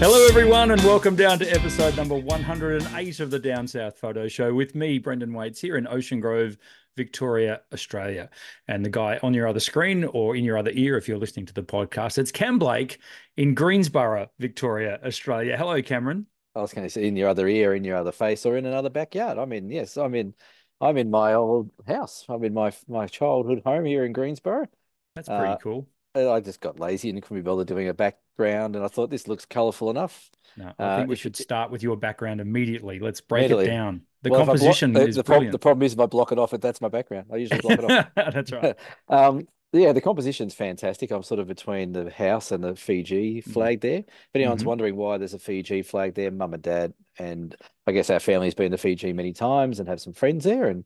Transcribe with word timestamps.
Hello, 0.00 0.24
everyone, 0.28 0.70
and 0.70 0.80
welcome 0.84 1.16
down 1.16 1.40
to 1.40 1.46
episode 1.52 1.96
number 1.96 2.14
108 2.14 3.20
of 3.20 3.30
the 3.32 3.38
Down 3.38 3.66
South 3.66 3.98
Photo 3.98 4.28
Show 4.28 4.54
with 4.54 4.76
me, 4.76 4.98
Brendan 4.98 5.32
Waites, 5.32 5.60
here 5.60 5.76
in 5.76 5.88
Ocean 5.88 6.20
Grove, 6.20 6.56
Victoria, 6.96 7.62
Australia. 7.72 8.30
And 8.68 8.84
the 8.84 8.90
guy 8.90 9.18
on 9.24 9.34
your 9.34 9.48
other 9.48 9.58
screen 9.58 10.04
or 10.04 10.36
in 10.36 10.44
your 10.44 10.56
other 10.56 10.70
ear, 10.72 10.96
if 10.96 11.08
you're 11.08 11.18
listening 11.18 11.46
to 11.46 11.52
the 11.52 11.64
podcast, 11.64 12.16
it's 12.16 12.30
Cam 12.30 12.60
Blake 12.60 12.98
in 13.36 13.54
Greensborough, 13.54 14.28
Victoria, 14.38 15.00
Australia. 15.04 15.56
Hello, 15.56 15.82
Cameron. 15.82 16.26
I 16.54 16.60
was 16.60 16.72
going 16.72 16.86
to 16.86 16.90
say 16.90 17.06
in 17.08 17.16
your 17.16 17.28
other 17.28 17.48
ear, 17.48 17.74
in 17.74 17.82
your 17.82 17.96
other 17.96 18.12
face, 18.12 18.46
or 18.46 18.56
in 18.56 18.66
another 18.66 18.90
backyard. 18.90 19.36
I 19.36 19.46
mean, 19.46 19.68
yes, 19.68 19.96
I'm 19.96 20.14
in, 20.14 20.32
I'm 20.80 20.96
in 20.96 21.10
my 21.10 21.34
old 21.34 21.70
house. 21.88 22.24
I'm 22.28 22.44
in 22.44 22.54
my 22.54 22.72
my 22.86 23.08
childhood 23.08 23.62
home 23.64 23.84
here 23.84 24.04
in 24.04 24.12
Greensborough. 24.12 24.68
That's 25.16 25.28
pretty 25.28 25.44
Uh, 25.44 25.56
cool. 25.56 25.88
I 26.14 26.38
just 26.40 26.60
got 26.60 26.78
lazy 26.78 27.10
and 27.10 27.20
couldn't 27.20 27.38
be 27.38 27.42
bothered 27.42 27.66
doing 27.66 27.88
a 27.88 27.94
background, 28.38 28.76
and 28.76 28.84
I 28.84 28.88
thought 28.88 29.10
this 29.10 29.28
looks 29.28 29.44
colourful 29.44 29.90
enough. 29.90 30.30
No, 30.56 30.72
I 30.78 30.82
uh, 30.84 30.96
think 30.98 31.08
we 31.08 31.14
if- 31.14 31.20
should 31.20 31.36
start 31.36 31.70
with 31.70 31.82
your 31.82 31.96
background 31.96 32.40
immediately. 32.40 32.98
Let's 32.98 33.20
break 33.20 33.42
Immediately. 33.50 33.64
it 33.66 33.68
down. 33.68 34.02
The 34.22 34.30
Well, 34.30 34.40
block- 34.44 34.58
composition 34.58 34.92
the, 34.92 35.06
is 35.06 35.16
the, 35.16 35.22
brilliant. 35.22 35.52
the 35.52 35.58
problem 35.58 35.84
is 35.84 35.92
if 35.92 36.00
I 36.00 36.06
block 36.06 36.32
it 36.32 36.38
off, 36.38 36.52
it 36.54 36.60
that's 36.60 36.80
my 36.80 36.88
background. 36.88 37.26
I 37.32 37.36
usually 37.36 37.60
block 37.60 37.78
it 37.78 37.84
off. 37.90 38.06
That's 38.34 38.50
right. 38.52 38.76
Um, 39.08 39.46
yeah, 39.72 39.92
the 39.92 40.00
composition's 40.00 40.54
fantastic. 40.54 41.10
I'm 41.10 41.22
sort 41.22 41.40
of 41.40 41.46
between 41.46 41.92
the 41.92 42.10
house 42.10 42.50
and 42.52 42.64
the 42.64 42.74
Fiji 42.74 43.42
Mm-hmm. 43.42 43.50
flag 43.52 43.80
there. 43.82 43.98
If 43.98 44.06
anyone's 44.34 44.62
Mhm. 44.62 44.66
wondering 44.66 44.96
why 44.96 45.18
there's 45.18 45.34
a 45.34 45.38
Fiji 45.38 45.82
flag 45.82 46.14
there, 46.14 46.30
mum 46.30 46.54
and 46.54 46.62
dad, 46.62 46.94
and 47.18 47.54
I 47.86 47.92
guess 47.92 48.08
our 48.10 48.18
family's 48.18 48.54
been 48.54 48.72
to 48.72 48.78
Fiji 48.78 49.12
many 49.12 49.32
times 49.34 49.78
and 49.78 49.88
have 49.88 50.00
some 50.00 50.14
friends 50.14 50.44
there, 50.44 50.64
and 50.64 50.84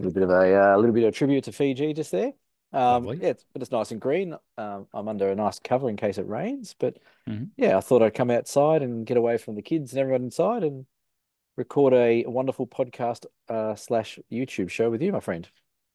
a 0.00 0.02
little 0.02 0.12
bit 0.12 0.22
of 0.24 0.30
a 0.30 0.72
uh, 0.72 0.76
little 0.76 0.92
bit 0.92 1.04
of 1.04 1.08
a 1.10 1.12
tribute 1.12 1.44
to 1.44 1.52
Fiji 1.52 1.94
just 1.94 2.10
there. 2.10 2.32
Um, 2.72 3.06
yeah, 3.06 3.28
it's, 3.28 3.44
but 3.52 3.62
it's 3.62 3.70
nice 3.70 3.90
and 3.90 4.00
green. 4.00 4.34
Um, 4.58 4.86
I'm 4.92 5.08
under 5.08 5.30
a 5.30 5.34
nice 5.34 5.58
cover 5.58 5.88
in 5.88 5.96
case 5.96 6.18
it 6.18 6.26
rains, 6.26 6.74
but 6.78 6.98
Mhm. 7.28 7.50
yeah, 7.56 7.76
I 7.76 7.80
thought 7.80 8.02
I'd 8.02 8.14
come 8.14 8.30
outside 8.30 8.82
and 8.82 9.06
get 9.06 9.16
away 9.16 9.38
from 9.38 9.54
the 9.54 9.62
kids 9.62 9.92
and 9.92 10.00
everyone 10.00 10.24
inside 10.24 10.62
and 10.64 10.86
record 11.56 11.94
a 11.94 12.24
wonderful 12.26 12.66
podcast 12.66 13.26
uh, 13.48 13.74
slash 13.76 14.18
YouTube 14.30 14.68
show 14.68 14.90
with 14.90 15.00
you, 15.00 15.12
my 15.12 15.20
friend. 15.20 15.48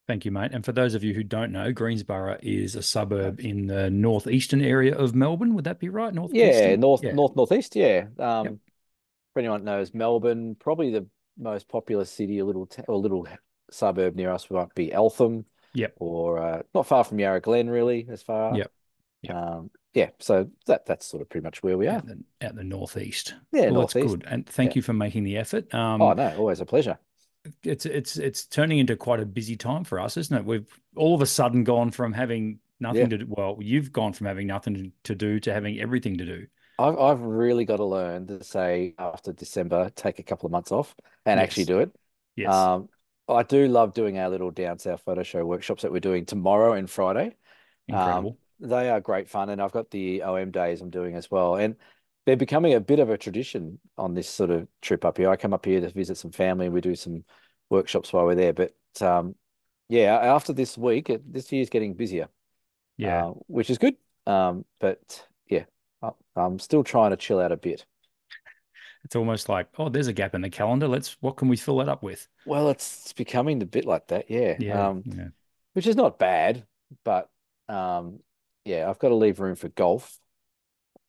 Thank 0.07 0.25
you, 0.25 0.31
mate. 0.31 0.51
And 0.53 0.65
for 0.65 0.71
those 0.71 0.95
of 0.95 1.03
you 1.03 1.13
who 1.13 1.23
don't 1.23 1.51
know, 1.51 1.71
Greensborough 1.71 2.39
is 2.41 2.75
a 2.75 2.81
suburb 2.81 3.39
in 3.39 3.67
the 3.67 3.89
northeastern 3.89 4.61
area 4.61 4.97
of 4.97 5.13
Melbourne. 5.13 5.53
Would 5.53 5.65
that 5.65 5.79
be 5.79 5.89
right? 5.89 6.13
North. 6.13 6.33
Yeah, 6.33 6.75
north, 6.75 7.03
Yeah. 7.03 7.13
north, 7.13 7.35
northeast. 7.35 7.75
Yeah. 7.75 8.07
Um, 8.17 8.45
Yep. 8.45 8.55
for 9.33 9.39
anyone 9.39 9.63
that 9.63 9.71
knows 9.71 9.93
Melbourne, 9.93 10.55
probably 10.55 10.91
the 10.91 11.07
most 11.37 11.69
populous 11.69 12.09
city, 12.11 12.39
a 12.39 12.45
little 12.45 12.65
t 12.65 12.81
or 12.87 12.97
little 12.97 13.27
suburb 13.69 14.15
near 14.15 14.31
us 14.31 14.49
might 14.49 14.73
be 14.73 14.91
Eltham. 14.91 15.45
Yep. 15.73 15.93
Or 15.99 16.39
uh, 16.39 16.61
not 16.73 16.87
far 16.87 17.03
from 17.03 17.19
Yarra 17.19 17.39
Glen, 17.41 17.69
really, 17.69 18.07
as 18.09 18.21
far. 18.21 18.55
Yep. 18.55 18.71
Yep. 19.23 19.35
Um, 19.35 19.71
yeah. 19.93 20.09
So 20.19 20.49
that 20.67 20.85
that's 20.85 21.05
sort 21.05 21.21
of 21.21 21.29
pretty 21.29 21.43
much 21.43 21.61
where 21.63 21.77
we 21.77 21.87
are. 21.87 21.97
Out 21.97 22.07
the, 22.07 22.23
out 22.41 22.55
the 22.55 22.63
northeast. 22.63 23.35
Yeah, 23.51 23.69
well, 23.71 23.81
that's 23.81 23.93
good. 23.93 24.23
And 24.27 24.47
thank 24.47 24.71
Yeah. 24.71 24.75
you 24.77 24.81
for 24.81 24.93
making 24.93 25.23
the 25.23 25.37
effort. 25.37 25.73
Um, 25.73 26.01
Oh 26.01 26.13
no, 26.13 26.35
always 26.37 26.59
a 26.61 26.65
pleasure. 26.65 26.97
it's 27.63 27.85
it's 27.85 28.17
it's 28.17 28.45
turning 28.45 28.79
into 28.79 28.95
quite 28.95 29.19
a 29.19 29.25
busy 29.25 29.55
time 29.55 29.83
for 29.83 29.99
us, 29.99 30.17
isn't 30.17 30.35
it? 30.37 30.45
We've 30.45 30.67
all 30.95 31.15
of 31.15 31.21
a 31.21 31.25
sudden 31.25 31.63
gone 31.63 31.91
from 31.91 32.13
having 32.13 32.59
nothing 32.79 33.09
to 33.09 33.17
do. 33.19 33.25
Well, 33.29 33.57
you've 33.61 33.91
gone 33.91 34.13
from 34.13 34.27
having 34.27 34.47
nothing 34.47 34.91
to- 35.03 35.15
do 35.15 35.39
to 35.41 35.53
having 35.53 35.79
everything 35.79 36.17
to 36.17 36.25
do. 36.25 36.47
I've 36.79 36.97
I've 36.97 37.21
really 37.21 37.65
got 37.65 37.77
to 37.77 37.85
learn 37.85 38.27
to 38.27 38.43
say 38.43 38.95
after 38.97 39.33
December, 39.33 39.91
take 39.95 40.19
a 40.19 40.23
couple 40.23 40.47
of 40.47 40.51
months 40.51 40.71
off 40.71 40.95
and 41.25 41.39
actually 41.39 41.65
do 41.65 41.79
it. 41.79 41.91
Yes. 42.35 42.53
Um, 42.53 42.89
I 43.35 43.43
do 43.43 43.67
love 43.67 43.93
doing 43.93 44.17
our 44.17 44.29
little 44.29 44.51
down 44.51 44.79
south 44.79 45.01
photo 45.01 45.23
show 45.23 45.45
workshops 45.45 45.83
that 45.83 45.91
we're 45.91 45.99
doing 45.99 46.25
tomorrow 46.25 46.73
and 46.73 46.89
Friday. 46.89 47.35
Incredible. 47.87 48.37
Um, 48.61 48.69
they 48.69 48.89
are 48.89 49.01
great 49.01 49.29
fun, 49.29 49.49
and 49.49 49.61
I've 49.61 49.71
got 49.71 49.89
the 49.89 50.21
OM 50.21 50.51
days 50.51 50.81
I'm 50.81 50.89
doing 50.89 51.15
as 51.15 51.31
well, 51.31 51.55
and 51.55 51.75
they're 52.25 52.35
becoming 52.35 52.73
a 52.73 52.79
bit 52.79 52.99
of 52.99 53.09
a 53.09 53.17
tradition 53.17 53.79
on 53.97 54.13
this 54.13 54.29
sort 54.29 54.51
of 54.51 54.67
trip 54.81 55.03
up 55.03 55.17
here. 55.17 55.29
I 55.29 55.35
come 55.35 55.53
up 55.53 55.65
here 55.65 55.81
to 55.81 55.89
visit 55.89 56.17
some 56.17 56.31
family, 56.31 56.67
and 56.67 56.75
we 56.75 56.81
do 56.81 56.95
some 56.95 57.23
workshops 57.69 58.13
while 58.13 58.25
we're 58.25 58.35
there. 58.35 58.53
But 58.53 58.73
um, 59.01 59.35
yeah, 59.89 60.15
after 60.15 60.53
this 60.53 60.77
week, 60.77 61.09
it, 61.09 61.33
this 61.33 61.51
year's 61.51 61.69
getting 61.69 61.95
busier, 61.95 62.27
yeah. 62.97 63.25
uh, 63.25 63.33
which 63.47 63.69
is 63.69 63.77
good. 63.77 63.95
Um, 64.27 64.65
but 64.79 65.27
yeah, 65.49 65.65
I, 66.03 66.11
I'm 66.35 66.59
still 66.59 66.83
trying 66.83 67.11
to 67.11 67.17
chill 67.17 67.39
out 67.39 67.51
a 67.51 67.57
bit. 67.57 67.85
It's 69.03 69.15
almost 69.15 69.49
like, 69.49 69.67
oh, 69.77 69.89
there's 69.89 70.07
a 70.07 70.13
gap 70.13 70.35
in 70.35 70.41
the 70.41 70.49
calendar. 70.49 70.87
Let's 70.87 71.17
what 71.21 71.37
can 71.37 71.47
we 71.47 71.57
fill 71.57 71.77
that 71.77 71.89
up 71.89 72.03
with? 72.03 72.27
Well, 72.45 72.69
it's, 72.69 73.03
it's 73.03 73.13
becoming 73.13 73.61
a 73.61 73.65
bit 73.65 73.85
like 73.85 74.07
that, 74.07 74.29
yeah. 74.29 74.55
Yeah. 74.59 74.87
Um, 74.89 75.03
yeah. 75.05 75.27
which 75.73 75.87
is 75.87 75.95
not 75.95 76.19
bad, 76.19 76.65
but 77.03 77.29
um, 77.67 78.19
yeah, 78.65 78.89
I've 78.89 78.99
got 78.99 79.09
to 79.09 79.15
leave 79.15 79.39
room 79.39 79.55
for 79.55 79.69
golf, 79.69 80.17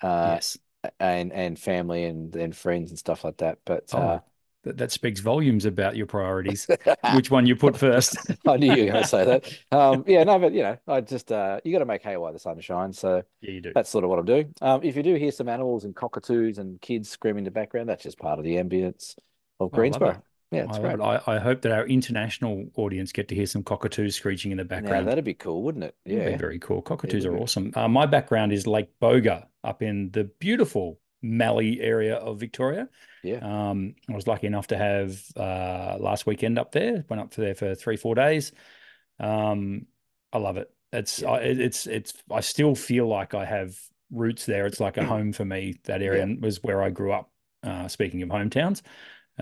uh, 0.00 0.32
yes. 0.34 0.58
and 0.98 1.32
and 1.32 1.58
family 1.58 2.04
and 2.04 2.34
and 2.34 2.56
friends 2.56 2.91
and 2.91 2.98
stuff 2.98 3.25
like 3.25 3.38
that. 3.38 3.58
But 3.64 3.92
Oh, 3.92 3.98
uh, 3.98 4.20
that, 4.64 4.78
that 4.78 4.92
speaks 4.92 5.20
volumes 5.20 5.64
about 5.64 5.96
your 5.96 6.06
priorities. 6.06 6.66
Which 7.14 7.30
one 7.30 7.46
you 7.46 7.56
put 7.56 7.76
first? 7.76 8.16
I 8.46 8.56
knew 8.56 8.74
you 8.74 8.84
were 8.84 8.92
going 8.92 9.02
to 9.02 9.08
say 9.08 9.24
that. 9.24 9.76
Um, 9.76 10.04
yeah, 10.08 10.24
no, 10.24 10.38
but 10.38 10.52
you 10.52 10.62
know, 10.62 10.78
I 10.86 11.00
just 11.00 11.32
uh, 11.32 11.60
you 11.64 11.72
got 11.72 11.80
to 11.80 11.84
make 11.84 12.02
hay 12.02 12.16
while 12.16 12.32
the 12.32 12.38
sun 12.38 12.60
shines. 12.60 12.98
So 12.98 13.22
yeah, 13.40 13.50
you 13.50 13.60
do. 13.60 13.72
that's 13.74 13.90
sort 13.90 14.04
of 14.04 14.10
what 14.10 14.18
I'm 14.18 14.24
doing. 14.24 14.54
Um, 14.60 14.80
if 14.82 14.96
you 14.96 15.02
do 15.02 15.14
hear 15.14 15.32
some 15.32 15.48
animals 15.48 15.84
and 15.84 15.94
cockatoos 15.94 16.58
and 16.58 16.80
kids 16.80 17.08
screaming 17.08 17.40
in 17.40 17.44
the 17.44 17.50
background, 17.50 17.88
that's 17.88 18.02
just 18.02 18.18
part 18.18 18.38
of 18.38 18.44
the 18.44 18.56
ambience 18.56 19.16
of 19.60 19.70
I 19.72 19.76
Greensborough. 19.76 20.22
Yeah, 20.52 20.64
it's 20.64 20.76
I, 20.76 20.80
great. 20.80 21.00
I, 21.00 21.20
I 21.26 21.38
hope 21.38 21.62
that 21.62 21.72
our 21.72 21.86
international 21.86 22.66
audience 22.76 23.10
get 23.10 23.26
to 23.28 23.34
hear 23.34 23.46
some 23.46 23.62
cockatoos 23.62 24.14
screeching 24.14 24.50
in 24.50 24.58
the 24.58 24.64
Now 24.64 24.68
background. 24.68 25.08
that'd 25.08 25.24
be 25.24 25.32
cool, 25.32 25.62
wouldn't 25.62 25.84
it? 25.84 25.96
Yeah. 26.04 26.36
very 26.36 26.58
cool. 26.58 26.82
Cockatoos 26.82 27.26
would 27.26 27.34
are 27.34 27.38
awesome. 27.38 27.72
Uh, 27.74 27.88
my 27.88 28.04
background 28.04 28.52
is 28.52 28.66
Lake 28.66 28.90
Boga 29.00 29.46
up 29.64 29.80
in 29.80 30.10
the 30.10 30.24
beautiful 30.24 30.98
Mallee 31.22 31.81
area 31.81 32.16
of 32.16 32.38
Victoria. 32.41 32.88
Yeah. 33.22 33.37
Um, 33.37 33.94
I 34.10 34.15
was 34.15 34.27
lucky 34.27 34.47
enough 34.49 34.66
to 34.69 34.77
have 34.77 35.22
uh, 35.37 35.97
last 36.00 36.27
weekend 36.27 36.59
up 36.59 36.72
there. 36.72 37.05
Went 37.09 37.22
up 37.22 37.33
there 37.34 37.55
for 37.55 37.75
three, 37.75 37.97
four 37.97 38.15
days. 38.15 38.53
Um, 39.21 39.87
I 40.33 40.38
love 40.38 40.56
it. 40.56 40.71
It's 40.93 41.21
Yeah. 41.22 41.31
I, 41.31 41.38
it's 41.38 41.87
it's. 41.87 42.15
I 42.31 42.41
still 42.41 42.75
feel 42.75 43.06
like 43.06 43.34
I 43.34 43.44
have 43.44 43.78
roots 44.10 44.44
there. 44.47 44.66
It's 44.66 44.81
like 44.81 44.97
a 44.97 45.05
home 45.06 45.33
for 45.33 45.44
me. 45.44 45.81
That 45.84 46.03
area 46.03 46.19
Yeah. 46.19 46.25
and 46.25 46.43
was 46.43 46.62
where 46.62 46.83
I 46.83 46.91
grew 46.91 47.12
up. 47.12 47.31
Uh, 47.62 47.87
speaking 47.87 48.22
of 48.22 48.28
hometowns, 48.28 48.83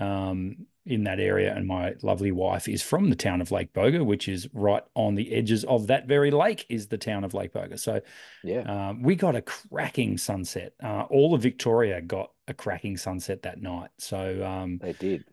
um, 0.01 0.65
in 0.85 1.03
that 1.03 1.19
area, 1.19 1.53
and 1.55 1.67
my 1.67 1.93
lovely 2.01 2.31
wife 2.31 2.67
is 2.67 2.81
from 2.81 3.09
the 3.09 3.15
town 3.15 3.39
of 3.39 3.51
Lake 3.51 3.71
Boga, 3.71 4.03
which 4.03 4.27
is 4.27 4.47
right 4.53 4.83
on 4.95 5.15
the 5.15 5.31
edges 5.31 5.63
of 5.65 5.87
that 5.87 6.07
very 6.07 6.31
lake. 6.31 6.65
Is 6.69 6.87
the 6.87 6.97
town 6.97 7.23
of 7.23 7.33
Lake 7.33 7.53
Boga. 7.53 7.79
So 7.79 8.01
Yeah. 8.43 8.61
um, 8.89 9.03
we 9.03 9.15
got 9.15 9.35
a 9.35 9.41
cracking 9.43 10.17
sunset. 10.17 10.73
Uh, 10.83 11.03
all 11.09 11.33
of 11.35 11.41
Victoria 11.41 12.01
got 12.01 12.31
a 12.47 12.53
cracking 12.53 12.97
sunset 12.97 13.43
that 13.43 13.61
night. 13.61 13.91
So 13.99 14.43
um, 14.43 14.79
They 14.79 14.93
did. 14.93 15.23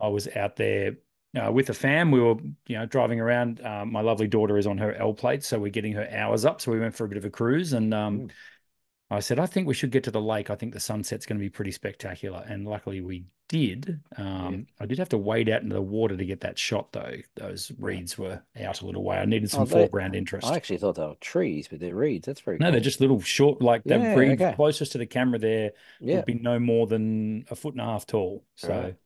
I 0.00 0.08
was 0.08 0.28
out 0.36 0.56
there 0.56 0.96
uh, 1.42 1.50
with 1.50 1.66
the 1.66 1.74
fam. 1.74 2.10
We 2.10 2.20
were, 2.20 2.36
you 2.66 2.78
know, 2.78 2.86
driving 2.86 3.20
around. 3.20 3.60
Uh, 3.60 3.84
my 3.86 4.02
lovely 4.02 4.28
daughter 4.28 4.58
is 4.58 4.66
on 4.66 4.78
her 4.78 4.92
L 4.94 5.14
plate, 5.14 5.42
so 5.42 5.58
we're 5.58 5.70
getting 5.70 5.94
her 5.94 6.08
hours 6.12 6.44
up. 6.44 6.60
So 6.60 6.70
we 6.70 6.80
went 6.80 6.94
for 6.94 7.04
a 7.04 7.08
bit 7.08 7.18
of 7.18 7.24
a 7.24 7.30
cruise, 7.30 7.72
and 7.72 7.94
um, 7.94 8.18
Mm. 8.20 8.30
I 9.10 9.20
said, 9.20 9.38
I 9.38 9.46
think 9.46 9.66
we 9.66 9.72
should 9.74 9.90
get 9.90 10.04
to 10.04 10.10
the 10.10 10.20
lake. 10.20 10.50
I 10.50 10.54
think 10.54 10.74
the 10.74 10.80
sunset's 10.80 11.24
going 11.24 11.38
to 11.38 11.42
be 11.42 11.48
pretty 11.48 11.70
spectacular, 11.72 12.44
and 12.46 12.66
luckily 12.66 13.00
we 13.00 13.24
did. 13.48 14.00
Um, 14.18 14.66
I 14.78 14.84
did 14.84 14.98
have 14.98 15.08
to 15.08 15.16
wade 15.18 15.48
out 15.48 15.62
into 15.62 15.74
the 15.74 15.80
water 15.80 16.14
to 16.14 16.24
get 16.26 16.42
that 16.42 16.58
shot, 16.58 16.92
though. 16.92 17.14
Those 17.36 17.72
reeds 17.78 18.18
were 18.18 18.42
out 18.62 18.82
a 18.82 18.86
little 18.86 19.02
way. 19.02 19.16
I 19.16 19.24
needed 19.24 19.50
some 19.50 19.62
Oh, 19.62 19.64
they- 19.64 19.72
foreground 19.72 20.14
interest. 20.14 20.46
I 20.46 20.56
actually 20.56 20.76
thought 20.76 20.96
they 20.96 21.06
were 21.06 21.14
trees, 21.22 21.68
but 21.68 21.80
they're 21.80 21.94
reeds. 21.94 22.26
That's 22.26 22.42
very 22.42 22.58
No, 22.58 22.66
cool. 22.66 22.72
they're 22.72 22.80
just 22.82 23.00
little 23.00 23.20
short, 23.22 23.62
like 23.62 23.82
the 23.84 23.96
Yeah, 23.98 24.14
reed 24.14 24.40
okay. 24.42 24.52
closest 24.54 24.92
to 24.92 24.98
the 24.98 25.06
camera 25.06 25.38
there 25.38 25.70
yeah. 26.00 26.16
would 26.16 26.26
be 26.26 26.34
no 26.34 26.58
more 26.58 26.86
than 26.86 27.46
a 27.50 27.56
foot 27.56 27.72
and 27.72 27.80
a 27.80 27.84
half 27.84 28.04
tall. 28.06 28.44
So 28.56 28.68
Right. 28.68 28.96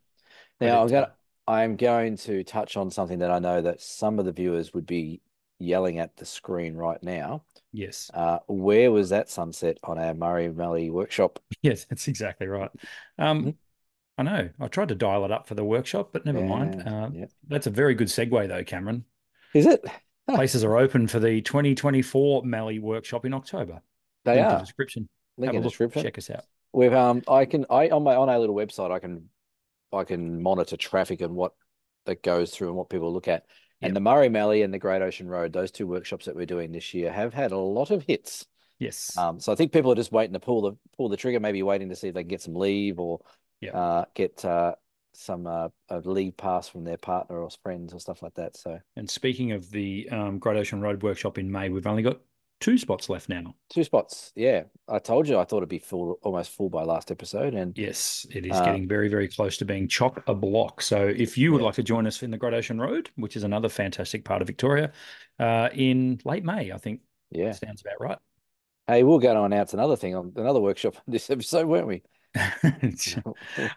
Now 0.61 0.85
I'm 0.87 1.07
I'm 1.47 1.77
going 1.77 2.17
to 2.19 2.43
touch 2.45 2.77
on 2.77 2.91
something 2.91 3.19
that 3.21 3.31
I 3.31 3.39
know 3.41 3.61
that 3.63 3.81
some 3.81 4.19
of 4.19 4.25
the 4.25 4.33
viewers 4.33 4.73
would 4.75 4.87
be 4.87 5.21
yelling 5.59 5.99
at 5.99 6.17
the 6.17 6.25
screen 6.25 6.75
right 6.75 7.03
now. 7.03 7.43
Yes, 7.73 8.11
Uh, 8.15 8.39
where 8.47 8.91
was 8.93 9.11
that 9.11 9.29
sunset 9.31 9.79
on 9.83 9.99
our 9.99 10.15
Murray 10.15 10.49
Valley 10.49 10.91
workshop? 10.91 11.39
yes, 11.63 11.85
that's 11.87 12.09
exactly 12.09 12.47
right. 12.47 12.71
Um, 13.19 13.45
Mhm. 13.45 13.55
I 14.19 14.23
know 14.25 14.51
I 14.61 14.69
tried 14.69 14.89
to 14.89 14.95
dial 14.95 15.25
it 15.25 15.31
up 15.33 15.47
for 15.49 15.55
the 15.55 15.65
workshop, 15.65 16.11
but 16.13 16.27
never 16.27 16.43
mind. 16.43 16.87
Uh, 16.87 17.11
yeah. 17.15 17.25
that's 17.49 17.67
a 17.67 17.71
very 17.71 17.95
good 17.95 18.09
segue, 18.09 18.47
though, 18.47 18.63
Cameron. 18.63 19.05
Is 19.55 19.65
it? 19.67 19.85
Places 20.29 20.65
are 20.65 20.77
open 20.77 21.09
for 21.09 21.19
the 21.19 21.41
2024 21.41 22.45
Mallee 22.45 22.79
workshop 22.79 23.25
in 23.25 23.33
October. 23.35 23.81
They 24.25 24.37
Link 24.37 24.47
are. 24.47 24.61
description. 24.61 25.09
Link 25.39 25.49
Have 25.49 25.55
a 25.55 25.57
in 25.57 25.63
the 25.63 25.65
look. 25.67 25.73
description. 25.73 26.03
Check 26.03 26.19
us 26.19 26.31
out. 26.31 26.45
We've 26.73 26.93
um 26.93 27.23
I 27.27 27.45
can 27.47 27.67
I 27.71 27.89
on 27.89 28.03
my 28.05 28.15
on 28.15 28.29
our 28.29 28.39
little 28.39 28.55
website 28.55 28.91
I 28.91 28.99
can 28.99 29.29
I 29.93 30.05
can 30.05 30.43
monitor 30.43 30.77
traffic 30.77 31.21
and 31.23 31.35
what 31.35 31.53
that 32.07 32.23
goes 32.23 32.51
through 32.51 32.69
and 32.69 32.77
what 32.77 32.89
people 32.91 33.13
look 33.13 33.29
at. 33.29 33.45
And 33.83 33.97
the 33.97 34.01
Murray 34.01 34.29
Mallee 34.29 34.63
and 34.63 34.73
the 34.73 34.79
Great 34.79 35.03
Ocean 35.03 35.29
Road, 35.29 35.53
those 35.53 35.71
two 35.71 35.87
workshops 35.87 36.27
that 36.27 36.37
we're 36.37 36.47
doing 36.47 36.73
this 36.73 36.95
year 36.95 37.13
have 37.13 37.35
had 37.35 37.53
a 37.53 37.59
lot 37.59 37.91
of 37.91 38.05
hits. 38.05 38.47
Yes. 38.79 39.17
Um, 39.17 39.39
so 39.41 39.53
I 39.53 39.55
think 39.55 39.73
people 39.73 39.93
are 39.93 39.97
just 39.97 40.13
waiting 40.13 40.33
to 40.33 40.41
pull 40.41 40.63
the 40.63 40.73
pull 40.97 41.09
the 41.09 41.17
trigger, 41.17 41.41
maybe 41.41 41.63
waiting 41.63 41.89
to 41.91 41.97
see 41.97 42.09
if 42.09 42.15
they 42.15 42.23
can 42.23 42.29
get 42.29 42.43
some 42.43 42.55
leave 42.55 42.99
or 42.99 43.21
Yeah. 43.61 43.73
uh, 43.73 44.05
get 44.15 44.45
uh, 44.45 44.75
some 45.13 45.47
uh, 45.47 45.69
a 45.89 45.99
leave 46.01 46.37
pass 46.37 46.69
from 46.69 46.85
their 46.85 46.97
partner 46.97 47.39
or 47.43 47.51
friends 47.63 47.93
or 47.95 48.01
stuff 48.01 48.23
like 48.23 48.35
that. 48.35 48.57
So 48.57 48.79
And 48.97 49.09
speaking 49.09 49.53
of 49.53 49.71
the 49.71 50.09
um, 50.11 50.39
Great 50.39 50.57
Ocean 50.57 50.81
Road 50.81 51.03
workshop 51.03 51.39
in 51.39 51.51
May, 51.51 51.69
we've 51.69 51.87
only 51.87 52.03
got 52.03 52.19
two 52.63 52.79
spots 52.79 53.11
left 53.11 53.29
now. 53.29 53.55
Two 53.69 53.85
spots. 53.85 54.33
Yeah. 54.35 54.63
I 54.89 54.99
told 54.99 55.29
you 55.29 55.39
I 55.39 55.45
thought 55.45 55.59
it'd 55.59 55.69
be 55.69 55.79
full, 55.79 56.19
almost 56.23 56.53
full 56.53 56.71
by 56.71 56.85
last 56.85 57.11
episode. 57.11 57.55
And 57.55 57.77
Yes, 57.77 58.25
it 58.33 58.47
is 58.47 58.57
Uh, 58.57 58.65
getting 58.65 58.87
very, 58.89 59.09
very 59.09 59.29
close 59.29 59.57
to 59.59 59.65
being 59.65 59.89
chock 59.89 60.23
a 60.29 60.35
block. 60.35 60.81
So 60.81 61.07
if 61.09 61.37
you 61.37 61.53
would 61.53 61.61
Yeah. 61.61 61.67
like 61.67 61.75
to 61.75 61.83
join 61.83 62.07
us 62.07 62.23
in 62.23 62.31
the 62.31 62.39
Great 62.39 62.55
Ocean 62.55 62.81
Road, 62.81 63.11
which 63.17 63.37
is 63.37 63.43
another 63.43 63.69
fantastic 63.69 64.25
part 64.25 64.41
of 64.41 64.47
Victoria, 64.47 64.93
uh, 65.39 65.69
in 65.75 66.21
late 66.25 66.45
May, 66.45 66.73
I 66.73 66.79
think 66.79 67.01
yeah. 67.31 67.51
sounds 67.53 67.83
about 67.83 68.01
right. 68.01 68.19
Hey, 68.87 69.03
we're 69.03 69.19
going 69.19 69.37
to 69.37 69.43
announce 69.43 69.75
another 69.75 69.97
thing 69.97 70.15
on 70.15 70.33
another 70.37 70.61
workshop 70.61 70.97
on 70.97 71.03
this 71.09 71.29
episode, 71.31 71.67
weren't 71.67 71.87
we? 71.89 72.03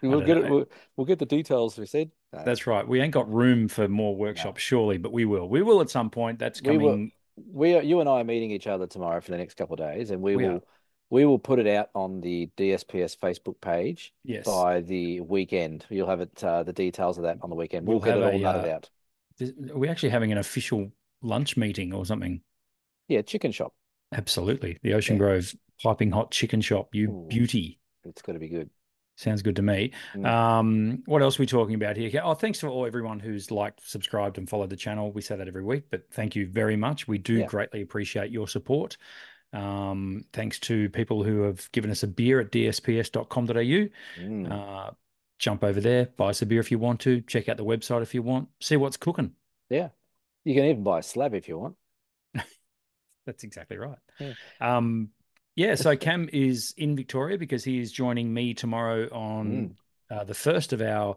We'll 0.02 0.20
get 0.22 0.38
it. 0.38 0.50
We'll, 0.50 0.66
we'll 0.96 1.06
get 1.06 1.18
the 1.18 1.26
details. 1.26 1.78
We 1.78 1.86
said. 1.86 2.10
No, 2.32 2.42
That's 2.44 2.66
right. 2.66 2.86
We 2.86 3.00
ain't 3.00 3.12
got 3.12 3.32
room 3.32 3.68
for 3.68 3.88
more 3.88 4.16
workshops, 4.16 4.62
surely, 4.62 4.98
but 4.98 5.12
we 5.12 5.24
will. 5.24 5.48
We 5.48 5.62
will 5.62 5.80
at 5.80 5.90
some 5.90 6.10
point. 6.10 6.38
That's 6.38 6.60
coming. 6.60 7.12
We 7.36 7.74
are, 7.74 7.82
you 7.82 8.00
and 8.00 8.08
I 8.08 8.20
are 8.20 8.24
meeting 8.24 8.50
each 8.50 8.66
other 8.66 8.86
tomorrow 8.86 9.20
for 9.20 9.30
the 9.30 9.36
next 9.36 9.56
couple 9.56 9.74
of 9.74 9.80
days, 9.80 10.10
and 10.10 10.22
we, 10.22 10.36
We 10.36 10.44
are. 10.44 10.52
will 10.54 10.64
we 11.08 11.24
will 11.24 11.38
put 11.38 11.60
it 11.60 11.68
out 11.68 11.90
on 11.94 12.20
the 12.20 12.50
DSPS 12.56 13.16
Facebook 13.16 13.60
page 13.60 14.12
Yes. 14.24 14.44
by 14.44 14.80
the 14.80 15.20
weekend. 15.20 15.86
You'll 15.88 16.08
have 16.08 16.20
it 16.20 16.42
uh, 16.42 16.64
the 16.64 16.72
details 16.72 17.16
of 17.16 17.22
that 17.24 17.38
on 17.42 17.50
the 17.50 17.54
weekend. 17.56 17.86
We'll, 17.86 18.00
We'll 18.00 18.04
get 18.04 18.18
it 18.18 18.22
all 18.24 18.30
a, 18.30 18.32
nutted 18.54 18.68
uh, 18.68 18.74
out. 18.74 18.90
Is- 19.38 19.52
Are 19.70 19.78
we 19.78 19.88
actually 19.88 20.08
having 20.08 20.32
an 20.32 20.38
official 20.38 20.90
lunch 21.22 21.56
meeting 21.56 21.92
or 21.92 22.04
something? 22.04 22.40
Yeah, 23.08 23.22
chicken 23.22 23.52
shop. 23.52 23.72
Absolutely. 24.12 24.78
The 24.82 24.94
Ocean 24.94 25.14
Yeah. 25.14 25.18
Grove 25.20 25.54
piping 25.80 26.10
hot 26.10 26.32
chicken 26.32 26.60
shop. 26.60 26.88
You 26.92 27.08
Ooh. 27.10 27.26
beauty. 27.28 27.78
It's 28.04 28.22
got 28.22 28.32
to 28.32 28.38
be 28.40 28.48
good. 28.48 28.68
Sounds 29.16 29.40
good 29.42 29.56
to 29.56 29.62
me. 29.62 29.92
Mm. 30.14 30.26
Um, 30.26 31.02
what 31.06 31.22
else 31.22 31.38
are 31.38 31.42
we 31.42 31.46
talking 31.46 31.74
about 31.74 31.96
here? 31.96 32.20
Oh, 32.22 32.34
thanks 32.34 32.60
for 32.60 32.68
all 32.68 32.84
everyone 32.86 33.18
who's 33.18 33.50
liked, 33.50 33.88
subscribed, 33.88 34.36
and 34.36 34.48
followed 34.48 34.68
the 34.70 34.76
channel. 34.76 35.10
We 35.10 35.22
say 35.22 35.36
that 35.36 35.48
every 35.48 35.64
week, 35.64 35.84
but 35.90 36.02
thank 36.12 36.36
you 36.36 36.46
very 36.46 36.76
much. 36.76 37.08
We 37.08 37.16
do 37.18 37.38
Yeah. 37.38 37.46
greatly 37.46 37.80
appreciate 37.80 38.30
your 38.30 38.46
support. 38.46 38.98
Um, 39.54 40.26
thanks 40.34 40.58
to 40.60 40.90
people 40.90 41.24
who 41.24 41.42
have 41.42 41.70
given 41.72 41.90
us 41.90 42.02
a 42.02 42.06
beer 42.06 42.40
at 42.40 42.50
dsps.com.au. 42.52 43.88
Mm. 44.22 44.50
Uh, 44.52 44.90
jump 45.38 45.64
over 45.64 45.80
there, 45.80 46.06
buy 46.18 46.28
us 46.28 46.42
a 46.42 46.46
beer 46.46 46.60
if 46.60 46.70
you 46.70 46.78
want 46.78 47.00
to. 47.00 47.22
Check 47.22 47.48
out 47.48 47.56
the 47.56 47.64
website 47.64 48.02
if 48.02 48.14
you 48.14 48.22
want. 48.22 48.48
See 48.60 48.76
what's 48.76 48.98
cooking. 48.98 49.32
yeah, 49.70 49.88
you 50.44 50.54
can 50.54 50.64
even 50.64 50.82
buy 50.82 50.98
a 50.98 51.02
slab 51.02 51.32
if 51.34 51.48
you 51.48 51.58
want. 51.58 51.76
That's 53.24 53.44
exactly 53.44 53.78
right. 53.78 53.98
Yeah. 54.20 54.34
Um, 54.60 55.08
yeah. 55.56 55.74
So 55.74 55.96
Cam 55.96 56.28
is 56.32 56.72
in 56.76 56.94
Victoria 56.94 57.38
because 57.38 57.64
he 57.64 57.80
is 57.80 57.90
joining 57.90 58.32
me 58.32 58.54
tomorrow 58.54 59.08
on 59.10 59.46
Mm. 60.10 60.16
uh, 60.16 60.24
the 60.24 60.34
first 60.34 60.72
of 60.72 60.80
our 60.80 61.16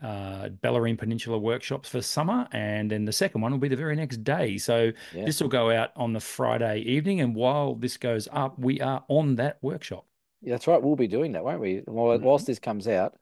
uh, 0.00 0.48
Bellarine 0.62 0.96
Peninsula 0.96 1.38
workshops 1.38 1.88
for 1.88 2.00
summer, 2.00 2.46
and 2.52 2.88
then 2.88 3.04
the 3.04 3.12
second 3.12 3.40
one 3.40 3.50
will 3.50 3.58
be 3.58 3.66
the 3.68 3.74
very 3.74 3.96
next 3.96 4.22
day. 4.22 4.56
So 4.56 4.92
Yeah. 5.12 5.24
this 5.24 5.40
will 5.40 5.48
go 5.48 5.70
out 5.72 5.90
on 5.96 6.12
the 6.12 6.20
Friday 6.20 6.78
evening, 6.82 7.20
and 7.20 7.34
while 7.34 7.74
this 7.74 7.96
goes 7.96 8.28
up, 8.30 8.56
we 8.60 8.80
are 8.80 9.04
on 9.08 9.34
that 9.36 9.58
workshop. 9.60 10.06
Yeah, 10.40 10.52
that's 10.54 10.68
right. 10.68 10.80
We'll 10.80 10.94
be 10.94 11.08
doing 11.08 11.32
that, 11.32 11.42
won't 11.44 11.58
we? 11.60 11.78
While, 11.86 12.16
Mhm. 12.16 12.22
whilst 12.22 12.46
this 12.46 12.60
comes 12.60 12.86
out, 12.86 13.16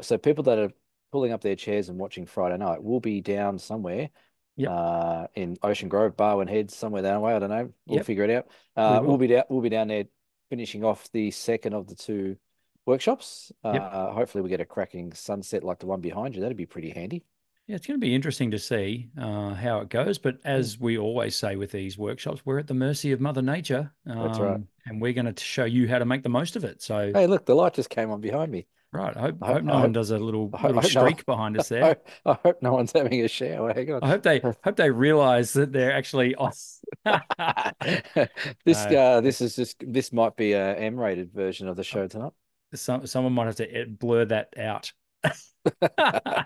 so 0.00 0.16
people 0.16 0.42
that 0.44 0.58
are 0.58 0.72
pulling 1.12 1.32
up 1.32 1.42
their 1.42 1.54
chairs 1.54 1.90
and 1.90 1.98
watching 1.98 2.24
Friday 2.24 2.56
night 2.56 2.82
will 2.82 3.00
be 3.00 3.20
down 3.20 3.58
somewhere. 3.58 4.08
Yep. 4.56 4.70
Uh, 4.70 5.26
in 5.34 5.56
Ocean 5.62 5.88
Grove, 5.88 6.16
Barwon 6.16 6.48
Heads, 6.48 6.74
somewhere 6.74 7.02
that 7.02 7.20
way. 7.20 7.34
I 7.34 7.38
don't 7.38 7.50
know. 7.50 7.70
We'll 7.86 7.96
Yep. 7.98 8.06
figure 8.06 8.24
it 8.24 8.30
out. 8.30 8.46
Uh, 8.74 9.00
will. 9.02 9.08
we'll 9.08 9.18
be 9.18 9.26
down. 9.26 9.44
We'll 9.50 9.60
be 9.62 9.68
down 9.68 9.88
there 9.88 10.04
finishing 10.50 10.82
off 10.84 11.10
the 11.12 11.30
second 11.30 11.74
of 11.74 11.88
the 11.88 11.94
two 11.94 12.36
workshops. 12.86 13.52
Yep. 13.64 13.82
Uh, 13.92 14.12
hopefully, 14.12 14.42
we 14.42 14.48
get 14.48 14.60
a 14.60 14.64
cracking 14.64 15.12
sunset 15.12 15.62
like 15.64 15.78
the 15.80 15.86
one 15.86 16.00
behind 16.00 16.34
you. 16.34 16.40
That'd 16.40 16.56
be 16.56 16.66
pretty 16.66 16.90
handy. 16.90 17.24
Yeah, 17.66 17.74
it's 17.74 17.86
going 17.86 17.98
to 18.00 18.04
be 18.06 18.14
interesting 18.14 18.52
to 18.52 18.60
see 18.60 19.08
uh, 19.18 19.52
how 19.54 19.80
it 19.80 19.88
goes. 19.88 20.18
But 20.18 20.36
Hmm. 20.36 20.48
as 20.48 20.78
we 20.78 20.96
always 20.98 21.34
say 21.34 21.56
with 21.56 21.72
these 21.72 21.98
workshops, 21.98 22.46
we're 22.46 22.60
at 22.60 22.68
the 22.68 22.74
mercy 22.74 23.10
of 23.10 23.20
Mother 23.20 23.42
Nature. 23.42 23.90
That's 24.04 24.38
right. 24.38 24.54
um, 24.54 24.68
And 24.86 25.00
we're 25.02 25.12
going 25.12 25.32
to 25.34 25.42
show 25.42 25.64
you 25.64 25.88
how 25.88 25.98
to 25.98 26.04
make 26.04 26.22
the 26.22 26.28
most 26.28 26.54
of 26.54 26.62
it. 26.62 26.80
So, 26.80 27.10
Hey, 27.12 27.26
look, 27.26 27.44
the 27.44 27.56
light 27.56 27.74
just 27.74 27.90
came 27.90 28.10
on 28.12 28.20
behind 28.20 28.52
me. 28.52 28.66
Right, 28.96 29.16
I 29.16 29.20
hope, 29.20 29.36
I 29.42 29.46
I 29.48 29.52
hope- 29.54 29.62
no 29.64 29.72
I 29.72 29.74
one 29.76 29.82
hope- 29.84 29.92
does 29.92 30.10
a 30.10 30.18
little, 30.18 30.44
little 30.46 30.50
I 30.54 30.58
hope 30.60 30.74
no 30.76 30.80
streak 30.82 31.24
behind 31.26 31.56
us 31.60 31.70
I, 31.72 31.74
there. 31.80 31.96
I 32.24 32.32
hope 32.44 32.62
no 32.62 32.72
one's 32.72 32.92
having 32.92 33.22
a 33.24 33.28
shower. 33.28 33.72
Hang 33.74 33.92
on. 33.92 34.02
I 34.02 34.08
hope 34.08 34.22
they 34.22 34.38
hope 34.64 34.76
they 34.76 34.90
realize 34.90 35.52
that 35.54 35.72
they're 35.72 35.92
actually 35.92 36.34
on. 36.34 36.52
this 38.64 38.86
No. 38.90 38.98
uh, 38.98 39.20
this 39.20 39.40
is 39.40 39.56
just 39.56 39.82
this 39.86 40.12
might 40.12 40.36
be 40.36 40.52
a 40.52 40.76
M-rated 40.76 41.32
version 41.32 41.68
of 41.68 41.76
the 41.76 41.84
show 41.84 42.06
tonight. 42.08 42.32
Some 42.74 43.06
someone 43.06 43.32
might 43.32 43.46
have 43.46 43.56
to 43.56 43.86
blur 43.88 44.24
that 44.26 44.54
out. 44.58 44.92
uh, 45.64 46.42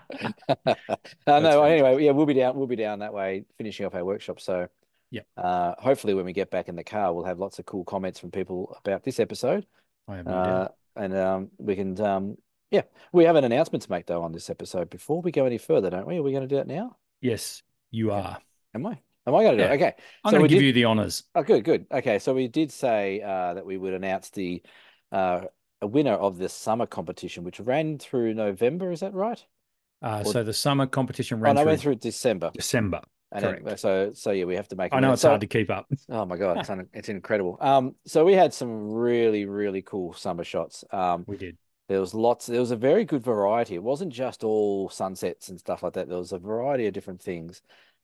no, 1.27 1.63
anyway, 1.63 2.03
yeah, 2.03 2.11
we'll 2.11 2.25
be 2.25 2.33
down. 2.33 2.55
We'll 2.57 2.67
be 2.67 2.75
down 2.75 2.99
that 2.99 3.13
way, 3.13 3.45
finishing 3.57 3.85
off 3.85 3.95
our 3.95 4.05
workshop. 4.05 4.39
So, 4.39 4.67
Yep. 5.11 5.25
Uh, 5.35 5.73
hopefully, 5.77 6.13
when 6.13 6.23
we 6.25 6.31
get 6.33 6.49
back 6.49 6.69
in 6.69 6.75
the 6.77 6.83
car, 6.85 7.13
we'll 7.13 7.25
have 7.25 7.37
lots 7.37 7.59
of 7.59 7.65
cool 7.65 7.83
comments 7.83 8.17
from 8.19 8.31
people 8.31 8.77
about 8.83 9.03
this 9.03 9.19
episode. 9.19 9.65
I 10.07 10.17
have 10.17 10.25
no 10.25 10.33
idea. 10.33 10.71
And 10.95 11.15
um, 11.15 11.49
we 11.57 11.75
can, 11.75 11.99
um, 12.01 12.37
yeah, 12.69 12.81
we 13.13 13.25
have 13.25 13.35
an 13.35 13.43
announcement 13.43 13.83
to 13.83 13.91
make 13.91 14.05
though 14.07 14.23
on 14.23 14.31
this 14.31 14.49
episode. 14.49 14.89
Before 14.89 15.21
we 15.21 15.31
go 15.31 15.45
any 15.45 15.57
further, 15.57 15.89
don't 15.89 16.07
we? 16.07 16.17
Are 16.17 16.23
we 16.23 16.31
going 16.31 16.47
to 16.47 16.53
do 16.53 16.57
it 16.59 16.67
now? 16.67 16.97
Yes, 17.21 17.61
you 17.91 18.11
are. 18.11 18.37
Am 18.73 18.85
I? 18.85 18.99
Am 19.27 19.35
I 19.35 19.43
going 19.43 19.57
to 19.57 19.63
do 19.63 19.63
Yeah. 19.63 19.73
it? 19.73 19.75
Okay. 19.75 19.93
I'm 20.23 20.29
So 20.29 20.31
going 20.31 20.41
we 20.43 20.47
to 20.49 20.53
give 20.55 20.61
did- 20.61 20.67
you 20.67 20.73
the 20.73 20.85
honors. 20.85 21.23
Oh, 21.35 21.43
good, 21.43 21.63
good. 21.63 21.85
Okay, 21.91 22.19
so 22.19 22.33
we 22.33 22.47
did 22.47 22.71
say 22.71 23.21
uh, 23.21 23.53
that 23.53 23.65
we 23.65 23.77
would 23.77 23.93
announce 23.93 24.29
the 24.31 24.61
uh, 25.11 25.41
a 25.81 25.87
winner 25.87 26.13
of 26.13 26.37
the 26.37 26.47
summer 26.49 26.85
competition, 26.85 27.43
which 27.43 27.59
ran 27.59 27.97
through 27.97 28.33
November. 28.33 28.91
Is 28.91 29.01
that 29.01 29.13
right? 29.13 29.43
Uh, 30.01 30.23
Or- 30.25 30.31
so 30.31 30.43
the 30.43 30.53
summer 30.53 30.87
competition 30.87 31.39
Oh, 31.39 31.41
ran 31.43 31.55
no, 31.55 31.61
through 31.61 31.69
went 31.71 31.81
through 31.81 31.95
December. 31.95 32.51
December. 32.53 33.01
And 33.33 33.43
correct. 33.63 33.79
so, 33.79 34.11
so 34.13 34.31
yeah, 34.31 34.43
we 34.45 34.55
have 34.55 34.67
to 34.69 34.75
make. 34.75 34.93
I 34.93 34.99
know 34.99 35.13
it's 35.13 35.21
So- 35.21 35.29
hard 35.29 35.41
to 35.41 35.47
keep 35.47 35.69
up. 35.69 35.87
Oh 36.09 36.25
my 36.25 36.35
God, 36.37 36.57
it's 36.57 36.69
un- 36.69 36.89
it's 36.93 37.09
incredible. 37.09 37.57
Um, 37.61 37.95
so 38.05 38.25
we 38.25 38.33
had 38.33 38.53
some 38.53 38.91
really, 38.91 39.45
really 39.45 39.81
cool 39.81 40.13
summer 40.13 40.43
shots. 40.43 40.83
Um, 40.91 41.23
We 41.27 41.37
did. 41.37 41.57
there 41.87 42.01
was 42.01 42.13
lots. 42.13 42.45
There 42.47 42.59
was 42.59 42.71
a 42.71 42.75
very 42.75 43.05
good 43.05 43.23
variety. 43.23 43.75
It 43.75 43.83
wasn't 43.83 44.11
just 44.11 44.43
all 44.43 44.89
sunsets 44.89 45.47
and 45.49 45.59
stuff 45.59 45.81
like 45.83 45.93
that. 45.93 46.09
There 46.09 46.17
was 46.17 46.33
a 46.33 46.39
variety 46.39 46.87
of 46.87 46.93
different 46.93 47.21
things. 47.21 47.61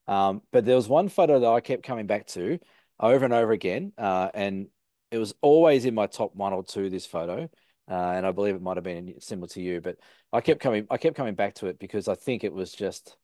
Um, 0.08 0.42
but 0.54 0.64
there 0.64 0.76
was 0.78 0.88
one 0.88 1.10
photo 1.10 1.40
that 1.42 1.48
I 1.50 1.60
kept 1.60 1.84
coming 1.84 2.08
back 2.08 2.28
to 2.28 2.60
over 3.00 3.26
and 3.26 3.34
over 3.34 3.52
again, 3.52 3.92
uh, 3.98 4.30
and 4.34 4.68
it 5.12 5.18
was 5.18 5.34
always 5.42 5.84
in 5.86 5.94
my 5.94 6.08
top 6.08 6.34
one 6.36 6.54
or 6.54 6.64
two. 6.64 6.90
This 6.90 7.06
photo, 7.06 7.50
uh, 7.92 7.94
and 7.94 8.26
I 8.26 8.32
believe 8.32 8.56
it 8.56 8.62
might 8.62 8.78
have 8.78 8.86
been 8.86 9.16
similar 9.20 9.50
to 9.50 9.62
you, 9.62 9.82
but 9.82 9.98
I 10.32 10.40
kept 10.40 10.62
coming. 10.62 10.88
I 10.90 10.96
kept 10.98 11.18
coming 11.18 11.36
back 11.36 11.56
to 11.56 11.68
it 11.68 11.78
because 11.80 12.08
I 12.08 12.16
think 12.16 12.46
it 12.46 12.54
was 12.54 12.72
just 12.72 13.18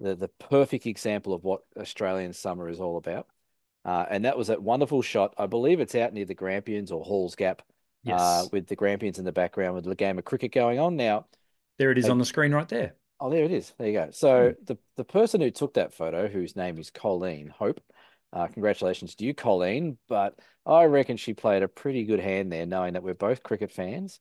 the 0.00 0.14
the 0.16 0.28
perfect 0.28 0.86
example 0.86 1.32
of 1.34 1.44
what 1.44 1.62
Australian 1.78 2.32
summer 2.32 2.68
is 2.68 2.80
all 2.80 2.96
about. 2.96 3.26
Uh, 3.84 4.04
and 4.10 4.24
that 4.24 4.36
was 4.36 4.48
that 4.48 4.62
wonderful 4.62 5.00
shot. 5.02 5.34
I 5.38 5.46
believe 5.46 5.80
it's 5.80 5.94
out 5.94 6.12
near 6.12 6.26
the 6.26 6.34
Grampians 6.34 6.90
or 6.92 7.02
Halls 7.02 7.34
Gap, 7.34 7.62
Yes. 8.02 8.20
uh, 8.20 8.44
with 8.52 8.66
the 8.66 8.76
Grampians 8.76 9.18
in 9.18 9.24
the 9.24 9.32
background 9.32 9.74
with 9.74 9.84
the 9.84 9.94
game 9.94 10.18
of 10.18 10.24
cricket 10.24 10.52
going 10.52 10.78
on. 10.78 10.96
Now, 10.96 11.26
there 11.78 11.90
it 11.90 11.98
is 11.98 12.08
on 12.08 12.18
the 12.18 12.24
screen 12.24 12.52
right 12.52 12.68
there. 12.68 12.94
oh, 13.20 13.30
there 13.30 13.44
it 13.44 13.52
is. 13.52 13.72
There 13.78 13.86
you 13.88 13.92
go. 13.94 14.08
So 14.10 14.54
the 14.64 14.76
the 14.96 15.04
person 15.04 15.40
who 15.40 15.50
took 15.50 15.74
that 15.74 15.94
photo, 15.94 16.28
whose 16.28 16.56
name 16.56 16.78
is 16.78 16.90
Colleen 16.90 17.48
Hope, 17.48 17.80
uh, 18.32 18.46
congratulations 18.48 19.14
to 19.16 19.24
you, 19.24 19.34
Colleen. 19.34 19.98
But 20.08 20.38
I 20.66 20.84
reckon 20.84 21.16
she 21.16 21.34
played 21.34 21.62
a 21.62 21.68
pretty 21.68 22.04
good 22.04 22.20
hand 22.20 22.52
there, 22.52 22.66
knowing 22.66 22.92
that 22.94 23.02
we're 23.02 23.14
both 23.14 23.42
cricket 23.42 23.70
fans. 23.72 24.20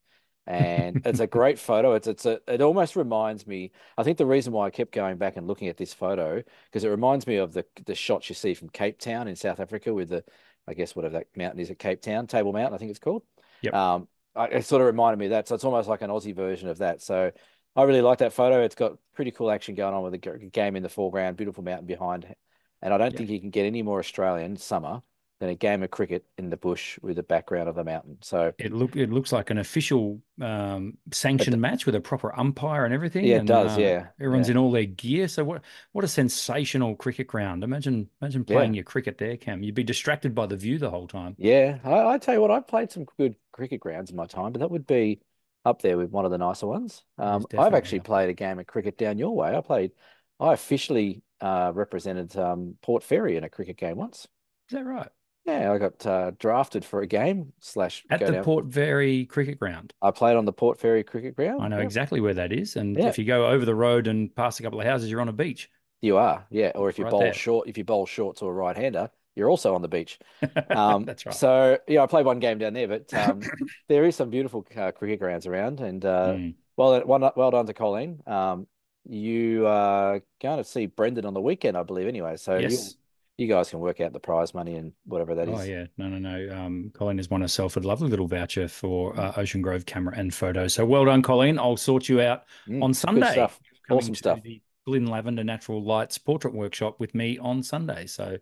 And 0.50 1.00
it's 1.06 1.20
a 1.20 1.28
great 1.30 1.60
photo. 1.60 1.94
It's 1.94 2.08
it's 2.08 2.26
a 2.26 2.42
it 2.48 2.62
almost 2.62 2.96
reminds 2.96 3.46
me. 3.48 3.72
I 3.98 4.04
think 4.04 4.18
the 4.18 4.26
reason 4.26 4.54
why 4.54 4.66
I 4.68 4.72
kept 4.72 4.92
going 4.92 5.18
back 5.18 5.38
and 5.38 5.48
looking 5.48 5.68
at 5.68 5.78
this 5.78 5.94
photo 5.94 6.44
because 6.66 6.84
it 6.84 6.90
reminds 6.90 7.28
me 7.28 7.38
of 7.38 7.54
the 7.54 7.66
the 7.86 7.96
shots 7.96 8.30
you 8.30 8.36
see 8.36 8.56
from 8.56 8.70
Cape 8.70 9.00
Town 9.00 9.28
in 9.28 9.36
South 9.36 9.60
Africa 9.60 9.94
with 9.94 10.10
the 10.10 10.24
I 10.68 10.74
guess 10.74 10.96
whatever 10.96 11.14
that 11.20 11.28
mountain 11.38 11.60
is 11.62 11.70
at 11.72 11.80
Cape 11.80 12.02
Town, 12.02 12.28
Table 12.28 12.54
Mountain, 12.54 12.74
I 12.76 12.78
think 12.80 12.90
it's 12.92 13.00
called. 13.00 13.24
Yep. 13.62 13.76
Um, 13.76 14.08
I, 14.36 14.46
it 14.48 14.66
sort 14.66 14.82
of 14.82 14.88
reminded 14.88 15.20
me 15.20 15.26
of 15.26 15.32
that. 15.32 15.48
So 15.48 15.56
it's 15.56 15.64
almost 15.64 15.88
like 15.90 16.02
an 16.02 16.10
Aussie 16.10 16.36
version 16.36 16.68
of 16.70 16.80
that. 16.80 17.02
So 17.02 17.32
I 17.76 17.84
really 17.84 18.02
like 18.02 18.20
that 18.20 18.34
photo. 18.34 18.64
It's 18.64 18.76
got 18.76 18.98
pretty 19.14 19.32
cool 19.32 19.52
action 19.52 19.76
going 19.76 19.94
on 19.94 20.04
with 20.04 20.14
the 20.14 20.50
game 20.52 20.76
in 20.76 20.84
the 20.84 20.90
foreground, 20.90 21.38
beautiful 21.38 21.64
mountain 21.64 21.88
behind. 21.88 22.34
And 22.82 22.94
I 22.94 22.98
don't 22.98 23.16
Yeah. 23.16 23.18
think 23.18 23.30
you 23.30 23.40
can 23.40 23.50
get 23.50 23.66
any 23.66 23.82
more 23.84 24.00
Australian 24.00 24.58
summer 24.58 25.02
than 25.40 25.50
a 25.50 25.56
game 25.56 25.84
of 25.84 25.92
cricket 25.92 26.26
in 26.38 26.50
the 26.50 26.58
bush 26.58 27.00
with 27.02 27.16
the 27.16 27.24
background 27.24 27.70
of 27.70 27.76
the 27.76 27.84
mountain. 27.84 28.18
So 28.22 28.52
It 28.58 28.74
look 28.74 28.96
it 28.96 29.10
looks 29.10 29.32
like 29.32 29.50
an 29.50 29.58
official 29.58 30.22
um, 30.42 30.98
sanctioned 31.12 31.60
match 31.62 31.86
with 31.86 31.96
a 31.96 32.02
proper 32.02 32.38
umpire 32.38 32.84
and 32.86 32.94
everything. 32.94 33.26
Yeah, 33.26 33.36
it 33.36 33.40
and, 33.40 33.48
does, 33.48 33.78
uh, 33.78 33.82
yeah, 33.82 34.08
everyone's 34.20 34.48
yeah. 34.48 34.52
in 34.52 34.58
all 34.58 34.72
their 34.72 34.86
gear. 34.86 35.28
So 35.28 35.44
what 35.44 35.62
what 35.94 36.04
a 36.04 36.08
sensational 36.10 36.96
cricket 36.96 37.28
ground! 37.28 37.64
Imagine 37.64 38.10
imagine 38.22 38.44
Yeah. 38.48 38.56
playing 38.58 38.74
your 38.74 38.84
cricket 38.84 39.18
there, 39.18 39.38
Cam. 39.38 39.64
You'd 39.64 39.76
be 39.76 39.84
distracted 39.84 40.36
by 40.36 40.46
the 40.46 40.58
view 40.58 40.78
the 40.78 40.90
whole 40.90 41.08
time. 41.08 41.36
yeah, 41.38 41.80
I, 41.84 42.16
I 42.16 42.18
tell 42.18 42.34
you 42.34 42.42
what, 42.42 42.52
I've 42.52 42.68
played 42.68 42.92
some 42.92 43.06
good 43.18 43.36
cricket 43.52 43.80
grounds 43.80 44.10
in 44.12 44.16
my 44.18 44.26
time, 44.26 44.52
but 44.52 44.60
that 44.60 44.72
would 44.72 44.88
be 44.88 45.22
up 45.66 45.82
there 45.82 45.98
with 45.98 46.10
one 46.10 46.26
of 46.26 46.32
the 46.32 46.38
nicer 46.38 46.68
ones. 46.68 47.04
Um, 47.18 47.46
I've 47.58 47.74
actually 47.74 48.00
played 48.00 48.30
a 48.30 48.34
game 48.34 48.60
of 48.60 48.68
cricket 48.68 48.98
down 48.98 49.18
your 49.18 49.36
way. 49.36 49.56
I 49.56 49.62
played, 49.62 49.92
I 50.40 50.54
officially 50.54 51.22
uh, 51.42 51.72
represented 51.76 52.36
um, 52.38 52.76
Port 52.82 53.04
Fairy 53.04 53.36
in 53.38 53.44
a 53.44 53.50
cricket 53.50 53.78
game 53.78 53.98
once. 53.98 54.28
Is 54.70 54.76
that 54.76 54.86
right? 54.86 55.10
Yeah, 55.50 55.72
I 55.74 55.78
got 55.78 56.06
uh, 56.06 56.32
drafted 56.38 56.86
for 56.86 57.02
a 57.02 57.08
game 57.08 57.54
slash 57.60 58.06
At 58.10 58.20
the 58.26 58.34
down. 58.34 58.44
Port 58.44 58.72
Fairy 58.74 59.26
Cricket 59.26 59.60
Ground. 59.60 59.94
I 60.02 60.12
played 60.12 60.36
on 60.38 60.46
the 60.46 60.54
Port 60.54 60.80
Fairy 60.80 61.04
cricket 61.04 61.36
ground. 61.36 61.62
I 61.62 61.68
know 61.68 61.78
Yep. 61.78 61.86
exactly 61.86 62.22
where 62.22 62.34
that 62.36 62.52
is. 62.54 62.76
And 62.76 62.98
Yeah. 62.98 63.08
if 63.10 63.18
you 63.18 63.26
go 63.26 63.48
over 63.48 63.66
the 63.66 63.76
road 63.76 64.08
and 64.08 64.34
past 64.36 64.60
a 64.60 64.64
couple 64.64 64.80
of 64.80 64.86
houses, 64.86 65.10
you're 65.10 65.22
on 65.22 65.30
a 65.30 65.34
beach. 65.34 65.70
You 66.02 66.18
are, 66.18 66.46
yeah. 66.50 66.72
Or 66.76 66.90
if 66.90 66.98
you 66.98 67.04
Right 67.04 67.12
bowl 67.12 67.22
there. 67.22 67.34
short, 67.34 67.68
if 67.68 67.78
you 67.78 67.84
bowl 67.84 68.06
short 68.06 68.38
to 68.38 68.46
a 68.46 68.54
right 68.54 68.76
hander, 68.76 69.10
you're 69.36 69.50
also 69.50 69.76
on 69.76 69.82
the 69.82 69.88
beach. 69.88 70.20
Um, 70.70 71.06
That's 71.06 71.26
right. 71.26 71.36
So 71.36 71.78
yeah, 71.88 72.04
I 72.04 72.08
played 72.08 72.26
one 72.26 72.40
game 72.40 72.58
down 72.58 72.74
there, 72.74 72.88
but 72.88 73.14
um, 73.14 73.42
there 73.90 74.06
is 74.06 74.16
some 74.16 74.30
beautiful 74.30 74.66
uh, 74.76 74.92
cricket 74.92 75.20
grounds 75.20 75.46
around, 75.48 75.82
and 75.82 76.06
uh, 76.06 76.34
Mm. 76.38 76.56
well, 76.78 77.04
well, 77.06 77.34
well 77.36 77.52
done 77.52 77.66
to 77.66 77.74
Colleen. 77.74 78.22
Um, 78.28 78.68
you 79.06 79.66
are 79.68 80.22
going 80.42 80.58
to 80.58 80.64
see 80.64 80.86
Brendan 80.86 81.26
on 81.26 81.34
the 81.34 81.42
weekend, 81.42 81.76
I 81.76 81.84
believe, 81.84 82.08
anyway. 82.08 82.38
So 82.38 82.58
Yes. 82.60 82.96
You 83.40 83.48
guys 83.48 83.70
can 83.70 83.80
work 83.80 84.02
out 84.02 84.14
the 84.14 84.20
prize 84.20 84.54
money 84.54 84.76
and 84.76 84.92
whatever 85.06 85.34
that 85.36 85.48
Oh 85.48 85.58
is. 85.58 85.68
yeah, 85.68 85.86
no, 85.98 86.08
no, 86.10 86.18
no. 86.18 86.56
Um, 86.56 86.92
Colleen 86.94 87.18
has 87.18 87.30
won 87.30 87.42
herself 87.42 87.78
a 87.78 87.80
lovely 87.80 88.10
little 88.10 88.28
voucher 88.28 88.68
for 88.68 89.18
uh, 89.20 89.34
Ocean 89.38 89.62
Grove 89.62 89.86
camera 89.86 90.14
and 90.18 90.34
photo. 90.34 90.68
So 90.68 90.86
well 90.86 91.06
done, 91.06 91.22
Colleen. 91.22 91.58
I'll 91.58 91.78
sort 91.78 92.10
you 92.10 92.22
out 92.22 92.44
Mm, 92.68 92.84
on 92.84 92.94
Sunday. 92.94 93.32
stuff. 93.32 93.60
Awesome 93.90 94.14
stuff. 94.16 94.42
the 94.44 94.62
Glyn 94.86 95.08
Lavender 95.08 95.44
Natural 95.44 95.84
Lights 95.84 96.18
Portrait 96.18 96.54
Workshop 96.54 97.00
with 97.00 97.16
me 97.16 97.38
on 97.40 97.64
Sunday. 97.64 98.06
So 98.08 98.38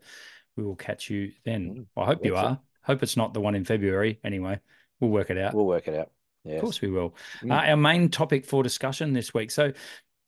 we 0.55 0.63
will 0.63 0.75
catch 0.75 1.09
you 1.09 1.31
then. 1.45 1.69
Mm, 1.69 1.85
Well, 1.95 2.05
I 2.05 2.07
hope 2.09 2.25
you 2.25 2.35
are. 2.35 2.59
Hope 2.83 3.03
it's 3.03 3.17
not 3.17 3.33
the 3.33 3.41
one 3.41 3.53
in 3.55 3.63
February. 3.65 4.19
Anyway, 4.23 4.59
we'll 4.99 5.11
work 5.11 5.29
it 5.29 5.37
out. 5.37 5.53
We'll 5.53 5.65
work 5.65 5.87
it 5.87 5.95
out. 5.95 6.11
Of 6.45 6.61
course 6.61 6.79
we 6.81 6.89
will. 6.89 7.13
Mm. 7.41 7.51
Uh, 7.51 7.69
our 7.71 7.77
main 7.77 8.07
topic 8.09 8.45
for 8.45 8.63
discussion 8.63 9.11
this 9.11 9.33
week. 9.33 9.51
So, 9.51 9.73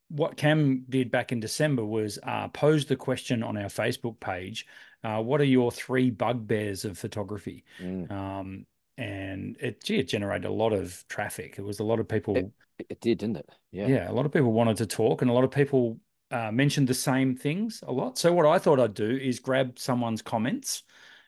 what 0.10 0.38
Cam 0.38 0.86
did 0.90 1.12
back 1.12 1.32
in 1.32 1.40
December 1.40 1.86
was 1.86 2.20
uh, 2.24 2.48
pose 2.50 2.86
the 2.86 2.96
question 2.96 3.44
on 3.44 3.58
our 3.58 3.70
Facebook 3.70 4.20
page 4.20 4.66
uh, 5.04 5.22
What 5.22 5.40
are 5.40 5.46
your 5.46 5.72
three 5.72 6.10
bugbears 6.10 6.86
of 6.86 6.98
photography? 6.98 7.64
Mm. 7.82 8.12
Um, 8.12 8.66
and 8.98 9.56
it, 9.62 9.84
gee, 9.84 10.00
it 10.00 10.10
generated 10.10 10.46
a 10.46 10.52
lot 10.52 10.74
of 10.74 11.06
traffic. 11.08 11.56
It 11.58 11.62
was 11.62 11.80
a 11.80 11.84
lot 11.84 12.00
of 12.00 12.08
people, 12.08 12.36
It, 12.36 12.52
it 12.90 13.02
did, 13.02 13.20
didn't 13.20 13.38
it? 13.38 13.50
Yeah. 13.72 13.88
yeah, 13.88 14.12
a 14.12 14.14
lot 14.14 14.26
of 14.26 14.34
people 14.34 14.52
wanted 14.52 14.78
to 14.78 14.86
talk, 14.86 15.22
and 15.22 15.32
a 15.32 15.34
lot 15.34 15.46
of 15.46 15.52
people 15.52 16.00
uh, 16.32 16.52
mentioned 16.52 16.88
the 16.88 16.94
same 16.94 17.36
things 17.36 17.82
a 17.88 17.92
lot. 17.92 18.18
So, 18.18 18.34
what 18.34 18.46
I 18.46 18.60
thought 18.60 18.80
I'd 18.80 18.94
do 18.94 19.10
is 19.10 19.40
grab 19.40 19.80
someone's 19.80 20.22
comments, 20.22 20.84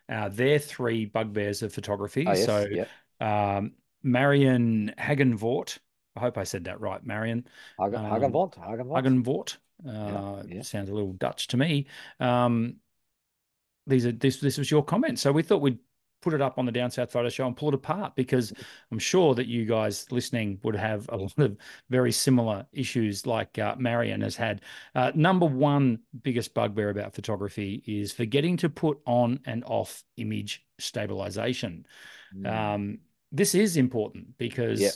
uh, 0.09 0.27
their 0.29 0.59
three 0.59 1.05
bugbears 1.05 1.63
of 1.63 1.73
photography. 1.73 2.25
Oh, 2.27 2.33
yes. 2.33 2.45
So, 2.45 2.67
Yeah. 2.69 2.85
um, 3.55 3.73
Marion 4.03 4.93
Hagenvort. 4.97 5.77
I 6.15 6.19
hope 6.19 6.37
I 6.37 6.43
said 6.43 6.65
that 6.65 6.81
right, 6.81 7.03
Marion. 7.05 7.45
Hagen, 7.79 8.05
Um. 8.05 8.53
Hagenvort. 9.03 9.57
Uh, 9.87 10.43
yeah. 10.47 10.61
Sounds 10.61 10.89
a 10.89 10.93
little 10.93 11.13
Dutch 11.13 11.47
to 11.47 11.57
me. 11.57 11.87
Um, 12.19 12.75
these 13.87 14.05
are 14.05 14.11
this 14.11 14.39
this 14.39 14.57
was 14.57 14.69
your 14.69 14.83
comment, 14.83 15.19
so 15.19 15.31
we 15.31 15.41
thought 15.43 15.61
we'd 15.61 15.79
put 16.21 16.33
it 16.35 16.41
up 16.41 16.59
on 16.59 16.67
the 16.67 16.71
Down 16.71 16.91
South 16.91 17.11
Photo 17.11 17.29
Show 17.29 17.47
and 17.47 17.57
pull 17.57 17.69
it 17.69 17.73
apart 17.73 18.15
because 18.15 18.53
I'm 18.91 18.99
sure 18.99 19.33
that 19.33 19.47
you 19.47 19.65
guys 19.65 20.05
listening 20.11 20.59
would 20.63 20.75
have 20.75 21.09
a 21.09 21.17
lot 21.17 21.35
of 21.39 21.57
very 21.89 22.11
similar 22.11 22.67
issues 22.71 23.25
like 23.25 23.57
uh, 23.57 23.75
Marion 23.79 24.21
has 24.21 24.35
had. 24.35 24.61
Uh, 24.93 25.11
number 25.15 25.47
one 25.47 25.97
biggest 26.21 26.53
bugbear 26.53 26.91
about 26.91 27.15
photography 27.15 27.83
is 27.87 28.11
forgetting 28.11 28.55
to 28.57 28.69
put 28.69 28.99
on 29.07 29.39
and 29.45 29.63
off 29.65 30.03
image 30.17 30.63
stabilization. 30.77 31.87
Mm. 32.35 32.51
Um, 32.75 32.99
this 33.31 33.55
is 33.55 33.77
important 33.77 34.37
because 34.37 34.79
Yeah. 34.79 34.89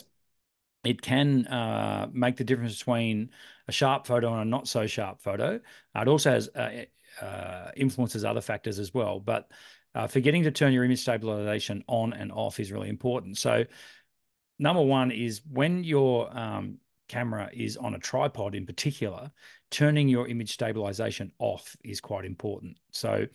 It 0.86 1.02
can 1.02 1.46
uh, 1.46 2.08
make 2.12 2.36
the 2.36 2.44
difference 2.44 2.78
between 2.78 3.30
a 3.68 3.72
sharp 3.72 4.06
photo 4.06 4.32
and 4.32 4.42
a 4.42 4.44
not 4.44 4.68
so 4.68 4.86
sharp 4.86 5.20
photo. 5.20 5.60
Uh, 5.94 6.00
it 6.00 6.08
also 6.08 6.30
has 6.30 6.48
uh, 6.54 6.84
uh, 7.20 7.70
influences 7.76 8.24
other 8.24 8.40
factors 8.40 8.78
as 8.78 8.92
well, 8.94 9.20
but 9.20 9.50
uh, 9.94 10.06
forgetting 10.06 10.42
to 10.42 10.50
turn 10.50 10.72
your 10.72 10.84
image 10.84 11.00
stabilization 11.00 11.82
on 11.88 12.12
and 12.12 12.30
off 12.30 12.60
is 12.60 12.70
really 12.70 12.88
important. 12.88 13.38
So, 13.38 13.64
number 14.58 14.82
one 14.82 15.10
is 15.10 15.40
when 15.50 15.84
your 15.84 16.36
um, 16.36 16.78
camera 17.08 17.50
is 17.52 17.76
on 17.76 17.94
a 17.94 17.98
tripod 17.98 18.54
in 18.54 18.66
particular, 18.66 19.30
turning 19.70 20.08
your 20.08 20.28
image 20.28 20.52
stabilization 20.52 21.32
off 21.38 21.76
is 21.82 22.00
quite 22.00 22.24
important. 22.24 22.76
So, 22.90 23.26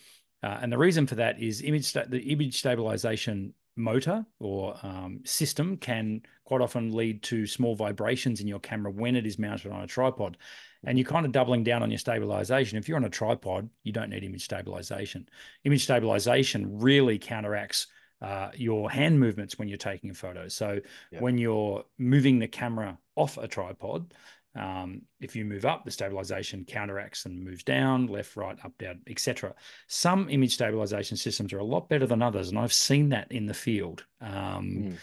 uh, 0.43 0.59
and 0.61 0.71
the 0.71 0.77
reason 0.77 1.07
for 1.07 1.15
that 1.15 1.41
is 1.41 1.61
image 1.61 1.85
sta- 1.85 2.09
the 2.09 2.19
image 2.31 2.57
stabilization 2.59 3.53
motor 3.75 4.25
or 4.39 4.75
um, 4.83 5.21
system 5.23 5.77
can 5.77 6.21
quite 6.43 6.61
often 6.61 6.91
lead 6.91 7.23
to 7.23 7.47
small 7.47 7.75
vibrations 7.75 8.41
in 8.41 8.47
your 8.47 8.59
camera 8.59 8.91
when 8.91 9.15
it 9.15 9.25
is 9.25 9.39
mounted 9.39 9.71
on 9.71 9.81
a 9.81 9.87
tripod. 9.87 10.37
And 10.83 10.97
you're 10.97 11.07
kind 11.07 11.25
of 11.25 11.31
doubling 11.31 11.63
down 11.63 11.83
on 11.83 11.91
your 11.91 11.99
stabilization. 11.99 12.77
If 12.77 12.87
you're 12.87 12.97
on 12.97 13.05
a 13.05 13.09
tripod, 13.09 13.69
you 13.83 13.93
don't 13.93 14.09
need 14.09 14.23
image 14.23 14.43
stabilization. 14.43 15.29
Image 15.63 15.83
stabilization 15.83 16.79
really 16.79 17.19
counteracts 17.19 17.87
uh, 18.21 18.49
your 18.55 18.89
hand 18.89 19.19
movements 19.19 19.57
when 19.57 19.67
you're 19.67 19.77
taking 19.77 20.09
a 20.09 20.13
photo. 20.13 20.47
So 20.47 20.79
Yep. 21.11 21.21
when 21.21 21.37
you're 21.37 21.83
moving 21.97 22.39
the 22.39 22.47
camera 22.47 22.97
off 23.15 23.37
a 23.37 23.47
tripod, 23.47 24.13
um, 24.55 25.03
if 25.19 25.35
you 25.35 25.45
move 25.45 25.65
up, 25.65 25.85
the 25.85 25.91
stabilization 25.91 26.65
counteracts 26.65 27.25
and 27.25 27.43
moves 27.43 27.63
down, 27.63 28.07
left, 28.07 28.35
right, 28.35 28.57
up, 28.65 28.77
down, 28.77 29.01
etc. 29.07 29.53
Some 29.87 30.29
image 30.29 30.53
stabilization 30.53 31.15
systems 31.17 31.53
are 31.53 31.59
a 31.59 31.63
lot 31.63 31.87
better 31.87 32.05
than 32.05 32.21
others, 32.21 32.49
and 32.49 32.59
I've 32.59 32.73
seen 32.73 33.09
that 33.09 33.31
in 33.31 33.45
the 33.45 33.53
field. 33.53 34.05
Um, 34.19 34.71
Mm. 34.71 34.97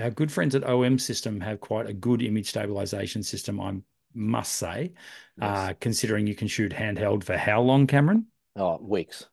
Our 0.00 0.10
good 0.10 0.32
friends 0.32 0.56
at 0.56 0.64
OM 0.68 0.98
System 0.98 1.40
have 1.40 1.60
quite 1.60 1.88
a 1.88 1.92
good 1.92 2.20
image 2.20 2.48
stabilization 2.48 3.22
system, 3.22 3.60
I 3.60 3.76
must 4.12 4.54
say, 4.56 4.92
Yes. 5.40 5.70
uh, 5.70 5.74
considering 5.80 6.26
you 6.26 6.34
can 6.34 6.48
shoot 6.48 6.72
handheld 6.72 7.22
for 7.22 7.36
how 7.36 7.60
long, 7.62 7.86
Cameron? 7.86 8.26
Oh, 8.56 8.78
weeks. 8.82 9.26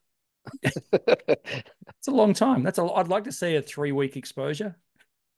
It's 0.63 2.07
a 2.07 2.11
long 2.11 2.33
time. 2.33 2.63
That's 2.63 2.79
a. 2.79 2.83
I'd 2.83 3.07
like 3.07 3.25
to 3.25 3.31
see 3.31 3.55
a 3.55 3.61
three-week 3.61 4.17
exposure. 4.17 4.75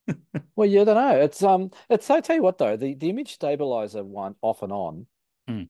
Well, 0.56 0.68
yeah, 0.70 0.82
I 0.82 0.84
don't 0.86 0.96
know. 0.96 1.22
It's 1.22 1.42
um, 1.44 1.72
it's 1.90 2.10
I 2.10 2.22
tell 2.22 2.36
you 2.36 2.44
what 2.44 2.58
though, 2.58 2.78
the 2.78 2.94
the 2.94 3.10
image 3.10 3.34
stabilizer 3.34 4.04
one 4.04 4.36
off 4.42 4.62
and 4.62 4.72
on. 4.72 5.08
Mm. 5.50 5.68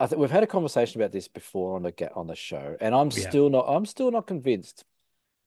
I 0.00 0.06
think 0.06 0.20
we've 0.20 0.30
had 0.30 0.42
a 0.42 0.46
conversation 0.48 1.00
about 1.00 1.12
this 1.12 1.28
before 1.28 1.76
on 1.76 1.82
the 1.82 1.92
get 1.92 2.16
on 2.16 2.26
the 2.26 2.34
show, 2.34 2.76
and 2.80 2.94
I'm 2.94 3.10
have. 3.10 3.14
still 3.14 3.48
not. 3.50 3.66
I'm 3.68 3.86
still 3.86 4.10
not 4.10 4.26
convinced. 4.26 4.84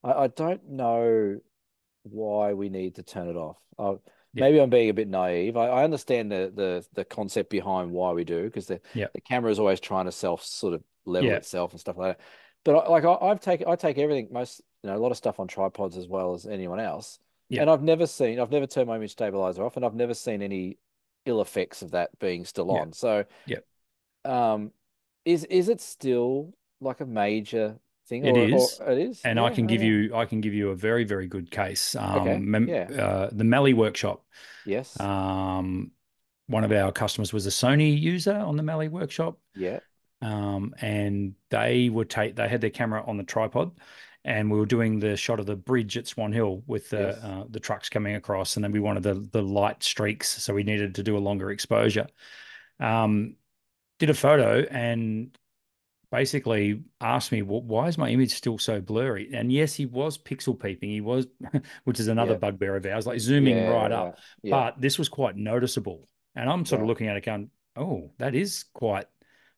I, 0.03 0.13
I 0.13 0.27
don't 0.27 0.69
know 0.69 1.39
why 2.03 2.53
we 2.53 2.69
need 2.69 2.95
to 2.95 3.03
turn 3.03 3.27
it 3.29 3.35
off. 3.35 3.57
Uh, 3.77 3.95
Yeah. 4.33 4.41
maybe 4.41 4.59
I'm 4.61 4.69
being 4.69 4.89
a 4.89 4.93
bit 4.93 5.07
naive. 5.07 5.57
I, 5.57 5.67
I 5.67 5.83
understand 5.83 6.31
the 6.31 6.51
the 6.55 6.85
the 6.93 7.05
concept 7.05 7.49
behind 7.49 7.91
why 7.91 8.13
we 8.13 8.23
do 8.23 8.43
because 8.43 8.67
the 8.67 8.81
Yeah. 8.93 9.07
the 9.13 9.21
camera 9.21 9.51
is 9.51 9.59
always 9.59 9.79
trying 9.79 10.05
to 10.05 10.11
self 10.11 10.43
sort 10.43 10.73
of 10.75 10.83
level 11.05 11.29
Yeah. 11.29 11.37
itself 11.37 11.71
and 11.71 11.79
stuff 11.79 11.97
like 11.97 12.17
that. 12.17 12.25
But 12.63 12.75
I, 12.85 12.89
like 12.89 13.03
I, 13.05 13.13
I've 13.15 13.41
taken 13.41 13.67
I 13.67 13.75
take 13.75 13.97
everything 13.97 14.29
most 14.31 14.61
you 14.83 14.89
know 14.89 14.95
a 14.97 14.99
lot 14.99 15.11
of 15.11 15.17
stuff 15.17 15.39
on 15.39 15.47
tripods 15.47 15.97
as 15.97 16.07
well 16.07 16.33
as 16.33 16.45
anyone 16.45 16.79
else. 16.79 17.19
Yeah. 17.49 17.61
And 17.61 17.69
I've 17.69 17.83
never 17.83 18.07
seen, 18.07 18.39
I've 18.39 18.51
never 18.51 18.67
turned 18.67 18.87
my 18.87 18.95
image 18.97 19.11
stabilizer 19.11 19.63
off, 19.65 19.77
and 19.77 19.85
I've 19.85 19.95
never 19.95 20.13
seen 20.13 20.41
any 20.41 20.77
ill 21.25 21.41
effects 21.41 21.81
of 21.81 21.91
that 21.91 22.17
being 22.19 22.45
still 22.45 22.69
Yeah. 22.69 22.79
on. 22.81 22.93
So, 22.93 23.25
Yeah. 23.45 23.59
um, 24.25 24.71
is 25.25 25.43
is 25.45 25.69
it 25.69 25.81
still 25.81 26.53
like 26.81 27.01
a 27.01 27.05
major 27.05 27.79
thing? 28.07 28.25
It 28.25 28.35
or, 28.35 28.47
or 28.51 28.73
is. 28.73 28.81
it 28.87 28.97
is, 28.97 29.27
And 29.27 29.39
I 29.39 29.49
Yeah, 29.49 29.55
can 29.55 29.67
give 29.67 29.81
okay. 29.81 29.83
you, 29.83 30.15
I 30.15 30.25
can 30.25 30.39
give 30.41 30.53
you 30.53 30.69
a 30.69 30.75
very, 30.75 31.03
very 31.03 31.27
good 31.27 31.51
case. 31.51 31.95
Okay, 32.13 32.43
Um, 32.43 32.49
mem- 32.51 32.75
yeah. 32.75 32.91
uh, 32.97 33.29
the 33.31 33.43
Mallee 33.43 33.73
Workshop. 33.73 34.23
Yes, 34.63 35.09
Um, 35.09 35.91
one 36.47 36.63
of 36.63 36.71
our 36.71 36.91
customers 36.91 37.33
was 37.33 37.47
a 37.47 37.51
Sony 37.51 37.99
user 37.99 38.35
on 38.35 38.57
the 38.57 38.63
Mallee 38.63 38.89
Workshop. 38.89 39.39
yeah, 39.55 39.79
um, 40.21 40.73
and 40.81 41.35
they 41.51 41.89
would 41.89 42.09
take 42.09 42.35
they 42.35 42.47
had 42.49 42.61
their 42.61 42.71
camera 42.71 43.03
on 43.05 43.17
the 43.17 43.23
tripod 43.23 43.71
and 44.27 44.51
we 44.51 44.59
were 44.59 44.65
doing 44.67 44.99
the 44.99 45.15
shot 45.17 45.39
of 45.39 45.45
the 45.47 45.55
bridge 45.55 45.97
at 45.97 46.05
Swan 46.07 46.31
Hill 46.33 46.61
with 46.67 46.89
the 46.91 46.97
Yes. 47.15 47.23
uh, 47.23 47.45
the 47.49 47.59
trucks 47.59 47.89
coming 47.89 48.15
across 48.15 48.55
and 48.57 48.63
then 48.63 48.71
we 48.73 48.79
wanted 48.79 49.03
the 49.03 49.15
the 49.31 49.41
light 49.41 49.81
streaks 49.83 50.27
so 50.43 50.53
we 50.53 50.63
needed 50.63 50.95
to 50.95 51.03
do 51.03 51.17
a 51.17 51.19
longer 51.29 51.49
exposure 51.51 52.07
um, 52.79 53.35
did 53.99 54.09
a 54.09 54.13
photo 54.13 54.61
and 54.69 55.35
basically 56.09 56.83
asked 57.01 57.31
me 57.33 57.41
well, 57.41 57.61
why 57.61 57.87
is 57.87 57.97
my 57.97 58.09
image 58.09 58.31
still 58.33 58.57
so 58.57 58.79
blurry 58.79 59.29
and 59.33 59.51
yes 59.51 59.73
he 59.73 59.85
was 59.85 60.17
pixel 60.17 60.57
peeping 60.57 60.89
he 60.89 61.01
was 61.01 61.27
which 61.83 61.99
is 61.99 62.07
another 62.07 62.33
Yeah. 62.33 62.37
bugbear 62.39 62.75
of 62.77 62.85
ours 62.85 63.05
like 63.07 63.19
zooming 63.19 63.57
yeah, 63.57 63.69
right 63.69 63.91
up 63.91 64.17
yeah, 64.43 64.51
but 64.51 64.81
this 64.81 64.97
was 64.97 65.09
quite 65.09 65.35
noticeable. 65.35 66.07
And 66.35 66.49
I'm 66.49 66.65
sort 66.65 66.81
of 66.81 66.87
looking 66.87 67.07
at 67.07 67.17
it 67.17 67.25
going, 67.25 67.49
oh, 67.75 68.11
that 68.19 68.35
is 68.35 68.65
quite 68.73 69.07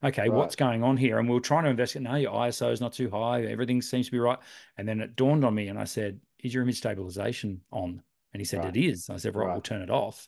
okay. 0.03 0.24
Right. 0.24 0.32
What's 0.32 0.56
going 0.56 0.84
on 0.84 0.98
here? 0.98 1.20
And 1.20 1.29
we 1.29 1.38
are 1.38 1.41
trying 1.41 1.63
to 1.65 1.70
investigate. 1.70 2.03
No, 2.03 2.15
your 2.15 2.32
ISO 2.32 2.72
is 2.72 2.82
not 2.82 2.94
too 2.94 3.10
high. 3.10 3.44
Everything 3.44 3.82
seems 3.82 4.08
to 4.08 4.12
be 4.12 4.20
right. 4.20 4.39
And 4.77 4.88
then 4.88 5.01
it 5.01 5.15
dawned 5.15 5.46
on 5.46 5.56
me, 5.56 5.68
and 5.68 5.79
I 5.79 5.86
said, 5.86 6.20
"Is 6.39 6.53
your 6.53 6.63
image 6.63 6.77
stabilization 6.77 7.62
on?" 7.72 8.01
And 8.34 8.41
he 8.41 8.46
said, 8.46 8.60
Right. 8.60 8.75
"It 8.75 8.86
is." 8.86 9.10
I 9.10 9.18
said, 9.18 9.36
"Right, 9.36 9.51
we'll 9.51 9.62
turn 9.62 9.82
it 9.82 9.89
off." 9.89 10.27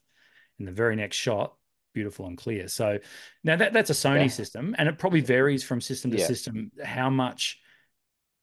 In 0.60 0.66
the 0.66 0.72
very 0.72 0.96
next 0.96 1.18
shot, 1.18 1.56
beautiful 1.94 2.28
and 2.28 2.38
clear. 2.38 2.68
So 2.68 3.00
now 3.44 3.56
that 3.56 3.74
that's 3.74 3.90
a 3.90 3.94
Sony 3.94 4.22
Yeah. 4.22 4.28
system, 4.28 4.75
and 4.78 4.88
it 4.88 4.98
probably 4.98 5.22
varies 5.22 5.63
from 5.63 5.82
system 5.82 6.12
to 6.12 6.18
Yeah. 6.18 6.25
system 6.28 6.72
how 6.84 7.10
much 7.10 7.60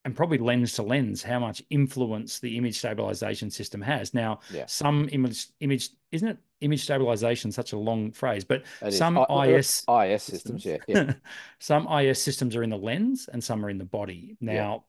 and 0.08 0.16
probably 0.16 0.38
lens 0.38 0.72
to 0.72 0.82
lens 0.82 1.22
how 1.22 1.38
much 1.38 1.62
influence 1.68 2.38
the 2.40 2.56
image 2.56 2.78
stabilization 2.78 3.50
system 3.50 3.82
has. 3.82 4.14
Now, 4.14 4.40
Yeah. 4.50 4.64
some 4.64 5.06
image 5.12 5.48
image 5.60 5.90
isn't 6.10 6.26
it 6.26 6.38
image 6.62 6.82
stabilization 6.82 7.52
such 7.52 7.72
a 7.74 7.78
long 7.78 8.10
phrase, 8.10 8.42
but 8.42 8.62
some 8.88 9.18
I- 9.18 9.48
IS 9.48 9.84
IS 9.86 10.22
systems, 10.22 10.64
yeah, 10.64 10.78
yeah, 10.88 11.12
some 11.58 11.86
IS 11.88 12.22
systems 12.22 12.56
are 12.56 12.62
in 12.62 12.70
the 12.70 12.78
lens 12.78 13.28
and 13.30 13.44
some 13.44 13.62
are 13.62 13.68
in 13.68 13.76
the 13.76 13.84
body. 13.84 14.38
Now, 14.40 14.86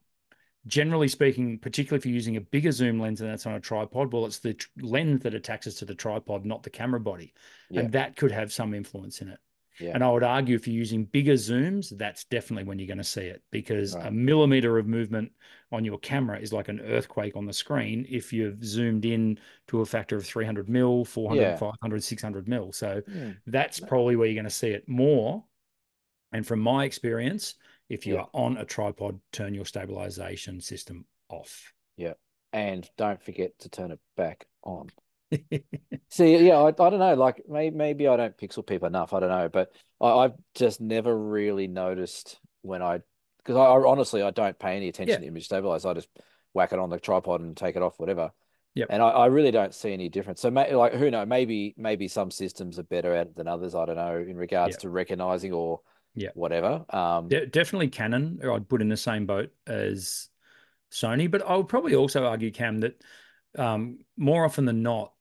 generally 0.66 1.08
speaking, 1.08 1.58
particularly 1.58 1.98
if 1.98 2.06
you're 2.06 2.14
using 2.14 2.36
a 2.38 2.40
bigger 2.40 2.72
zoom 2.72 2.98
lens 2.98 3.20
and 3.20 3.28
that's 3.28 3.44
on 3.44 3.52
a 3.52 3.60
tripod, 3.60 4.10
well, 4.10 4.24
it's 4.24 4.38
the 4.38 4.54
tr- 4.54 4.68
lens 4.80 5.22
that 5.24 5.34
attaches 5.34 5.74
to 5.76 5.84
the 5.84 5.94
tripod, 5.94 6.46
not 6.46 6.62
the 6.62 6.70
camera 6.70 7.00
body, 7.00 7.34
and 7.74 7.92
that 7.92 8.16
could 8.16 8.32
have 8.32 8.50
some 8.54 8.72
influence 8.72 9.20
in 9.20 9.28
it. 9.28 9.38
Yeah. 9.80 9.92
And 9.94 10.04
I 10.04 10.10
would 10.10 10.22
argue 10.22 10.54
if 10.56 10.66
you're 10.68 10.76
using 10.76 11.04
bigger 11.04 11.34
zooms, 11.34 11.96
that's 11.96 12.24
definitely 12.24 12.64
when 12.64 12.78
you're 12.78 12.86
going 12.86 12.98
to 12.98 13.04
see 13.04 13.22
it 13.22 13.42
because 13.50 13.94
Right. 13.94 14.06
a 14.06 14.10
millimeter 14.10 14.78
of 14.78 14.86
movement 14.86 15.32
on 15.72 15.84
your 15.84 15.98
camera 15.98 16.38
is 16.38 16.52
like 16.52 16.68
an 16.68 16.80
earthquake 16.80 17.36
on 17.36 17.46
the 17.46 17.52
screen 17.52 18.06
if 18.08 18.32
you've 18.32 18.62
zoomed 18.64 19.04
in 19.04 19.38
to 19.68 19.80
a 19.80 19.86
factor 19.86 20.16
of 20.16 20.26
300 20.26 20.68
mil, 20.68 21.04
400, 21.04 21.42
Yeah. 21.42 21.56
500, 21.56 22.02
600 22.04 22.46
mil. 22.48 22.72
So 22.72 23.00
Hmm. 23.06 23.32
that's 23.46 23.80
probably 23.80 24.16
where 24.16 24.26
you're 24.28 24.34
going 24.34 24.44
to 24.44 24.50
see 24.50 24.70
it 24.70 24.88
more. 24.88 25.44
And 26.32 26.46
from 26.46 26.60
my 26.60 26.84
experience, 26.84 27.54
if 27.88 28.06
you 28.06 28.14
Yeah. 28.14 28.20
are 28.22 28.30
on 28.34 28.56
a 28.56 28.64
tripod, 28.64 29.20
turn 29.32 29.54
your 29.54 29.64
stabilization 29.64 30.60
system 30.60 31.06
off. 31.28 31.72
Yeah. 31.96 32.14
And 32.52 32.88
don't 32.96 33.22
forget 33.22 33.58
to 33.60 33.68
turn 33.68 33.92
it 33.92 34.00
back 34.16 34.46
on. 34.62 34.90
See, 36.10 36.46
yeah, 36.46 36.56
I, 36.58 36.68
I 36.68 36.72
don't 36.72 36.98
know. 36.98 37.14
Like 37.14 37.42
maybe 37.48 37.76
maybe 37.76 38.08
I 38.08 38.16
don't 38.16 38.36
pixel 38.36 38.66
peep 38.66 38.82
enough. 38.82 39.12
I 39.12 39.20
don't 39.20 39.28
know, 39.30 39.48
but 39.48 39.72
I, 40.00 40.08
I've 40.10 40.34
just 40.54 40.80
never 40.80 41.16
really 41.16 41.66
noticed 41.68 42.38
when 42.62 42.82
I 42.82 43.00
because 43.38 43.56
I, 43.56 43.64
I 43.64 43.88
honestly 43.88 44.22
I 44.22 44.30
don't 44.30 44.58
pay 44.58 44.76
any 44.76 44.88
attention 44.88 45.14
Yeah. 45.14 45.20
to 45.20 45.26
image 45.26 45.44
stabilize. 45.46 45.84
I 45.84 45.94
just 45.94 46.08
whack 46.52 46.72
it 46.72 46.78
on 46.78 46.90
the 46.90 46.98
tripod 46.98 47.40
and 47.40 47.56
take 47.56 47.76
it 47.76 47.82
off, 47.82 47.98
whatever. 47.98 48.32
Yeah. 48.74 48.86
And 48.88 49.02
I, 49.02 49.08
I 49.08 49.26
really 49.26 49.50
don't 49.50 49.74
see 49.74 49.92
any 49.92 50.08
difference. 50.08 50.40
So 50.40 50.50
may, 50.50 50.74
like 50.74 50.94
who 50.94 51.10
knows? 51.10 51.26
Maybe 51.26 51.74
maybe 51.76 52.08
some 52.08 52.30
systems 52.30 52.78
are 52.78 52.84
better 52.84 53.14
at 53.14 53.28
it 53.28 53.36
than 53.36 53.48
others. 53.48 53.74
I 53.74 53.84
don't 53.84 53.96
know 53.96 54.16
in 54.16 54.36
regards 54.36 54.74
Yep. 54.74 54.80
to 54.80 54.90
recognizing 54.90 55.52
or 55.52 55.80
yeah, 56.14 56.30
whatever. 56.34 56.84
Um, 56.90 57.28
De- 57.28 57.46
definitely 57.46 57.88
Canon, 57.88 58.40
I'd 58.44 58.68
put 58.68 58.82
in 58.82 58.88
the 58.88 58.96
same 58.96 59.26
boat 59.26 59.50
as 59.66 60.28
Sony. 60.92 61.30
But 61.30 61.42
I 61.46 61.56
would 61.56 61.68
probably 61.68 61.94
also 61.94 62.26
argue, 62.26 62.50
Cam, 62.50 62.78
that 62.78 63.00
um, 63.56 63.98
more 64.16 64.44
often 64.44 64.64
than 64.64 64.82
not, 64.82 65.12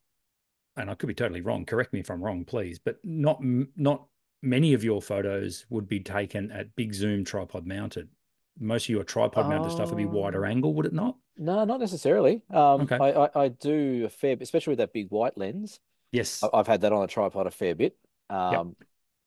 and 0.80 0.90
I 0.90 0.96
could 0.96 1.08
be 1.08 1.14
totally 1.14 1.42
wrong. 1.42 1.66
Correct 1.66 1.94
me 1.94 2.00
if 2.00 2.10
I'm 2.10 2.22
wrong, 2.24 2.46
please. 2.46 2.80
But 2.80 2.98
not 3.04 3.40
not 3.76 4.06
many 4.42 4.74
of 4.74 4.84
your 4.84 5.02
photos 5.02 5.66
would 5.70 5.88
be 5.88 6.00
taken 6.00 6.52
at 6.52 6.76
big 6.76 6.94
zoom 6.94 7.26
tripod 7.26 7.68
mounted. 7.68 8.08
Most 8.60 8.86
of 8.86 8.90
your 8.90 9.04
tripod 9.04 9.48
mounted 9.50 9.72
stuff 9.72 9.90
would 9.90 9.98
be 9.98 10.06
wider 10.06 10.46
Oh. 10.46 10.50
angle, 10.50 10.74
would 10.74 10.86
it 10.86 10.94
not? 10.94 11.16
no, 11.38 11.64
not 11.66 11.80
necessarily. 11.80 12.42
Um, 12.50 12.82
Okay. 12.82 12.98
I, 12.98 13.26
I 13.26 13.44
I 13.46 13.48
do 13.50 14.04
a 14.06 14.10
fair, 14.10 14.36
bit, 14.36 14.44
especially 14.44 14.72
with 14.72 14.80
that 14.80 14.94
big 14.94 15.10
white 15.10 15.38
lens. 15.38 15.80
Yes. 16.12 16.44
I've 16.54 16.68
had 16.68 16.82
that 16.82 16.92
on 16.92 17.04
a 17.04 17.08
tripod 17.08 17.48
a 17.48 17.52
fair 17.52 17.76
bit. 17.76 17.96
Um, 18.30 18.76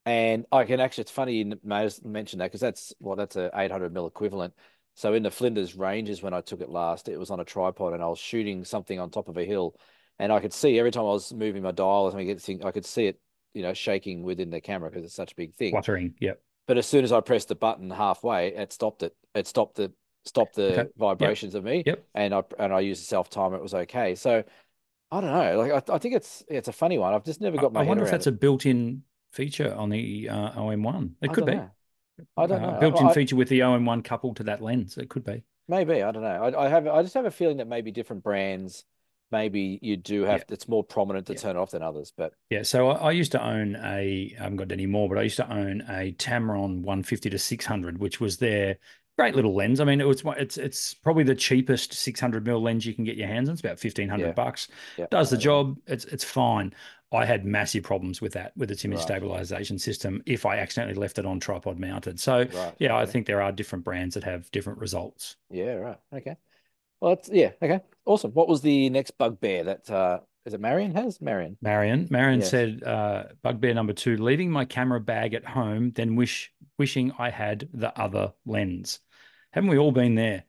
and 0.05 0.47
I 0.51 0.65
can 0.65 0.81
actually, 0.81 1.03
it's 1.03 1.11
funny 1.13 1.35
you 1.37 1.59
may 1.63 1.89
mention 2.05 2.39
that 2.41 2.47
because 2.47 2.61
that's 2.61 2.93
well, 3.01 3.17
that's 3.17 3.37
a 3.37 3.51
800 3.55 3.93
mil 3.93 4.07
equivalent. 4.07 4.55
So 4.95 5.15
in 5.15 5.23
the 5.23 5.31
Flinders 5.31 5.75
Ranges, 5.75 6.23
when 6.23 6.35
I 6.35 6.41
took 6.43 6.61
it 6.61 6.69
last, 6.69 7.09
it 7.09 7.17
was 7.19 7.31
on 7.31 7.41
a 7.41 7.45
tripod 7.45 7.95
and 7.95 8.03
I 8.03 8.07
was 8.09 8.19
shooting 8.19 8.65
something 8.65 8.99
on 9.01 9.11
top 9.11 9.29
of 9.29 9.39
a 9.39 9.45
hill, 9.45 9.75
and 10.19 10.33
I 10.33 10.41
could 10.41 10.53
see 10.53 10.79
every 10.79 10.91
time 10.91 11.03
I 11.05 11.13
was 11.13 11.33
moving 11.33 11.63
my 11.63 11.73
dial 11.73 12.05
or 12.05 12.11
something, 12.11 12.65
I 12.65 12.71
could 12.71 12.85
see 12.85 13.07
it, 13.07 13.21
you 13.55 13.63
know, 13.63 13.75
shaking 13.75 14.23
within 14.23 14.51
the 14.51 14.61
camera 14.61 14.91
because 14.91 15.05
it's 15.05 15.15
such 15.15 15.33
a 15.33 15.37
big 15.37 15.55
thing. 15.55 15.73
Fluttering. 15.73 16.15
Yep. 16.21 16.41
But 16.69 16.79
as 16.79 16.87
soon 16.87 17.05
as 17.05 17.13
I 17.13 17.21
pressed 17.21 17.49
the 17.49 17.55
button 17.55 17.91
halfway, 17.91 18.55
it 18.55 18.73
stopped 18.73 19.03
it. 19.03 19.15
It 19.35 19.47
stopped 19.47 19.77
the 19.77 19.93
stopped 20.25 20.55
the 20.55 20.81
Okay. 20.83 20.89
vibrations 20.97 21.55
of 21.57 21.65
me, 21.65 21.83
Yep. 21.85 22.05
and 22.15 22.33
I 22.35 22.43
and 22.59 22.73
I 22.73 22.81
used 22.81 23.03
a 23.03 23.07
self 23.07 23.29
timer. 23.31 23.57
It 23.57 23.63
was 23.63 23.75
okay. 23.75 24.15
So 24.15 24.45
I 25.11 25.21
don't 25.21 25.31
know. 25.33 25.59
Like 25.59 25.91
I, 25.91 25.95
I 25.95 25.99
think 25.99 26.15
it's 26.15 26.45
it's 26.49 26.69
a 26.69 26.73
funny 26.73 26.99
one. 26.99 27.13
I've 27.15 27.25
just 27.25 27.41
never 27.41 27.57
got 27.57 27.73
my 27.73 27.81
I 27.81 27.85
wonder 27.85 28.05
if 28.05 28.11
that's 28.11 28.27
it. 28.27 28.31
a 28.35 28.37
built-in 28.37 29.03
feature 29.33 29.75
on 29.75 29.89
the 29.91 30.29
uh, 30.29 30.53
OM1. 30.53 31.15
It 31.21 31.31
I 31.31 31.33
could 31.35 31.47
be. 31.47 31.55
know. 31.57 31.71
I 32.37 32.47
don't 32.47 32.63
Uh, 32.63 32.71
know. 32.73 32.79
built-in 32.81 33.07
I- 33.09 33.15
feature 33.15 33.37
with 33.37 33.49
the 33.49 33.61
OM1 33.61 34.05
coupled 34.05 34.37
to 34.37 34.45
that 34.45 34.63
lens. 34.63 34.97
It 34.99 35.09
could 35.09 35.25
be. 35.25 35.43
Maybe 35.69 36.03
I 36.03 36.13
don't 36.13 36.23
know. 36.23 36.29
I, 36.45 36.67
I 36.67 36.69
have 36.69 36.87
I 36.87 37.03
just 37.03 37.15
have 37.15 37.25
a 37.25 37.31
feeling 37.31 37.57
that 37.57 37.67
maybe 37.67 37.91
different 37.91 38.23
brands, 38.23 38.85
maybe 39.33 39.79
you 39.83 39.97
do 39.97 40.23
have 40.23 40.45
it's 40.49 40.69
more 40.69 40.85
prominent 40.85 41.27
to 41.27 41.33
Yeah. 41.33 41.41
turn 41.41 41.57
off 41.57 41.71
than 41.73 41.83
others. 41.83 42.13
But 42.17 42.35
Yeah, 42.51 42.63
so 42.63 42.91
I, 42.91 43.09
I 43.09 43.11
used 43.13 43.33
to 43.33 43.43
own 43.45 43.77
a, 43.77 44.35
I 44.39 44.43
haven't 44.43 44.57
got 44.59 44.71
any 44.73 44.87
more, 44.87 45.09
but 45.09 45.19
I 45.19 45.23
used 45.23 45.37
to 45.37 45.51
own 45.53 45.81
a 45.89 46.13
Tamron 46.13 46.83
150 46.83 47.31
to 47.31 47.39
600, 47.39 47.99
which 47.99 48.21
was 48.21 48.37
their 48.37 48.77
great 49.19 49.35
little 49.35 49.55
lens. 49.55 49.81
I 49.81 49.85
mean, 49.85 50.01
it 50.01 50.07
was 50.07 50.23
it's 50.39 50.57
it's 50.59 50.95
probably 50.95 51.25
the 51.25 51.35
cheapest 51.35 51.93
600 51.95 52.47
mil 52.47 52.61
lens 52.63 52.87
you 52.87 52.95
can 52.95 53.05
get 53.05 53.17
your 53.17 53.29
hands 53.29 53.49
on. 53.49 53.55
It's 53.55 53.61
about 53.61 53.79
1500 53.79 54.27
Yeah. 54.29 54.33
bucks. 54.33 54.69
yeah, 54.97 55.07
Does 55.11 55.31
the 55.31 55.37
know 55.37 55.41
that 55.43 55.55
one. 55.55 55.67
job. 55.67 55.79
It's 55.87 56.05
it's 56.07 56.25
fine. 56.25 56.75
I 57.13 57.27
had 57.27 57.45
massive 57.45 57.85
problems 57.85 58.23
with 58.23 58.33
that 58.33 58.57
with 58.57 58.71
its 58.71 58.85
image 58.87 59.01
Right. 59.01 59.03
stabilization 59.03 59.79
system 59.79 60.23
if 60.25 60.47
I 60.47 60.57
accidentally 60.59 60.99
left 60.99 61.19
it 61.19 61.27
on 61.27 61.41
tripod 61.41 61.79
mounted. 61.79 62.19
So 62.19 62.47
Right. 62.53 62.75
yeah, 62.79 62.97
I 62.97 63.05
think 63.05 63.27
there 63.27 63.43
are 63.43 63.53
different 63.53 63.85
brands 63.85 64.15
that 64.15 64.25
have 64.25 64.51
different 64.51 64.79
results. 64.79 65.37
Yeah. 65.51 65.75
Right. 65.75 65.99
Okay. 66.15 66.37
Well, 67.03 67.15
it's, 67.15 67.29
yeah. 67.29 67.51
Okay. 67.61 67.81
Awesome. 68.07 68.31
What 68.31 68.47
was 68.49 68.61
the 68.61 68.89
next 68.89 69.19
bugbear 69.19 69.65
that 69.65 69.91
uh 69.91 70.21
is 70.47 70.55
it 70.55 70.61
Marion 70.61 70.95
has 70.95 71.21
Marion? 71.21 71.57
Marion. 71.61 72.07
Marion 72.11 72.41
Yes. 72.41 72.51
said, 72.51 72.83
uh, 72.83 73.25
bugbear 73.43 73.75
number 73.75 73.93
two, 73.93 74.17
leaving 74.17 74.51
my 74.51 74.65
camera 74.65 75.01
bag 75.01 75.35
at 75.35 75.45
home, 75.45 75.93
then 75.93 76.17
wish 76.17 76.53
wishing 76.79 77.13
I 77.19 77.31
had 77.31 77.69
the 77.73 77.97
other 78.01 78.33
lens. 78.45 79.01
Haven't 79.53 79.71
we 79.71 79.79
all 79.79 79.93
been 79.93 80.15
there? 80.15 80.45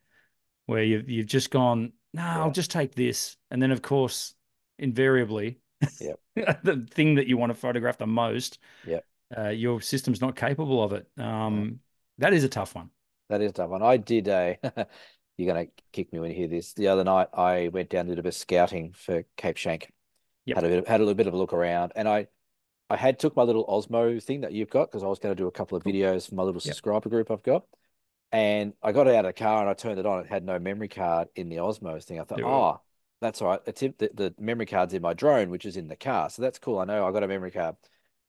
Where 0.68 0.84
you've 0.84 1.10
you've 1.10 1.28
just 1.28 1.50
gone, 1.50 1.94
no, 2.14 2.22
I'll 2.24 2.52
just 2.52 2.72
take 2.72 2.94
this. 2.94 3.36
And 3.50 3.62
then 3.62 3.72
of 3.72 3.82
course, 3.82 4.36
invariably, 4.78 5.60
Yep. 6.00 6.20
the 6.64 6.88
thing 6.92 7.16
that 7.16 7.28
you 7.28 7.38
want 7.38 7.52
to 7.52 7.58
photograph 7.60 7.98
the 7.98 8.08
most, 8.08 8.60
Yep. 8.88 9.06
uh, 9.36 9.50
your 9.50 9.82
system's 9.82 10.22
not 10.22 10.36
capable 10.36 10.84
of 10.84 10.94
it. 10.94 11.08
Um, 11.18 11.80
that 12.20 12.34
is 12.34 12.44
a 12.44 12.50
tough 12.50 12.76
one. 12.76 12.92
That 13.30 13.42
is 13.42 13.50
a 13.50 13.54
tough 13.54 13.70
one. 13.72 13.82
I 13.82 13.98
did 13.98 14.28
a. 14.28 14.60
You're 15.38 15.54
gonna 15.54 15.68
kick 15.92 16.14
me 16.14 16.20
when 16.20 16.30
you 16.32 16.36
hear 16.38 16.48
this. 16.48 16.74
The 16.74 16.88
other 16.88 17.04
night, 17.04 17.28
I 17.34 17.70
went 17.70 17.90
down 17.90 18.06
to 18.06 18.14
a 18.14 18.16
bit 18.16 18.26
of 18.26 18.34
scouting 18.34 18.94
for 18.94 19.24
Cape 19.38 19.58
Schanck. 19.58 19.90
Yep. 20.46 20.56
Had 20.56 20.64
a 20.66 20.68
bit, 20.68 20.80
of, 20.80 20.88
had 20.88 21.00
a 21.00 21.04
little 21.04 21.16
bit 21.16 21.28
of 21.28 21.34
a 21.34 21.38
look 21.38 21.54
around, 21.54 21.94
and 21.96 22.08
I, 22.08 22.28
I 22.90 22.98
had 22.98 23.18
took 23.18 23.36
my 23.36 23.44
little 23.44 23.66
Osmo 23.66 24.22
thing 24.22 24.42
that 24.42 24.52
you've 24.52 24.70
got 24.70 24.90
because 24.92 25.02
I 25.04 25.08
was 25.08 25.20
going 25.20 25.34
to 25.34 25.42
do 25.42 25.48
a 25.48 25.52
couple 25.52 25.78
of 25.78 25.84
videos 25.84 26.28
for 26.28 26.36
my 26.36 26.44
little 26.44 26.62
Yep. 26.64 26.76
subscriber 26.76 27.10
group 27.10 27.32
I've 27.32 27.44
got, 27.44 27.64
and 28.32 28.74
I 28.84 28.92
got 28.92 29.08
it 29.08 29.16
out 29.16 29.26
of 29.26 29.30
the 29.30 29.42
car 29.42 29.62
and 29.62 29.70
I 29.70 29.74
turned 29.74 30.00
it 30.00 30.06
on. 30.06 30.20
It 30.20 30.28
had 30.28 30.44
no 30.44 30.60
memory 30.60 30.90
card 30.90 31.30
in 31.36 31.48
the 31.50 31.58
Osmo 31.58 32.04
thing. 32.04 32.20
I 32.20 32.26
thought, 32.26 32.40
Yeah. 32.40 32.46
oh, 32.46 32.82
that's 33.22 33.42
all 33.42 33.48
right. 33.48 33.62
It's 33.66 33.82
in, 33.82 33.94
the, 33.98 34.12
the 34.14 34.36
memory 34.38 34.66
card's 34.66 34.94
in 34.94 35.02
my 35.02 35.14
drone, 35.14 35.50
which 35.50 35.66
is 35.66 35.78
in 35.78 35.88
the 35.88 35.96
car, 35.96 36.30
so 36.30 36.42
that's 36.42 36.60
cool. 36.60 36.78
I 36.80 36.86
know 36.86 37.08
I 37.08 37.12
got 37.12 37.24
a 37.24 37.28
memory 37.28 37.52
card. 37.52 37.76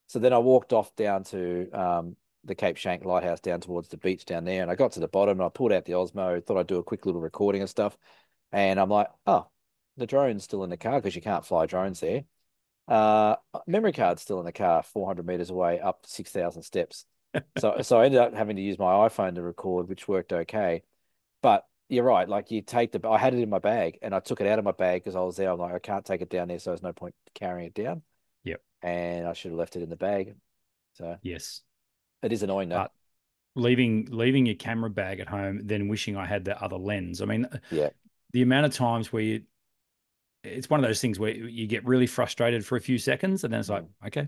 So 0.07 0.19
then 0.19 0.31
I 0.31 0.37
walked 0.37 0.71
off 0.71 0.95
down 0.95 1.25
to 1.25 1.69
um, 1.71 2.15
the 2.45 2.55
Cape 2.55 2.77
Schanck 2.77 3.03
Lighthouse 3.05 3.39
down 3.39 3.59
towards 3.59 3.89
the 3.89 3.97
beach 3.97 4.25
down 4.25 4.45
there. 4.45 4.61
And 4.61 4.71
I 4.71 4.75
got 4.75 4.93
to 4.93 4.99
the 4.99 5.07
bottom 5.07 5.39
and 5.39 5.45
I 5.45 5.49
pulled 5.49 5.71
out 5.71 5.85
the 5.85 5.93
Osmo, 5.93 6.43
thought 6.43 6.57
I'd 6.57 6.67
do 6.67 6.77
a 6.77 6.83
quick 6.83 7.05
little 7.05 7.21
recording 7.21 7.61
and 7.61 7.69
stuff. 7.69 7.97
And 8.51 8.79
I'm 8.79 8.89
like, 8.89 9.07
oh, 9.25 9.47
the 9.97 10.07
drone's 10.07 10.43
still 10.43 10.63
in 10.63 10.69
the 10.69 10.77
car 10.77 10.99
because 10.99 11.15
you 11.15 11.21
can't 11.21 11.45
fly 11.45 11.65
drones 11.65 11.99
there. 11.99 12.23
Uh, 12.87 13.35
memory 13.65 13.91
card's 13.91 14.21
still 14.21 14.39
in 14.39 14.45
the 14.45 14.51
car, 14.51 14.83
400 14.83 15.25
meters 15.25 15.49
away, 15.49 15.79
up 15.79 16.05
6,000 16.05 16.63
steps. 16.63 17.05
So, 17.57 17.81
so 17.81 17.99
I 17.99 18.05
ended 18.05 18.21
up 18.21 18.33
having 18.33 18.55
to 18.55 18.61
use 18.61 18.79
my 18.79 19.09
iPhone 19.09 19.35
to 19.35 19.41
record, 19.41 19.89
which 19.89 20.07
worked 20.07 20.31
okay. 20.31 20.83
But 21.41 21.65
you're 21.89 22.05
right. 22.05 22.29
Like 22.29 22.49
you 22.49 22.61
take 22.61 22.93
the, 22.93 23.05
I 23.09 23.17
had 23.17 23.33
it 23.33 23.41
in 23.41 23.49
my 23.49 23.59
bag 23.59 23.99
and 24.01 24.15
I 24.15 24.21
took 24.21 24.39
it 24.39 24.47
out 24.47 24.57
of 24.57 24.63
my 24.63 24.71
bag 24.71 25.03
because 25.03 25.17
I 25.17 25.19
was 25.19 25.35
there. 25.35 25.51
I'm 25.51 25.59
like, 25.59 25.73
I 25.73 25.79
can't 25.79 26.05
take 26.05 26.21
it 26.21 26.29
down 26.29 26.47
there. 26.47 26.59
So 26.59 26.69
there's 26.69 26.81
no 26.81 26.93
point 26.93 27.13
carrying 27.33 27.67
it 27.67 27.73
down. 27.73 28.03
Yep. 28.45 28.61
And 28.81 29.27
I 29.27 29.33
should 29.33 29.51
have 29.51 29.59
left 29.59 29.75
it 29.75 29.81
in 29.81 29.89
the 29.89 29.97
bag. 29.97 30.35
So 30.93 31.17
Yes. 31.21 31.61
It 32.25 32.33
is 32.33 32.43
annoying 32.43 32.69
though. 32.69 32.77
But 32.77 32.91
leaving 33.55 34.07
leaving 34.11 34.45
your 34.45 34.55
camera 34.55 34.89
bag 34.89 35.19
at 35.19 35.27
home, 35.29 35.61
then 35.63 35.87
wishing 35.87 36.17
I 36.17 36.25
had 36.25 36.45
the 36.45 36.61
other 36.61 36.77
lens. 36.77 37.21
I 37.21 37.25
mean, 37.25 37.47
Yeah. 37.71 37.89
the 38.33 38.41
amount 38.41 38.65
of 38.65 38.73
times 38.73 39.13
where 39.13 39.23
you, 39.23 39.43
it's 40.43 40.69
one 40.69 40.79
of 40.79 40.85
those 40.87 41.01
things 41.01 41.17
where 41.17 41.31
you 41.31 41.67
get 41.67 41.85
really 41.85 42.07
frustrated 42.07 42.65
for 42.65 42.75
a 42.75 42.81
few 42.81 42.97
seconds, 42.97 43.43
and 43.43 43.53
then 43.53 43.59
it's 43.59 43.69
like, 43.69 43.83
Mm. 43.83 44.07
okay, 44.07 44.27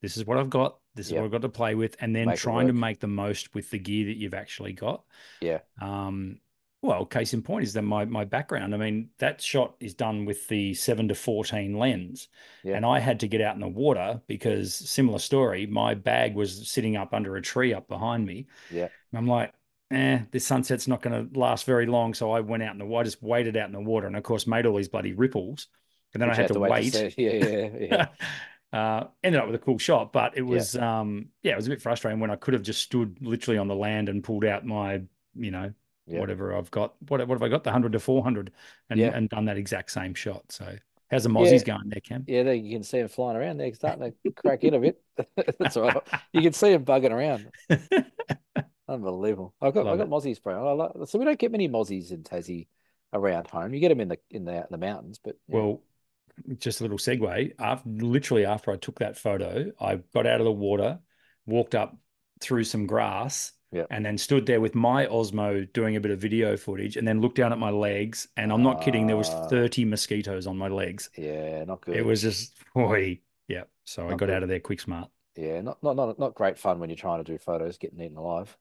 this 0.00 0.16
is 0.16 0.24
what 0.24 0.38
I've 0.38 0.50
got. 0.50 0.78
This 0.94 1.08
is 1.08 1.12
what 1.14 1.24
I've 1.24 1.30
got 1.32 1.42
to 1.42 1.48
play 1.48 1.74
with, 1.74 1.96
and 2.00 2.14
then 2.14 2.26
Make 2.26 2.38
trying 2.38 2.68
to 2.68 2.72
make 2.72 3.00
the 3.00 3.08
most 3.08 3.54
with 3.54 3.70
the 3.70 3.78
gear 3.78 4.06
that 4.06 4.16
you've 4.16 4.34
actually 4.34 4.72
got. 4.72 5.02
Yeah. 5.40 5.60
Um, 5.80 6.40
well, 6.84 7.06
case 7.06 7.34
in 7.34 7.42
point 7.42 7.64
is 7.64 7.72
that 7.74 7.82
my 7.82 8.04
my 8.04 8.24
background. 8.24 8.74
I 8.74 8.78
mean, 8.78 9.10
that 9.18 9.40
shot 9.40 9.76
is 9.80 9.94
done 9.94 10.24
with 10.24 10.46
the 10.48 10.74
seven 10.74 11.08
to 11.08 11.14
fourteen 11.14 11.78
lens, 11.78 12.28
Yeah. 12.62 12.76
and 12.76 12.84
I 12.86 12.98
had 13.00 13.20
to 13.20 13.28
get 13.28 13.40
out 13.40 13.54
in 13.54 13.60
the 13.60 13.68
water 13.68 14.20
because 14.26 14.74
similar 14.74 15.18
story. 15.18 15.66
My 15.66 15.94
bag 15.94 16.34
was 16.34 16.70
sitting 16.70 16.96
up 16.96 17.14
under 17.14 17.36
a 17.36 17.42
tree 17.42 17.72
up 17.74 17.88
behind 17.88 18.26
me. 18.26 18.46
Yeah. 18.68 18.88
And 19.12 19.18
I'm 19.18 19.26
like, 19.26 19.54
eh, 19.90 20.20
this 20.30 20.46
sunset's 20.46 20.88
not 20.88 21.02
going 21.02 21.30
to 21.30 21.38
last 21.38 21.66
very 21.66 21.86
long. 21.86 22.14
So 22.14 22.32
I 22.32 22.40
went 22.40 22.62
out 22.62 22.72
in 22.72 22.78
the 22.78 22.86
water, 22.86 23.04
just 23.04 23.22
waited 23.22 23.56
out 23.56 23.66
in 23.66 23.72
the 23.72 23.80
water, 23.80 24.06
and 24.06 24.16
of 24.16 24.22
course 24.22 24.46
made 24.46 24.66
all 24.66 24.76
these 24.76 24.88
bloody 24.88 25.12
ripples. 25.12 25.68
And 26.12 26.22
then 26.22 26.28
Which 26.28 26.38
I 26.38 26.42
you 26.42 26.42
had 26.42 26.52
to 26.52 26.60
wait 26.60 26.70
wait. 26.70 26.92
see. 26.92 27.14
Yeah, 27.16 27.32
yeah, 27.32 27.68
yeah. 27.78 28.06
uh, 28.72 29.08
ended 29.22 29.40
up 29.40 29.46
with 29.46 29.56
a 29.56 29.64
cool 29.64 29.78
shot, 29.78 30.12
but 30.12 30.36
it 30.36 30.42
was 30.42 30.76
um 30.76 31.28
yeah, 31.42 31.52
it 31.52 31.56
was 31.56 31.66
a 31.66 31.70
bit 31.70 31.82
frustrating 31.82 32.20
when 32.20 32.30
I 32.30 32.36
could 32.36 32.54
have 32.54 32.62
just 32.62 32.82
stood 32.82 33.18
literally 33.20 33.58
on 33.58 33.68
the 33.68 33.74
land 33.76 34.08
and 34.08 34.22
pulled 34.24 34.44
out 34.44 34.64
my 34.66 35.02
you 35.34 35.50
know 35.50 35.72
Yeah. 36.06 36.20
whatever 36.20 36.54
I've 36.54 36.70
got. 36.70 36.94
What 37.08 37.26
what 37.26 37.34
have 37.36 37.42
I 37.42 37.48
got? 37.48 37.64
The 37.64 37.72
hundred 37.72 37.92
to 37.92 38.00
four 38.00 38.22
hundred, 38.22 38.52
and 38.90 39.00
Yeah. 39.00 39.12
and 39.14 39.28
done 39.28 39.46
that 39.46 39.56
exact 39.56 39.90
same 39.90 40.14
shot. 40.14 40.44
So 40.50 40.76
how's 41.10 41.22
the 41.24 41.30
Mozzies 41.30 41.66
Yeah. 41.66 41.76
going 41.76 41.88
there, 41.88 42.00
Cam? 42.00 42.24
Yeah, 42.26 42.42
there 42.42 42.54
you 42.54 42.72
can 42.74 42.82
see 42.82 42.98
them 42.98 43.08
flying 43.08 43.36
around. 43.36 43.56
They're 43.58 43.72
starting 43.74 44.12
to 44.24 44.32
crack 44.32 44.64
in 44.64 44.74
a 44.74 44.80
bit. 44.80 45.00
That's 45.58 45.76
all 45.76 45.84
right. 45.84 46.02
You 46.32 46.42
can 46.42 46.52
see 46.52 46.72
them 46.72 46.84
bugging 46.84 47.10
around. 47.10 47.50
Unbelievable. 48.88 49.54
I've 49.62 49.72
got 49.72 49.86
Love 49.86 49.98
I've 49.98 50.08
got 50.10 50.14
mozzies, 50.14 50.42
bro. 50.42 50.68
I 50.68 50.72
like, 50.72 51.08
so 51.08 51.18
we 51.18 51.24
don't 51.24 51.38
get 51.38 51.50
many 51.52 51.68
mozzies 51.68 52.10
in 52.10 52.22
Tassie 52.22 52.66
around 53.14 53.48
home. 53.48 53.72
You 53.72 53.80
get 53.80 53.88
them 53.88 54.00
in 54.00 54.08
the 54.08 54.18
in 54.30 54.44
the 54.44 54.56
in 54.56 54.66
the 54.70 54.78
mountains, 54.78 55.18
but. 55.22 55.36
Well, 55.48 55.82
just 56.58 56.80
a 56.80 56.84
little 56.84 56.98
segue. 56.98 57.52
After 57.58 57.88
literally 57.88 58.44
after 58.44 58.70
I 58.72 58.76
took 58.76 58.98
that 58.98 59.16
photo, 59.16 59.72
I 59.80 59.96
got 60.12 60.26
out 60.26 60.40
of 60.40 60.44
the 60.44 60.52
water, 60.52 60.98
walked 61.46 61.74
up 61.74 61.96
through 62.40 62.64
some 62.64 62.86
grass 62.86 63.52
Yeah. 63.74 63.86
and 63.90 64.06
then 64.06 64.16
stood 64.16 64.46
there 64.46 64.60
with 64.60 64.74
my 64.74 65.06
Osmo 65.06 65.70
doing 65.72 65.96
a 65.96 66.00
bit 66.00 66.12
of 66.12 66.18
video 66.20 66.56
footage 66.56 66.96
and 66.96 67.06
then 67.06 67.20
looked 67.20 67.36
down 67.36 67.52
at 67.52 67.58
my 67.58 67.70
legs. 67.70 68.28
And 68.36 68.52
I'm 68.52 68.62
not 68.62 68.80
kidding, 68.82 69.06
there 69.08 69.16
was 69.16 69.28
Ah. 69.30 69.48
30 69.48 69.84
mosquitoes 69.84 70.46
on 70.46 70.56
my 70.56 70.68
legs. 70.68 71.10
Yeah, 71.18 71.64
not 71.64 71.80
good. 71.80 71.96
It 71.96 72.04
was 72.04 72.22
just, 72.22 72.54
boy, 72.74 73.20
yeah. 73.48 73.64
So 73.84 74.06
I 74.06 74.10
got 74.10 74.18
good. 74.20 74.30
out 74.30 74.42
of 74.44 74.48
there 74.48 74.60
quick 74.60 74.80
smart. 74.80 75.10
yeah, 75.36 75.60
not 75.60 75.82
not 75.82 75.96
not 75.96 76.18
not 76.18 76.34
great 76.34 76.56
fun 76.58 76.78
when 76.78 76.88
you're 76.88 76.96
trying 76.96 77.22
to 77.24 77.30
do 77.32 77.36
photos, 77.38 77.76
getting 77.76 78.00
eaten 78.00 78.16
alive. 78.16 78.56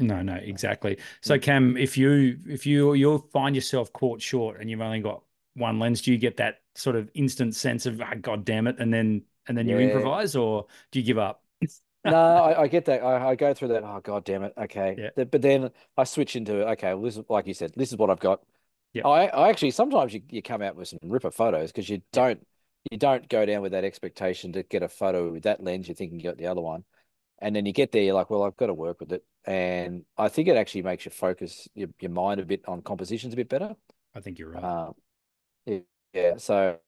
No, 0.00 0.22
no, 0.22 0.34
exactly. 0.34 0.96
So 1.20 1.36
Mm. 1.38 1.42
Cam, 1.42 1.76
if 1.76 1.96
you 1.98 2.38
if 2.48 2.64
you 2.66 2.94
you'll 2.94 3.28
find 3.32 3.54
yourself 3.54 3.92
caught 3.92 4.20
short 4.22 4.60
and 4.60 4.68
you've 4.70 4.80
only 4.80 5.00
got 5.00 5.22
one 5.54 5.78
lens, 5.78 6.00
do 6.02 6.10
you 6.10 6.18
get 6.18 6.38
that 6.38 6.62
sort 6.74 6.96
of 6.96 7.10
instant 7.14 7.54
sense 7.54 7.86
of 7.86 8.00
ah, 8.00 8.14
God 8.20 8.44
damn 8.44 8.66
it, 8.66 8.76
and 8.80 8.92
then 8.92 9.22
and 9.46 9.56
then 9.56 9.68
you 9.68 9.76
Yeah. 9.78 9.84
improvise, 9.88 10.34
or 10.34 10.66
do 10.90 10.98
you 10.98 11.04
give 11.04 11.18
up? 11.18 11.43
No, 12.04 12.16
I, 12.16 12.62
I 12.62 12.68
get 12.68 12.84
that. 12.86 13.02
I, 13.02 13.30
I 13.30 13.34
go 13.34 13.54
through 13.54 13.68
that. 13.68 13.82
Oh, 13.82 14.00
God 14.02 14.24
damn 14.24 14.42
it. 14.42 14.52
Okay. 14.56 15.10
Yeah. 15.16 15.24
But 15.24 15.42
then 15.42 15.70
I 15.96 16.04
switch 16.04 16.36
into, 16.36 16.68
okay, 16.70 16.94
well, 16.94 17.02
this 17.02 17.16
is 17.16 17.24
like 17.28 17.46
you 17.46 17.54
said, 17.54 17.72
this 17.76 17.90
is 17.92 17.98
what 17.98 18.10
I've 18.10 18.20
got. 18.20 18.42
Yeah. 18.92 19.06
I, 19.06 19.26
I 19.26 19.48
actually 19.48 19.72
sometimes 19.72 20.14
you, 20.14 20.22
you 20.28 20.42
come 20.42 20.62
out 20.62 20.76
with 20.76 20.88
some 20.88 20.98
ripper 21.02 21.30
photos 21.30 21.72
because 21.72 21.88
you 21.88 22.02
don't 22.12 22.46
you 22.90 22.98
don't 22.98 23.28
go 23.28 23.44
down 23.46 23.62
with 23.62 23.72
that 23.72 23.84
expectation 23.84 24.52
to 24.52 24.62
get 24.62 24.82
a 24.82 24.88
photo 24.88 25.32
with 25.32 25.44
that 25.44 25.62
lens. 25.62 25.88
You're 25.88 25.94
thinking 25.94 26.20
you 26.20 26.24
got 26.24 26.36
the 26.38 26.46
other 26.46 26.60
one. 26.60 26.84
And 27.40 27.56
then 27.56 27.66
you 27.66 27.72
get 27.72 27.90
there, 27.90 28.02
you're 28.02 28.14
like, 28.14 28.30
well, 28.30 28.44
I've 28.44 28.56
got 28.56 28.68
to 28.68 28.74
work 28.74 29.00
with 29.00 29.12
it. 29.12 29.24
And 29.44 30.04
I 30.16 30.28
think 30.28 30.48
it 30.48 30.56
actually 30.56 30.82
makes 30.82 31.04
you 31.04 31.10
focus 31.10 31.68
your, 31.74 31.88
your 32.00 32.10
mind 32.10 32.40
a 32.40 32.44
bit 32.44 32.62
on 32.68 32.80
compositions 32.80 33.32
a 33.32 33.36
bit 33.36 33.48
better. 33.48 33.74
I 34.14 34.20
think 34.20 34.38
you're 34.38 34.50
right. 34.50 34.62
Um, 34.62 34.94
yeah, 35.66 35.78
yeah. 36.12 36.36
So 36.36 36.78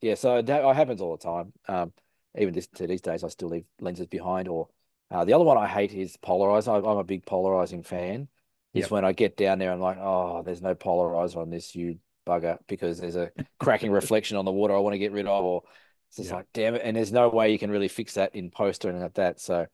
yeah, 0.00 0.14
so 0.14 0.42
that 0.42 0.76
happens 0.76 1.00
all 1.00 1.16
the 1.16 1.22
time. 1.22 1.52
Um, 1.66 1.92
even 2.38 2.54
this 2.54 2.66
to 2.68 2.86
these 2.86 3.00
days, 3.00 3.24
I 3.24 3.28
still 3.28 3.48
leave 3.48 3.64
lenses 3.80 4.06
behind. 4.06 4.48
Or 4.48 4.68
uh, 5.10 5.24
the 5.24 5.32
other 5.32 5.44
one 5.44 5.58
I 5.58 5.66
hate 5.66 5.92
is 5.92 6.16
polarizer. 6.16 6.68
I, 6.84 6.90
I'm 6.90 6.98
a 6.98 7.04
big 7.04 7.26
polarizing 7.26 7.82
fan. 7.82 8.28
Is 8.72 8.84
Yep. 8.84 8.90
when 8.90 9.04
I 9.04 9.12
get 9.12 9.36
down 9.36 9.58
there, 9.58 9.72
I'm 9.72 9.80
like, 9.80 9.98
oh, 9.98 10.42
there's 10.44 10.62
no 10.62 10.74
polarizer 10.76 11.38
on 11.38 11.50
this, 11.50 11.74
you 11.74 11.98
bugger, 12.26 12.58
because 12.68 13.00
there's 13.00 13.16
a 13.16 13.32
cracking 13.58 13.90
reflection 13.92 14.36
on 14.36 14.44
the 14.44 14.52
water 14.52 14.76
I 14.76 14.78
want 14.78 14.94
to 14.94 14.98
get 14.98 15.10
rid 15.12 15.26
of, 15.26 15.44
or 15.44 15.62
it's 16.08 16.18
just 16.18 16.30
Yeah. 16.30 16.36
like, 16.36 16.46
damn 16.54 16.76
it. 16.76 16.82
And 16.84 16.96
there's 16.96 17.12
no 17.12 17.28
way 17.28 17.50
you 17.50 17.58
can 17.58 17.70
really 17.70 17.88
fix 17.88 18.14
that 18.14 18.34
in 18.36 18.50
post 18.50 18.84
or 18.84 18.88
anything 18.90 19.02
like 19.02 19.14
that. 19.14 19.40
So, 19.40 19.66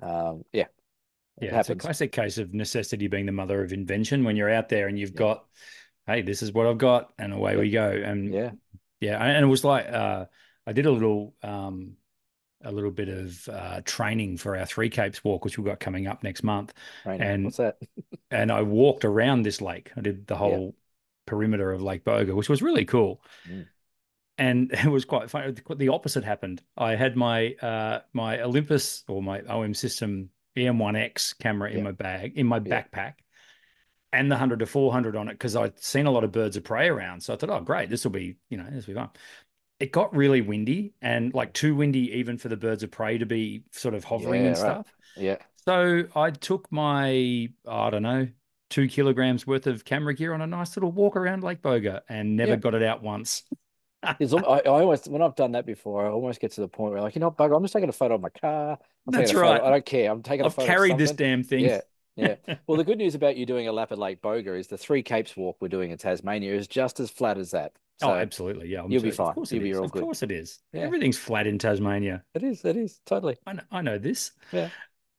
um, 0.00 0.44
yeah, 0.52 0.66
it 1.40 1.46
yeah, 1.46 1.58
it's 1.58 1.70
a 1.70 1.74
classic 1.76 2.12
case 2.12 2.38
of 2.38 2.52
necessity 2.54 3.08
being 3.08 3.26
the 3.26 3.32
mother 3.32 3.62
of 3.62 3.72
invention. 3.72 4.24
When 4.24 4.36
you're 4.36 4.50
out 4.50 4.68
there 4.68 4.88
and 4.88 4.98
you've 4.98 5.14
got, 5.14 5.44
hey, 6.06 6.22
this 6.22 6.42
is 6.42 6.52
what 6.52 6.66
I've 6.66 6.78
got, 6.78 7.12
and 7.18 7.32
away 7.32 7.54
Yeah. 7.54 7.60
we 7.60 7.70
go. 7.70 7.90
And 7.90 8.34
Yeah, 8.34 8.50
Yeah, 9.00 9.22
and 9.22 9.44
it 9.44 9.48
was 9.48 9.64
like 9.64 9.86
uh, 9.88 10.26
I 10.66 10.72
did 10.72 10.86
a 10.86 10.90
little 10.90 11.34
um, 11.42 11.96
a 12.62 12.70
little 12.72 12.90
bit 12.90 13.08
of 13.08 13.48
uh, 13.48 13.80
training 13.84 14.36
for 14.36 14.56
our 14.56 14.66
Three 14.66 14.90
Capes 14.90 15.24
walk, 15.24 15.44
which 15.44 15.56
we've 15.58 15.66
got 15.66 15.80
coming 15.80 16.06
up 16.06 16.22
next 16.22 16.42
month. 16.42 16.74
Rainy. 17.04 17.24
And- 17.24 17.44
What's 17.44 17.56
that? 17.58 17.78
And 18.32 18.52
I 18.52 18.62
walked 18.62 19.04
around 19.04 19.42
this 19.42 19.60
lake. 19.60 19.90
I 19.96 20.02
did 20.02 20.28
the 20.28 20.36
whole 20.36 20.76
perimeter 21.26 21.72
of 21.72 21.82
Lake 21.82 22.04
Boga, 22.04 22.32
which 22.32 22.48
was 22.48 22.62
really 22.62 22.84
cool. 22.84 23.20
Mm. 23.48 23.66
And 24.38 24.72
it 24.84 24.86
was 24.88 25.04
quite 25.04 25.28
funny. 25.28 25.52
The 25.76 25.88
opposite 25.88 26.22
happened. 26.22 26.62
I 26.76 26.94
had 26.94 27.16
my 27.16 27.54
uh, 27.54 28.02
my 28.12 28.40
Olympus 28.40 29.02
or 29.08 29.20
my 29.20 29.40
OM 29.48 29.74
system 29.74 30.30
EM1X 30.56 31.38
camera 31.38 31.70
in 31.70 31.82
my 31.82 31.90
bag, 31.90 32.36
in 32.36 32.46
my 32.46 32.60
backpack, 32.60 33.14
and 34.12 34.30
the 34.30 34.34
100 34.34 34.60
to 34.60 34.66
400 34.66 35.16
on 35.16 35.28
it 35.28 35.32
because 35.32 35.56
I'd 35.56 35.78
seen 35.82 36.06
a 36.06 36.10
lot 36.12 36.22
of 36.24 36.30
birds 36.30 36.56
of 36.56 36.64
prey 36.64 36.88
around. 36.88 37.22
So 37.22 37.34
I 37.34 37.36
thought, 37.36 37.50
oh, 37.50 37.60
great, 37.60 37.90
this 37.90 38.04
will 38.04 38.12
be, 38.12 38.36
you 38.48 38.58
know, 38.58 38.66
this 38.70 38.86
will 38.86 38.94
be 38.94 39.00
fun. 39.00 39.10
It 39.80 39.92
got 39.92 40.14
really 40.14 40.42
windy 40.42 40.92
and 41.02 41.32
like 41.34 41.52
too 41.54 41.74
windy 41.74 42.12
even 42.18 42.36
for 42.38 42.48
the 42.48 42.56
birds 42.56 42.82
of 42.82 42.90
prey 42.90 43.18
to 43.18 43.26
be 43.26 43.62
sort 43.72 43.94
of 43.94 44.04
hovering 44.04 44.42
Yeah, 44.42 44.48
and 44.48 44.58
right. 44.58 44.72
stuff. 44.72 44.86
Yeah, 45.16 45.36
So 45.66 46.04
I 46.14 46.30
took 46.30 46.70
my, 46.70 47.48
I 47.66 47.90
don't 47.90 48.02
know, 48.02 48.28
two 48.68 48.86
kilograms 48.88 49.46
worth 49.46 49.66
of 49.66 49.84
camera 49.84 50.14
gear 50.14 50.32
on 50.34 50.40
a 50.42 50.46
nice 50.46 50.76
little 50.76 50.92
walk 50.92 51.16
around 51.16 51.42
Lake 51.42 51.62
Boga 51.62 52.02
and 52.08 52.36
never 52.36 52.52
Yeah. 52.52 52.56
got 52.56 52.74
it 52.74 52.82
out 52.82 53.02
once. 53.02 53.42
I, 54.02 54.14
I 54.20 54.60
always, 54.62 55.06
when 55.08 55.20
I've 55.22 55.34
done 55.34 55.52
that 55.52 55.66
before, 55.66 56.06
I 56.06 56.10
almost 56.10 56.40
get 56.40 56.52
to 56.52 56.60
the 56.62 56.68
point 56.68 56.92
where, 56.92 57.02
like, 57.02 57.14
you 57.14 57.20
know, 57.20 57.30
bugger, 57.30 57.56
I'm 57.56 57.62
just 57.62 57.74
taking 57.74 57.88
a 57.88 57.92
photo 57.92 58.14
of 58.14 58.20
my 58.22 58.30
car. 58.30 58.78
I'm 59.06 59.12
That's 59.12 59.30
a 59.30 59.34
photo- 59.34 59.50
right. 59.50 59.62
I 59.62 59.70
don't 59.70 59.84
care. 59.84 60.10
I'm 60.10 60.22
taking 60.22 60.46
I've 60.46 60.54
photo. 60.54 60.66
carried 60.66 60.96
this 60.98 61.12
damn 61.12 61.42
thing. 61.42 61.64
Yeah, 61.64 61.80
yeah. 62.20 62.54
Well, 62.66 62.76
the 62.78 62.84
good 62.84 62.98
news 62.98 63.14
about 63.14 63.36
you 63.36 63.46
doing 63.46 63.68
a 63.68 63.72
lap 63.72 63.92
at 63.92 63.98
Lake 63.98 64.20
Boga 64.22 64.58
is 64.58 64.66
the 64.68 64.78
Three 64.78 65.02
Capes 65.02 65.36
walk 65.36 65.56
we're 65.60 65.68
doing 65.68 65.90
in 65.90 65.98
Tasmania 65.98 66.54
is 66.54 66.68
just 66.68 67.00
as 67.00 67.10
flat 67.10 67.38
as 67.38 67.50
that. 67.52 67.72
oh, 68.02 68.12
absolutely. 68.12 68.68
Yeah. 68.68 68.82
I'm 68.82 68.90
you'll 68.90 69.02
be 69.02 69.10
fine. 69.10 69.28
Of 69.30 69.34
course 69.34 69.52
You'll 69.52 69.62
be 69.62 69.74
all 69.74 69.84
Of 69.84 69.92
good. 69.92 70.02
course 70.02 70.22
it 70.22 70.30
is. 70.30 70.58
Yeah. 70.72 70.82
Everything's 70.82 71.18
flat 71.18 71.46
in 71.46 71.58
Tasmania. 71.58 72.22
it 72.34 72.42
is, 72.42 72.64
it 72.64 72.76
is 72.76 73.00
totally. 73.06 73.36
I 73.46 73.52
know, 73.54 73.62
I 73.70 73.82
know 73.82 73.98
this. 73.98 74.32
Yeah. 74.52 74.70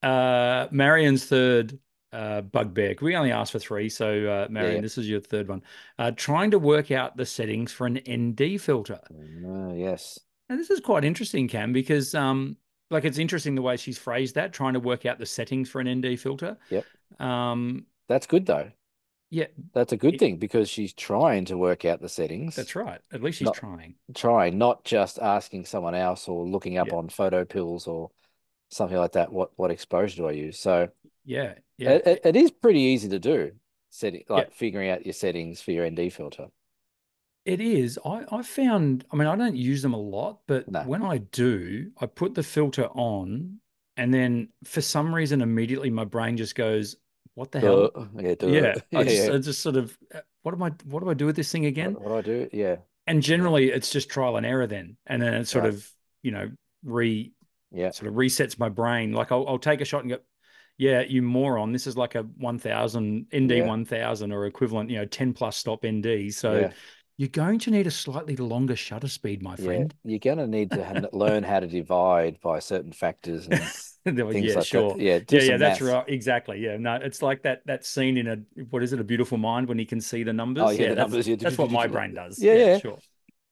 Uh, 0.04 0.68
Marion's 0.72 1.26
third 1.26 1.78
uh, 2.12 2.42
bugbear. 2.42 2.96
We 3.02 3.16
only 3.16 3.32
asked 3.32 3.52
for 3.52 3.60
three, 3.60 3.88
so 3.90 4.26
uh, 4.28 4.48
Marion, 4.50 4.76
yeah. 4.76 4.82
this 4.82 4.98
is 4.98 5.08
your 5.08 5.20
third 5.22 5.48
one. 5.48 5.62
Uh, 6.00 6.12
trying 6.12 6.52
to 6.52 6.60
work 6.60 6.92
out 6.92 7.16
the 7.18 7.26
settings 7.26 7.72
for 7.72 7.86
an 7.88 8.00
ND 8.10 8.60
filter. 8.60 9.00
Uh, 9.12 9.74
yes. 9.74 10.20
And 10.50 10.60
this 10.60 10.70
is 10.70 10.80
quite 10.82 11.06
interesting, 11.06 11.48
Cam, 11.48 11.72
because 11.72 12.14
um, 12.16 12.58
like 12.92 13.06
it's 13.06 13.18
interesting 13.18 13.56
the 13.56 13.62
way 13.62 13.78
she's 13.78 13.98
phrased 13.98 14.36
that, 14.36 14.54
trying 14.54 14.74
to 14.74 14.80
work 14.80 15.06
out 15.06 15.18
the 15.18 15.26
settings 15.26 15.70
for 15.70 15.82
an 15.82 15.90
ND 15.90 16.20
filter. 16.20 16.58
Yep. 16.70 16.86
Um, 17.20 17.86
That's 18.08 18.28
good 18.28 18.46
though. 18.46 18.72
yeah, 19.30 19.48
That's 19.74 19.94
a 19.94 19.98
good 19.98 20.16
It- 20.16 20.20
thing 20.20 20.38
because 20.38 20.70
she's 20.70 20.94
trying 20.94 21.46
to 21.46 21.58
work 21.58 21.86
out 21.86 22.02
the 22.02 22.10
settings. 22.10 22.56
that's 22.56 22.76
right. 22.76 23.00
At 23.14 23.24
least 23.24 23.38
she's 23.40 23.46
Not- 23.46 23.56
trying. 23.56 23.96
Trying, 24.14 24.58
not 24.58 24.84
just 24.84 25.18
asking 25.20 25.66
someone 25.66 25.96
else 25.96 26.28
or 26.28 26.46
looking 26.46 26.78
up 26.78 26.88
Yeah. 26.90 26.96
on 26.98 27.10
photo 27.10 27.46
pills 27.46 27.88
or 27.88 28.12
something 28.70 28.98
like 28.98 29.14
that. 29.14 29.32
What 29.32 29.52
what 29.58 29.72
exposure 29.72 30.16
do 30.18 30.28
I 30.28 30.32
use? 30.34 30.60
So 30.60 30.90
Yeah, 31.26 31.56
yeah. 31.78 32.00
It, 32.06 32.22
it, 32.26 32.36
is 32.36 32.52
pretty 32.52 32.80
easy 32.80 33.08
to 33.10 33.20
do, 33.20 33.52
setting 33.90 34.24
like 34.30 34.48
Yeah. 34.48 34.54
figuring 34.54 34.90
out 34.90 35.06
your 35.06 35.14
settings 35.14 35.62
for 35.62 35.72
your 35.72 35.86
ND 35.90 36.10
filter. 36.12 36.48
It 37.46 37.60
is. 37.60 37.98
I, 38.06 38.24
I 38.32 38.42
found, 38.44 39.06
I 39.12 39.16
mean, 39.16 39.28
I 39.28 39.36
don't 39.36 39.56
use 39.56 39.82
them 39.82 39.94
a 39.94 39.98
lot, 40.00 40.40
but 40.48 40.70
No. 40.70 40.84
when 40.84 41.02
I 41.04 41.18
do, 41.18 41.92
I 42.00 42.06
put 42.06 42.36
the 42.36 42.44
filter 42.44 42.86
on, 42.86 43.60
and 43.98 44.14
then 44.14 44.50
for 44.64 44.82
some 44.82 45.14
reason, 45.14 45.42
immediately 45.42 45.90
my 45.90 46.06
brain 46.06 46.38
just 46.38 46.56
goes, 46.56 46.98
What 47.34 47.52
the 47.52 47.60
hell? 47.60 47.92
Duh. 48.40 48.50
Yeah. 48.52 48.52
Yeah. 48.52 48.76
I 48.94 49.04
just, 49.04 49.28
yeah. 49.28 49.34
I 49.34 49.38
just 49.40 49.62
sort 49.62 49.76
of, 49.76 49.98
uh, 50.14 50.22
what 50.44 50.54
am 50.54 50.64
I, 50.64 50.72
what 50.86 51.04
do 51.04 51.10
I 51.10 51.14
do 51.14 51.26
with 51.26 51.36
this 51.36 51.52
thing 51.52 51.66
again? 51.66 51.94
What, 51.94 52.02
what 52.04 52.24
do 52.26 52.34
I 52.34 52.38
do? 52.44 52.50
Yeah, 52.54 52.76
And 53.08 53.22
generally, 53.24 53.70
it's 53.72 53.90
just 53.92 54.10
trial 54.10 54.38
and 54.38 54.46
error 54.46 54.68
then. 54.68 54.98
And 55.08 55.22
then 55.22 55.34
it 55.34 55.48
sort 55.48 55.66
Right. 55.66 55.74
of, 55.74 55.90
you 56.22 56.32
know, 56.32 56.52
re, 56.84 57.32
yeah, 57.72 57.92
sort 57.92 58.08
of 58.10 58.16
resets 58.16 58.60
my 58.60 58.70
brain. 58.70 59.14
Like 59.14 59.32
I'll, 59.32 59.48
I'll 59.48 59.60
take 59.60 59.82
a 59.82 59.86
shot 59.86 60.02
and 60.02 60.12
go, 60.12 60.20
yeah, 60.78 61.02
you 61.02 61.22
moron. 61.22 61.72
This 61.74 61.88
is 61.88 61.98
like 61.98 62.16
a 62.16 62.24
1000 62.24 63.28
ND 63.32 63.56
Yeah. 63.58 63.66
1000 63.68 64.32
or 64.32 64.46
equivalent, 64.46 64.90
you 64.90 64.98
know, 64.98 65.06
10 65.06 65.34
plus 65.34 65.58
stop 65.58 65.86
ND. 65.86 66.32
So 66.32 66.54
yeah, 66.62 66.72
you're 67.22 67.30
going 67.30 67.60
to 67.60 67.70
need 67.70 67.86
a 67.86 67.92
slightly 67.92 68.36
longer 68.36 68.76
shutter 68.76 69.08
speed, 69.08 69.44
my 69.44 69.56
friend. 69.56 69.94
yeah. 70.04 70.10
You're 70.10 70.36
gonna 70.36 70.48
need 70.48 70.72
to 70.72 71.08
learn 71.14 71.44
how 71.44 71.60
to 71.60 71.68
divide 71.68 72.40
by 72.42 72.58
certain 72.58 72.92
factors 72.92 73.46
and 73.46 73.60
things 74.32 74.44
yeah, 74.44 74.56
like 74.56 74.66
sure. 74.66 74.96
that. 74.96 75.00
Yeah, 75.00 75.20
Yeah, 75.30 75.42
yeah, 75.42 75.58
that's 75.58 75.82
right. 75.82 76.04
Exactly. 76.08 76.58
Yeah, 76.62 76.78
no, 76.78 76.96
it's 76.96 77.22
like 77.22 77.44
that 77.44 77.62
that 77.68 77.86
scene 77.86 78.18
in 78.18 78.28
a 78.28 78.38
what 78.72 78.82
is 78.82 78.92
it, 78.92 79.00
a 79.00 79.04
beautiful 79.04 79.38
mind 79.38 79.68
when 79.68 79.78
he 79.78 79.86
can 79.86 80.02
see 80.02 80.24
the 80.24 80.34
numbers. 80.34 80.64
Oh, 80.66 80.70
yeah, 80.72 80.90
the 80.90 80.96
that's, 80.96 80.98
numbers, 80.98 81.28
yeah. 81.28 81.36
that's 81.36 81.60
what 81.60 81.70
my 81.70 81.86
brain 81.86 82.16
does. 82.16 82.42
Yeah, 82.42 82.56
yeah. 82.56 82.80
sure. 82.80 82.98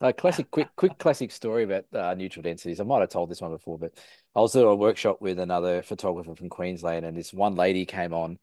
A 0.01 0.13
classic, 0.13 0.49
quick, 0.49 0.69
quick 0.75 0.97
classic 0.97 1.29
story 1.31 1.63
about 1.63 1.85
uh, 1.93 2.15
neutral 2.15 2.41
densities. 2.41 2.79
I 2.79 2.85
might 2.85 3.01
have 3.01 3.09
told 3.09 3.29
this 3.29 3.41
one 3.41 3.51
before, 3.51 3.77
but 3.77 3.91
I 4.35 4.39
was 4.39 4.55
at 4.55 4.63
a 4.63 4.73
workshop 4.73 5.21
with 5.21 5.37
another 5.37 5.83
photographer 5.83 6.33
from 6.33 6.49
Queensland, 6.49 7.05
and 7.05 7.15
this 7.15 7.31
one 7.31 7.53
lady 7.53 7.85
came 7.85 8.15
on, 8.15 8.39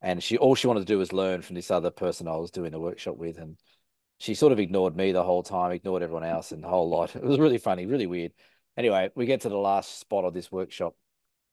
and 0.00 0.22
she 0.22 0.38
all 0.38 0.54
she 0.54 0.68
wanted 0.68 0.80
to 0.80 0.86
do 0.86 0.96
was 0.96 1.12
learn 1.12 1.42
from 1.42 1.56
this 1.56 1.70
other 1.70 1.90
person 1.90 2.28
I 2.28 2.36
was 2.36 2.50
doing 2.50 2.70
the 2.70 2.80
workshop 2.80 3.18
with, 3.18 3.36
and 3.36 3.58
she 4.20 4.34
sort 4.34 4.52
of 4.52 4.60
ignored 4.60 4.94
me 4.94 5.12
the 5.12 5.22
whole 5.22 5.42
time, 5.42 5.72
ignored 5.72 6.02
everyone 6.02 6.24
else, 6.24 6.52
and 6.52 6.62
the 6.62 6.68
whole 6.68 6.90
lot. 6.90 7.16
It 7.16 7.24
was 7.24 7.38
really 7.38 7.58
funny, 7.58 7.86
really 7.86 8.06
weird. 8.06 8.32
Anyway, 8.76 9.10
we 9.14 9.24
get 9.24 9.40
to 9.40 9.48
the 9.48 9.56
last 9.56 9.98
spot 9.98 10.24
of 10.24 10.34
this 10.34 10.52
workshop, 10.52 10.94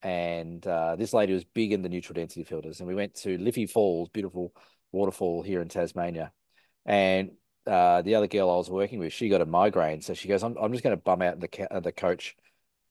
and 0.02 0.66
uh, 0.68 0.98
this 0.98 1.14
lady 1.14 1.34
was 1.34 1.46
big 1.46 1.72
in 1.72 1.82
the 1.82 1.88
neutral 1.88 2.14
density 2.14 2.44
filters, 2.44 2.80
and 2.80 2.88
we 2.88 2.94
went 2.94 3.16
to 3.16 3.38
Liffey 3.38 3.68
Falls, 3.68 4.10
beautiful 4.10 4.54
waterfall 4.92 5.42
here 5.44 5.62
in 5.62 5.70
Tasmania, 5.70 6.34
and 6.86 7.32
uh, 7.66 8.02
the 8.02 8.16
other 8.16 8.28
girl 8.28 8.52
I 8.52 8.58
was 8.58 8.70
working 8.70 9.00
with, 9.00 9.14
she 9.14 9.30
got 9.30 9.42
a 9.42 9.46
migraine, 9.46 10.02
so 10.02 10.14
she 10.14 10.28
goes, 10.28 10.44
"I'm 10.44 10.58
I'm 10.58 10.74
just 10.74 10.84
going 10.84 10.96
to 10.96 11.02
bum 11.02 11.22
out 11.22 11.40
the 11.40 11.80
the 11.82 11.94
coach 11.94 12.36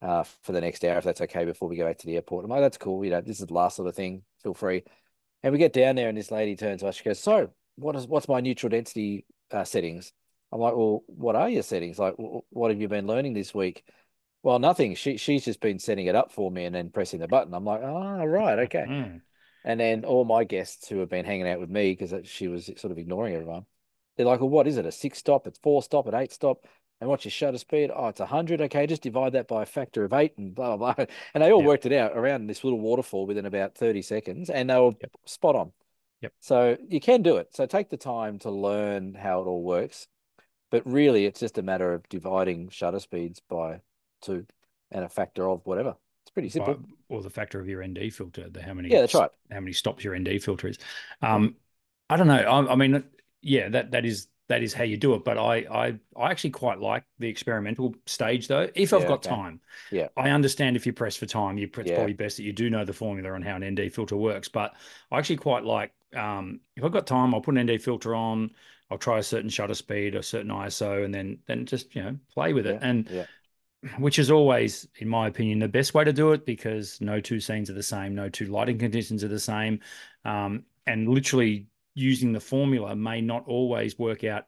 uh, 0.00 0.24
for 0.42 0.52
the 0.52 0.60
next 0.62 0.84
hour 0.86 0.96
if 0.96 1.04
that's 1.04 1.20
okay 1.20 1.44
before 1.44 1.68
we 1.68 1.76
go 1.76 1.84
back 1.84 1.98
to 1.98 2.06
the 2.06 2.14
airport." 2.14 2.46
I'm 2.46 2.50
like, 2.50 2.62
"That's 2.62 2.78
cool, 2.78 3.04
you 3.04 3.10
know, 3.10 3.20
this 3.20 3.40
is 3.40 3.46
the 3.46 3.54
last 3.54 3.76
sort 3.76 3.88
of 3.88 3.94
thing. 3.94 4.22
Feel 4.42 4.54
free." 4.54 4.84
And 5.42 5.52
we 5.52 5.58
get 5.58 5.74
down 5.74 5.96
there, 5.96 6.08
and 6.08 6.16
this 6.16 6.30
lady 6.30 6.56
turns 6.56 6.80
to 6.80 6.88
us. 6.88 6.96
She 6.96 7.04
goes, 7.04 7.20
"So, 7.20 7.50
what 7.76 7.94
is 7.94 8.06
what's 8.06 8.26
my 8.26 8.40
neutral 8.40 8.70
density 8.70 9.26
uh, 9.50 9.64
settings?" 9.64 10.12
I'm 10.52 10.60
like, 10.60 10.74
"Well, 10.76 11.04
what 11.06 11.36
are 11.36 11.48
your 11.48 11.62
settings? 11.62 11.98
Like, 11.98 12.14
what 12.16 12.70
have 12.70 12.80
you 12.80 12.88
been 12.88 13.06
learning 13.06 13.34
this 13.34 13.54
week?" 13.54 13.84
Well, 14.42 14.58
nothing. 14.58 14.94
She 14.94 15.16
she's 15.16 15.44
just 15.44 15.60
been 15.60 15.78
setting 15.78 16.06
it 16.06 16.14
up 16.14 16.30
for 16.32 16.50
me 16.50 16.64
and 16.64 16.74
then 16.74 16.90
pressing 16.90 17.20
the 17.20 17.28
button. 17.28 17.54
I'm 17.54 17.64
like, 17.64 17.82
"Oh, 17.82 18.24
right, 18.24 18.58
okay." 18.60 18.86
Mm. 18.86 19.20
And 19.64 19.80
then 19.80 20.04
all 20.04 20.24
my 20.24 20.44
guests 20.44 20.88
who 20.88 20.98
have 21.00 21.08
been 21.08 21.24
hanging 21.24 21.48
out 21.48 21.58
with 21.60 21.70
me 21.70 21.92
because 21.94 22.14
she 22.28 22.46
was 22.48 22.66
sort 22.76 22.92
of 22.92 22.98
ignoring 22.98 23.34
everyone, 23.34 23.66
they're 24.16 24.26
like, 24.26 24.40
"Well, 24.40 24.48
what 24.48 24.68
is 24.68 24.76
it? 24.76 24.86
A 24.86 24.92
six 24.92 25.18
stop? 25.18 25.46
It's 25.46 25.58
four 25.58 25.82
stop? 25.82 26.06
An 26.06 26.14
eight 26.14 26.32
stop?" 26.32 26.64
And 27.00 27.10
what's 27.10 27.24
your 27.26 27.30
shutter 27.32 27.58
speed? 27.58 27.90
Oh, 27.94 28.08
it's 28.08 28.20
100. 28.20 28.60
Okay, 28.62 28.86
just 28.86 29.02
divide 29.02 29.32
that 29.32 29.48
by 29.48 29.62
a 29.62 29.66
factor 29.66 30.04
of 30.04 30.12
eight 30.14 30.36
and 30.38 30.54
blah, 30.54 30.76
blah, 30.76 30.94
blah. 30.94 31.04
And 31.34 31.42
they 31.42 31.52
all 31.52 31.60
Yep. 31.60 31.66
worked 31.66 31.84
it 31.86 31.92
out 31.92 32.16
around 32.16 32.46
this 32.46 32.64
little 32.64 32.80
waterfall 32.80 33.26
within 33.26 33.44
about 33.44 33.74
30 33.74 34.00
seconds 34.02 34.48
and 34.48 34.70
they 34.70 34.78
were 34.78 34.92
Yep. 35.00 35.10
spot 35.26 35.56
on. 35.56 35.72
Yep. 36.22 36.32
So 36.40 36.76
you 36.88 37.00
can 37.00 37.22
do 37.22 37.36
it. 37.36 37.54
So 37.54 37.66
take 37.66 37.90
the 37.90 37.96
time 37.96 38.38
to 38.40 38.50
learn 38.50 39.14
how 39.14 39.42
it 39.42 39.46
all 39.46 39.62
works. 39.62 40.08
But 40.70 40.82
really, 40.84 41.26
it's 41.26 41.40
just 41.40 41.58
a 41.58 41.62
matter 41.62 41.92
of 41.92 42.08
dividing 42.08 42.70
shutter 42.70 42.98
speeds 42.98 43.40
by 43.48 43.80
two 44.20 44.46
and 44.90 45.04
a 45.04 45.08
factor 45.08 45.48
of 45.48 45.60
whatever. 45.64 45.96
It's 46.24 46.32
pretty 46.32 46.48
simple. 46.48 46.74
By- 46.74 46.88
or 47.08 47.22
the 47.22 47.30
factor 47.30 47.60
of 47.60 47.68
your 47.68 47.86
ND 47.86 48.12
filter, 48.12 48.48
the 48.50 48.62
how 48.62 48.74
many 48.74 48.90
Yeah, 48.90 49.00
that's 49.00 49.14
right. 49.14 49.30
how 49.50 49.60
many 49.60 49.72
stops 49.72 50.02
your 50.02 50.18
ND 50.18 50.42
filter 50.42 50.66
is. 50.68 50.78
Um, 51.22 51.54
I 52.10 52.16
don't 52.16 52.26
know. 52.26 52.34
I, 52.34 52.72
I 52.72 52.74
mean, 52.74 53.04
yeah, 53.42 53.68
that 53.68 53.92
that 53.92 54.04
is 54.04 54.26
that 54.48 54.62
is 54.62 54.72
how 54.74 54.84
you 54.84 54.96
do 54.96 55.14
it. 55.14 55.24
But 55.24 55.38
I 55.38 55.56
I 55.70 56.00
I 56.16 56.30
actually 56.30 56.50
quite 56.50 56.78
like 56.80 57.04
the 57.18 57.28
experimental 57.28 57.94
stage 58.06 58.48
though. 58.48 58.68
If 58.74 58.92
I've 58.92 59.04
Yeah, 59.04 59.06
got 59.06 59.22
okay. 59.24 59.36
time, 59.36 59.60
Yeah. 59.90 60.08
I 60.16 60.30
understand 60.30 60.76
if 60.76 60.86
you 60.86 60.92
press 60.92 61.16
for 61.16 61.26
time, 61.26 61.58
you 61.58 61.70
it's 61.78 61.90
Yeah. 61.90 61.92
probably 61.92 62.14
best 62.14 62.38
that 62.38 62.44
you 62.44 62.52
do 62.52 62.70
know 62.70 62.84
the 62.84 62.92
formula 62.92 63.32
on 63.32 63.42
how 63.42 63.56
an 63.56 63.62
ND 63.62 63.88
filter 63.90 64.16
works. 64.16 64.48
But 64.48 64.74
I 65.10 65.18
actually 65.18 65.36
quite 65.36 65.64
like 65.64 65.92
um, 66.14 66.60
if 66.76 66.84
I've 66.84 66.92
got 66.92 67.06
time, 67.06 67.34
I'll 67.34 67.40
put 67.42 67.54
an 67.54 67.58
ND 67.60 67.78
filter 67.78 68.14
on. 68.14 68.50
I'll 68.90 68.98
try 68.98 69.18
a 69.18 69.22
certain 69.22 69.50
shutter 69.50 69.74
speed, 69.74 70.14
a 70.14 70.22
certain 70.22 70.50
ISO, 70.52 71.04
and 71.04 71.14
then 71.14 71.38
then 71.46 71.66
just 71.66 71.94
you 71.94 72.02
know 72.02 72.18
play 72.34 72.52
with 72.52 72.66
it. 72.66 72.78
Yeah, 72.78 72.80
And 72.80 73.08
yeah. 73.08 73.26
which 73.98 74.18
is 74.18 74.30
always, 74.30 74.88
in 74.98 75.08
my 75.08 75.28
opinion, 75.28 75.58
the 75.58 75.68
best 75.68 75.94
way 75.94 76.04
to 76.04 76.12
do 76.12 76.32
it 76.32 76.44
because 76.46 77.00
no 77.00 77.20
two 77.20 77.38
scenes 77.40 77.70
are 77.70 77.74
the 77.74 77.82
same, 77.82 78.14
no 78.14 78.28
two 78.28 78.46
lighting 78.46 78.78
conditions 78.78 79.22
are 79.22 79.28
the 79.28 79.38
same. 79.38 79.80
Um, 80.24 80.64
and 80.86 81.08
literally 81.08 81.66
using 81.96 82.32
the 82.32 82.40
formula 82.40 82.94
may 82.96 83.20
not 83.20 83.48
always 83.48 83.98
work 83.98 84.24
out 84.24 84.46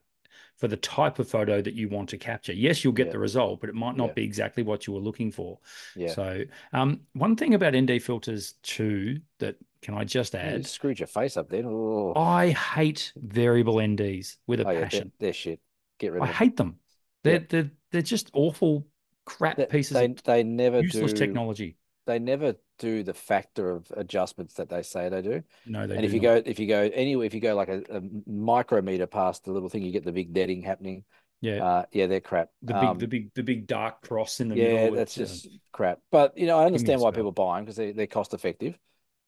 for 0.56 0.68
the 0.68 0.76
type 0.76 1.18
of 1.18 1.28
photo 1.28 1.62
that 1.62 1.74
you 1.74 1.88
want 1.88 2.08
to 2.10 2.18
capture. 2.18 2.52
Yes, 2.52 2.84
you'll 2.84 2.92
get 2.92 3.06
Yeah. 3.06 3.12
the 3.12 3.18
result, 3.18 3.60
but 3.60 3.70
it 3.70 3.74
might 3.76 3.96
not 3.96 4.08
Yeah. 4.08 4.12
be 4.14 4.24
exactly 4.24 4.62
what 4.62 4.86
you 4.86 4.92
were 4.92 5.00
looking 5.00 5.30
for. 5.32 5.58
Yeah. 5.94 6.14
So, 6.14 6.44
um, 6.72 7.06
one 7.14 7.36
thing 7.36 7.54
about 7.54 7.74
ND 7.74 7.98
filters 7.98 8.54
too 8.62 9.20
that 9.38 9.56
can 9.82 9.94
I 9.94 10.04
just 10.04 10.34
Yeah, 10.34 10.50
you 10.50 10.56
add? 10.56 10.66
screwed 10.66 10.98
your 11.00 11.06
face 11.06 11.36
up 11.36 11.48
then. 11.48 11.64
Oh, 11.66 12.12
I 12.14 12.50
hate 12.50 13.12
variable 13.16 13.80
NDs 13.80 14.38
with 14.46 14.60
a 14.60 14.64
oh 14.64 14.70
yeah, 14.70 14.78
they're, 14.80 14.88
passion. 14.90 15.12
they're 15.18 15.32
shit. 15.32 15.60
Get 15.98 16.12
rid 16.12 16.22
I 16.22 16.24
of 16.24 16.28
them. 16.28 16.34
I 16.34 16.38
hate 16.38 16.56
them. 16.56 16.80
They're 17.24 17.38
they're 17.40 17.70
they're 17.90 18.02
just 18.02 18.30
awful 18.32 18.86
crap 19.24 19.56
They, 19.56 19.66
pieces 19.66 19.92
they, 19.94 20.06
they 20.24 20.42
never 20.42 20.82
useless 20.82 21.12
do 21.12 21.18
technology. 21.18 21.76
They 22.08 22.18
never 22.18 22.56
do 22.78 23.04
the 23.04 23.14
factor 23.14 23.70
of 23.70 23.92
adjustments 23.96 24.54
that 24.54 24.68
they 24.68 24.82
say 24.82 25.08
they 25.08 25.22
do. 25.22 25.42
No, 25.66 25.86
they 25.86 25.94
and 25.94 26.04
if 26.04 26.12
you 26.12 26.20
not. 26.20 26.44
go 26.44 26.50
if 26.50 26.58
you 26.58 26.66
go 26.66 26.90
anywhere, 26.92 27.26
if 27.26 27.34
you 27.34 27.40
go 27.40 27.54
like 27.54 27.68
a, 27.68 27.82
a 27.90 28.00
micrometer 28.26 29.06
past 29.06 29.44
the 29.44 29.52
little 29.52 29.68
thing, 29.68 29.82
you 29.82 29.92
get 29.92 30.04
the 30.04 30.12
big 30.12 30.34
netting 30.34 30.62
happening. 30.62 31.04
Yeah, 31.40 31.64
Uh, 31.64 31.84
yeah, 31.92 32.08
they're 32.08 32.20
crap. 32.20 32.50
the 32.62 32.74
big, 32.74 32.82
Um, 32.82 32.98
the 32.98 33.06
big, 33.06 33.34
the 33.34 33.44
big 33.44 33.68
dark 33.68 34.02
cross 34.02 34.40
in 34.40 34.48
the 34.48 34.56
yeah, 34.56 34.64
middle. 34.64 34.84
Yeah, 34.86 34.96
that's 34.96 35.16
uh, 35.16 35.20
just 35.20 35.48
crap. 35.70 36.00
But 36.10 36.36
you 36.36 36.46
know, 36.46 36.58
I 36.58 36.64
understand 36.66 37.00
why 37.00 37.12
people 37.12 37.30
buy 37.30 37.58
them 37.58 37.64
because 37.64 37.76
they 37.76 37.92
they're 37.92 38.08
cost 38.08 38.34
effective. 38.34 38.76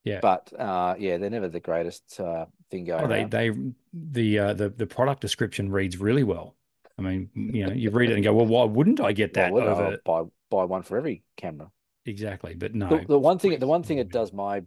Yeah. 0.04 0.20
But 0.20 0.52
uh, 0.58 0.96
yeah, 0.98 1.18
they're 1.18 1.30
never 1.30 1.48
the 1.48 1.60
greatest 1.60 2.18
uh, 2.18 2.46
thing 2.70 2.84
going 2.84 3.04
oh, 3.04 3.06
they, 3.06 3.20
around. 3.20 3.30
they, 3.30 3.50
the, 3.92 4.38
uh, 4.38 4.54
the, 4.54 4.70
the 4.70 4.86
product 4.86 5.20
description 5.20 5.70
reads 5.70 5.98
really 5.98 6.24
well. 6.24 6.56
I 6.98 7.02
mean, 7.02 7.30
you 7.34 7.66
know, 7.66 7.72
you 7.72 7.90
read 7.90 8.10
it 8.10 8.14
and 8.14 8.24
go, 8.24 8.32
well, 8.34 8.46
why 8.46 8.64
wouldn't 8.64 9.00
I 9.00 9.12
get 9.12 9.34
that 9.34 9.52
I? 9.52 9.56
over? 9.56 9.84
I'll 9.84 10.24
buy 10.24 10.30
buy 10.50 10.64
one 10.64 10.82
for 10.82 10.96
every 10.96 11.22
camera. 11.36 11.70
Exactly, 12.10 12.54
but 12.54 12.74
no. 12.74 12.88
The, 12.88 13.04
the 13.06 13.18
one 13.18 13.38
thing, 13.38 13.56
the 13.58 13.68
one 13.68 13.84
thing 13.84 13.98
it 13.98 14.10
does 14.10 14.32
my 14.32 14.62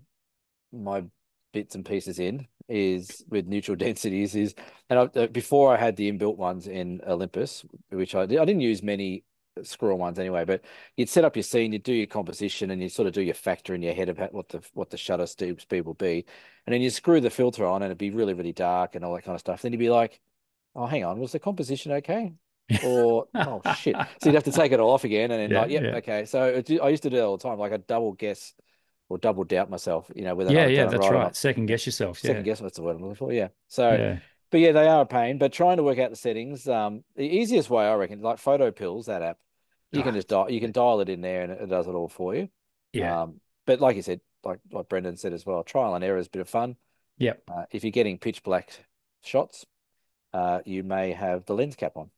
my 0.71 1.03
bits 1.51 1.75
and 1.75 1.86
pieces 1.86 2.17
in 2.17 2.47
is 2.69 3.23
with 3.29 3.47
neutral 3.47 3.75
densities 3.86 4.34
is, 4.34 4.56
and 4.89 4.97
I, 4.97 5.03
uh, 5.19 5.27
before 5.27 5.75
I 5.75 5.77
had 5.77 5.97
the 5.97 6.10
inbuilt 6.10 6.38
ones 6.38 6.67
in 6.67 7.01
Olympus, 7.06 7.65
which 7.89 8.15
I 8.15 8.25
did, 8.25 8.39
I 8.39 8.45
didn't 8.45 8.62
use 8.62 8.82
many 8.82 9.25
screw 9.62 9.93
ones 9.93 10.17
anyway, 10.19 10.45
but 10.45 10.62
you'd 10.95 11.10
set 11.10 11.25
up 11.25 11.36
your 11.36 11.43
scene, 11.43 11.73
you'd 11.73 11.84
do 11.84 11.93
your 11.93 12.08
composition, 12.08 12.71
and 12.71 12.82
you 12.82 12.88
sort 12.88 13.10
of 13.10 13.13
do 13.13 13.21
your 13.21 13.36
factor 13.36 13.75
in 13.75 13.82
your 13.82 13.93
head 13.93 14.08
about 14.08 14.34
what 14.34 14.47
the 14.47 14.63
what 14.73 14.89
the 14.89 14.97
shutter 14.97 15.27
speed 15.27 15.60
speed 15.60 15.82
will 15.82 15.95
be, 15.95 16.25
and 16.65 16.73
then 16.73 16.82
you 16.82 16.89
screw 16.89 17.19
the 17.19 17.29
filter 17.29 17.65
on, 17.65 17.82
and 17.82 17.89
it'd 17.89 17.97
be 17.97 18.10
really 18.10 18.34
really 18.34 18.53
dark 18.53 18.95
and 18.95 19.03
all 19.03 19.13
that 19.13 19.25
kind 19.25 19.36
of 19.36 19.41
stuff. 19.41 19.62
Then 19.62 19.73
you'd 19.73 19.79
be 19.79 19.89
like, 19.89 20.21
oh, 20.75 20.86
hang 20.86 21.03
on, 21.03 21.19
was 21.19 21.34
the 21.34 21.39
composition 21.39 21.91
okay? 21.91 22.34
Or 22.80 23.28
oh 23.36 23.62
shit, 23.65 23.95
so 24.21 24.30
you'd 24.30 24.36
have 24.36 24.43
to 24.45 24.52
take 24.52 24.71
it 24.71 24.80
all 24.80 24.91
off 24.91 25.04
again, 25.04 25.32
and 25.32 25.39
then 25.41 25.52
Yeah, 25.52 25.62
like, 25.62 25.71
yep, 25.71 25.84
yeah. 25.84 25.95
okay. 25.97 26.26
So 26.26 26.45
it, 26.45 26.71
I 26.82 26.89
used 26.89 27.04
to 27.04 27.10
do 27.10 27.17
it 27.17 27.21
all 27.21 27.38
the 27.38 27.43
time, 27.43 27.60
like 27.60 27.71
I 27.71 27.78
double 27.78 28.13
guess 28.13 28.54
or 29.10 29.17
double 29.17 29.43
doubt 29.43 29.69
myself, 29.69 30.10
you 30.15 30.23
know, 30.23 30.36
whether 30.36 30.52
yeah, 30.52 30.67
yeah, 30.67 30.86
that's 30.86 31.08
right 31.10 31.13
right. 31.13 31.36
Second 31.36 31.67
guess 31.67 31.86
yourself. 31.86 32.19
Second 32.19 32.38
Yeah, 32.38 32.41
guess, 32.43 32.62
what's 32.62 32.78
the 32.78 32.84
word 32.84 32.95
I'm 32.95 33.02
looking 33.02 33.15
for? 33.15 33.32
Yeah. 33.34 33.49
So, 33.67 33.91
yeah, 33.91 34.17
but 34.49 34.60
yeah, 34.60 34.71
they 34.71 34.88
are 34.88 35.02
a 35.02 35.06
pain. 35.06 35.38
But 35.38 35.52
trying 35.54 35.78
to 35.78 35.84
work 35.84 35.99
out 35.99 36.10
the 36.10 36.15
settings, 36.15 36.67
um, 36.67 37.04
the 37.15 37.23
easiest 37.23 37.69
way 37.69 37.86
I 37.86 37.95
reckon, 37.95 38.21
like 38.21 38.39
Photo 38.39 38.71
Pills, 38.71 39.08
that 39.08 39.21
app, 39.21 39.38
you 39.91 40.02
can 40.02 40.12
Ah, 40.12 40.15
just 40.15 40.28
dial, 40.30 40.49
you 40.49 40.60
can 40.60 40.71
dial 40.71 41.02
it 41.02 41.10
in 41.10 41.21
there, 41.21 41.43
and 41.43 41.52
it, 41.52 41.62
it 41.62 41.69
does 41.69 41.88
it 41.88 41.91
all 41.91 42.08
for 42.08 42.34
you. 42.36 42.49
yeah, 42.93 43.23
Um, 43.23 43.39
but 43.65 43.80
like 43.80 43.95
you 43.95 44.02
said, 44.02 44.21
like 44.43 44.60
like 44.71 44.89
Brendan 44.89 45.17
said 45.17 45.34
as 45.34 45.45
well, 45.45 45.63
trial 45.63 45.95
and 45.95 46.04
error 46.04 46.17
is 46.17 46.28
a 46.28 46.32
bit 46.32 46.41
of 46.41 46.49
fun. 46.49 46.76
Yep. 47.17 47.43
Uh, 47.47 47.65
if 47.71 47.84
you're 47.84 47.91
getting 47.91 48.17
pitch 48.17 48.41
black 48.43 48.71
shots, 49.21 49.65
uh, 50.34 50.62
you 50.65 50.84
may 50.84 51.12
have 51.12 51.45
the 51.45 51.54
lens 51.54 51.76
cap 51.76 51.95
on. 51.95 52.10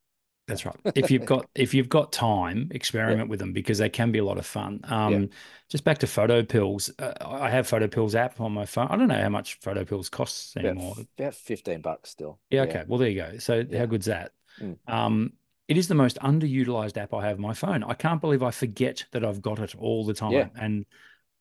That's 0.47 0.65
right. 0.65 0.75
If 0.95 1.09
you've 1.09 1.25
got 1.25 1.47
if 1.55 1.73
you've 1.73 1.89
got 1.89 2.11
time, 2.11 2.69
experiment 2.71 3.29
with 3.29 3.39
them 3.39 3.51
because 3.53 3.79
they 3.79 3.89
can 3.89 4.11
be 4.11 4.19
a 4.19 4.23
lot 4.23 4.37
of 4.37 4.45
fun. 4.45 4.79
Um, 4.83 5.29
just 5.69 5.83
back 5.83 5.97
to 5.99 6.07
photo 6.07 6.43
pills. 6.43 6.91
Uh, 6.99 7.13
I 7.21 7.49
have 7.49 7.67
photo 7.67 7.87
pills 7.87 8.13
app 8.15 8.39
on 8.39 8.51
my 8.51 8.65
phone. 8.65 8.87
I 8.89 8.95
don't 8.97 9.07
know 9.07 9.19
how 9.21 9.29
much 9.29 9.59
photo 9.59 9.83
pills 9.83 10.09
costs 10.09 10.55
anymore. 10.55 10.95
about 11.17 11.33
15 11.33 11.81
bucks 11.81 12.11
still. 12.11 12.39
Yeah, 12.51 12.61
okay. 12.63 12.83
Well, 12.87 12.99
there 12.99 13.09
you 13.09 13.21
go. 13.21 13.37
So 13.39 13.63
Yeah. 13.67 13.79
how 13.79 13.85
good's 13.87 14.05
that? 14.05 14.33
Mm. 14.61 14.77
Um, 14.87 15.33
it 15.67 15.77
is 15.77 15.87
the 15.87 15.95
most 15.95 16.19
underutilized 16.19 16.97
app 16.97 17.11
I 17.13 17.25
have 17.25 17.37
on 17.37 17.41
my 17.41 17.55
phone. 17.55 17.83
I 17.83 17.95
can't 17.95 18.21
believe 18.21 18.43
I 18.43 18.51
forget 18.51 19.03
that 19.11 19.25
I've 19.25 19.41
got 19.41 19.57
it 19.59 19.73
all 19.75 20.05
the 20.05 20.13
time. 20.13 20.31
Yeah. 20.33 20.47
And 20.59 20.85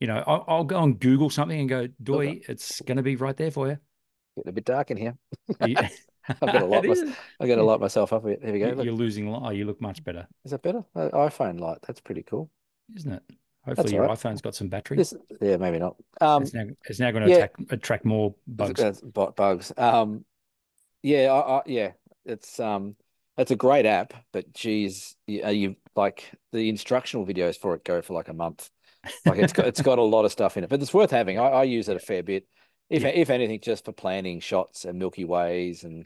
you 0.01 0.07
know, 0.07 0.25
I'll, 0.27 0.45
I'll 0.49 0.64
go 0.64 0.83
and 0.83 0.99
Google 0.99 1.29
something 1.31 1.61
and 1.61 1.69
go, 1.69 1.87
"Doy, 2.03 2.29
Okay. 2.29 2.43
it's 2.49 2.81
going 2.81 2.97
to 2.97 3.03
be 3.03 3.17
right 3.17 3.37
there 3.37 3.51
for 3.51 3.69
you." 3.69 3.79
Getting 4.37 4.49
a 4.49 4.53
bit 4.53 4.64
dark 4.64 4.90
in 4.90 4.97
here. 4.97 5.17
I've 6.41 6.41
got 6.41 6.63
a 6.63 6.67
lot. 6.67 6.85
I'm 6.85 7.47
going 7.47 7.59
to 7.59 7.65
light 7.65 7.81
myself 7.81 8.13
up 8.13 8.25
a. 8.25 8.29
Here 8.29 8.53
we 8.53 8.59
go. 8.59 8.69
You- 8.69 8.75
Look, 8.75 8.85
You're 8.85 8.95
losing 8.95 9.29
light. 9.29 9.43
Oh, 9.45 9.51
you 9.51 9.65
look 9.67 9.81
much 9.81 10.03
better, 10.05 10.27
is 10.45 10.51
that 10.53 10.63
better? 10.63 10.85
Uh, 10.95 11.09
iPhone 11.13 11.61
light. 11.61 11.79
That's 11.87 12.01
pretty 12.01 12.23
cool. 12.23 12.51
isn't 12.97 13.13
it? 13.13 13.23
Hopefully, 13.67 13.89
all 13.89 13.93
your 13.95 14.07
right. 14.09 14.19
iPhone's 14.19 14.43
got 14.43 14.55
some 14.55 14.69
battery. 14.69 14.97
This, 14.99 15.15
yeah, 15.41 15.57
maybe 15.57 15.79
not. 15.79 15.97
Um, 16.21 16.43
it's 16.43 16.53
now 16.53 16.65
it's 16.87 17.01
now 17.01 17.11
going 17.11 17.25
to 17.25 17.31
yeah. 17.31 17.37
attack, 17.37 17.53
attract 17.71 18.05
more 18.05 18.35
bugs. 18.47 18.81
That's 18.81 19.01
bu- 19.01 19.33
bugs. 19.33 19.73
Um, 19.77 20.25
yeah, 21.03 21.33
I, 21.33 21.59
I, 21.59 21.63
yeah, 21.67 21.93
it's 22.27 22.61
um, 22.61 22.97
it's 23.39 23.51
a 23.51 23.57
great 23.57 23.87
app, 23.87 24.13
but 24.33 24.53
geez, 24.53 25.17
you, 25.27 25.49
you 25.49 25.77
like 25.97 26.31
the 26.53 26.69
instructional 26.69 27.25
videos 27.27 27.59
for 27.59 27.75
it 27.75 27.85
go 27.85 28.03
for 28.03 28.13
like 28.13 28.29
a 28.29 28.35
month. 28.35 28.69
Like 29.25 29.39
it's 29.39 29.53
got 29.55 29.67
it's 29.67 29.81
got 29.83 29.99
a 29.99 30.03
lot 30.03 30.25
of 30.27 30.33
stuff 30.33 30.57
in 30.59 30.65
it, 30.65 30.71
but 30.71 30.83
it's 30.83 30.93
worth 30.95 31.11
having. 31.11 31.39
I, 31.39 31.49
I 31.49 31.63
use 31.65 31.89
it 31.89 31.97
a 31.97 32.01
fair 32.01 32.23
bit, 32.23 32.47
if 32.91 33.03
Yeah. 33.03 33.09
if 33.09 33.31
anything, 33.31 33.61
just 33.63 33.87
for 33.87 33.93
planning 33.93 34.41
shots 34.41 34.85
and 34.85 34.99
Milky 34.99 35.25
Ways 35.25 35.85
and 35.85 36.05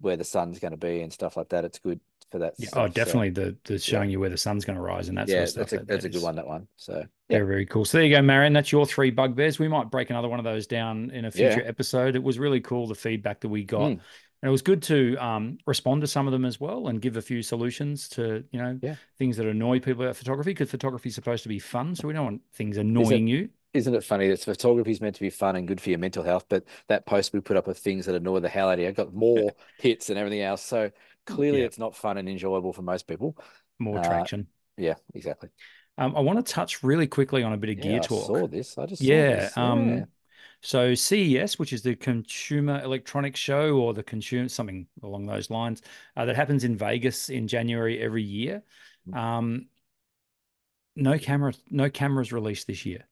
where 0.00 0.16
the 0.16 0.24
sun's 0.24 0.58
going 0.58 0.70
to 0.72 0.76
be 0.78 1.00
and 1.00 1.12
stuff 1.12 1.36
like 1.36 1.48
that. 1.50 1.64
It's 1.64 1.78
good 1.78 2.00
for 2.30 2.38
that. 2.40 2.54
Yeah, 2.58 2.68
stuff. 2.68 2.82
oh, 2.82 2.86
So, 2.88 2.92
definitely 2.92 3.30
the 3.30 3.56
the 3.64 3.78
showing 3.78 4.10
you 4.10 4.20
where 4.20 4.30
the 4.30 4.36
sun's 4.36 4.64
going 4.64 4.76
to 4.76 4.82
rise 4.82 5.08
and 5.08 5.16
that 5.18 5.28
yeah, 5.28 5.44
sort 5.44 5.44
of 5.44 5.48
stuff. 5.50 5.58
that's 5.58 5.72
a 5.72 5.76
That- 5.78 5.86
that's 5.88 6.02
that 6.02 6.08
a 6.08 6.10
good 6.12 6.18
is 6.18 6.22
one. 6.24 6.36
That 6.36 6.46
one. 6.46 6.68
So 6.76 6.98
yeah, 6.98 7.04
Very, 7.38 7.46
very 7.46 7.66
cool. 7.66 7.84
So 7.84 7.98
there 7.98 8.06
you 8.06 8.14
go, 8.14 8.22
Marion. 8.22 8.52
That's 8.52 8.70
your 8.72 8.86
three 8.86 9.10
bugbears. 9.10 9.58
We 9.58 9.68
might 9.68 9.90
break 9.90 10.10
another 10.10 10.28
one 10.28 10.38
of 10.38 10.44
those 10.44 10.66
down 10.66 11.10
in 11.10 11.24
a 11.24 11.28
Yeah. 11.34 11.54
future 11.54 11.66
episode. 11.66 12.16
It 12.16 12.22
was 12.22 12.38
really 12.38 12.60
cool 12.60 12.86
the 12.86 12.94
feedback 12.94 13.40
that 13.40 13.48
we 13.48 13.64
got. 13.64 13.90
Mm. 13.92 14.00
And 14.40 14.48
it 14.48 14.52
was 14.52 14.62
good 14.62 14.82
to 14.84 15.16
um, 15.16 15.58
respond 15.66 16.02
to 16.02 16.06
some 16.06 16.28
of 16.28 16.32
them 16.32 16.44
as 16.44 16.60
well 16.60 16.86
and 16.86 17.02
give 17.02 17.16
a 17.16 17.22
few 17.22 17.42
solutions 17.42 18.08
to, 18.10 18.44
you 18.52 18.60
know, 18.60 18.78
Yeah. 18.80 18.94
things 19.18 19.36
that 19.38 19.46
annoy 19.46 19.80
people 19.80 20.04
about 20.04 20.14
photography 20.16 20.50
because 20.52 20.70
photography 20.70 21.08
is 21.08 21.16
supposed 21.16 21.42
to 21.42 21.48
be 21.48 21.58
fun. 21.58 21.96
So 21.96 22.06
we 22.06 22.14
don't 22.14 22.24
want 22.24 22.42
things 22.52 22.76
annoying 22.76 23.26
you. 23.26 23.48
Isn't 23.74 23.94
it 23.94 24.04
funny 24.04 24.28
that 24.28 24.40
photography 24.40 24.90
is 24.90 25.00
meant 25.00 25.14
to 25.16 25.20
be 25.20 25.30
fun 25.30 25.56
and 25.56 25.68
good 25.68 25.80
for 25.80 25.90
your 25.90 25.98
mental 25.98 26.22
health, 26.22 26.46
but 26.48 26.64
that 26.88 27.06
post 27.06 27.32
we 27.32 27.40
put 27.40 27.56
up 27.56 27.68
of 27.68 27.78
things 27.78 28.06
that 28.06 28.14
annoy 28.14 28.40
the 28.40 28.48
hell 28.48 28.68
out 28.68 28.78
of 28.78 28.84
you 28.84 28.92
got 28.92 29.14
more 29.14 29.54
hits 29.78 30.06
than 30.08 30.16
everything 30.16 30.40
else. 30.42 30.62
So 30.62 30.90
clearly, 31.26 31.60
Yeah. 31.60 31.66
it's 31.66 31.78
not 31.78 31.96
fun 31.96 32.18
and 32.18 32.28
enjoyable 32.28 32.72
for 32.72 32.82
most 32.82 33.06
people. 33.06 33.36
More 33.78 33.98
Uh, 33.98 34.00
traction. 34.00 34.48
Yeah, 34.76 34.94
exactly. 35.14 35.50
Um, 35.96 36.16
I 36.16 36.20
want 36.20 36.44
to 36.44 36.52
touch 36.52 36.82
really 36.82 37.06
quickly 37.06 37.42
on 37.42 37.52
a 37.52 37.56
bit 37.56 37.70
of 37.70 37.80
Yeah, 37.80 37.82
gear 37.82 38.00
I 38.00 38.06
talk. 38.06 38.06
saw 38.06 38.46
this. 38.46 38.78
I 38.78 38.86
just 38.86 39.04
saw 39.04 39.14
Yeah, 39.14 39.24
this. 39.24 39.56
um, 39.56 39.88
Yeah. 39.88 40.06
So 40.62 40.94
CES, 40.94 41.58
which 41.58 41.72
is 41.72 41.82
the 41.82 41.94
Consumer 41.96 42.82
Electronics 42.82 43.38
Show 43.40 43.76
or 43.78 43.94
the 43.94 44.02
consumer 44.02 44.48
something 44.48 44.86
along 45.02 45.26
those 45.26 45.50
lines, 45.50 45.82
uh, 46.16 46.24
that 46.24 46.36
happens 46.36 46.64
in 46.64 46.76
Vegas 46.76 47.28
in 47.30 47.48
January 47.48 48.00
every 48.00 48.22
year. 48.24 48.62
Mhm. 49.06 49.18
Um, 49.18 49.66
no 50.96 51.18
camera, 51.18 51.52
no 51.70 51.88
cameras 51.90 52.32
released 52.32 52.66
this 52.66 52.84
year. 52.84 53.04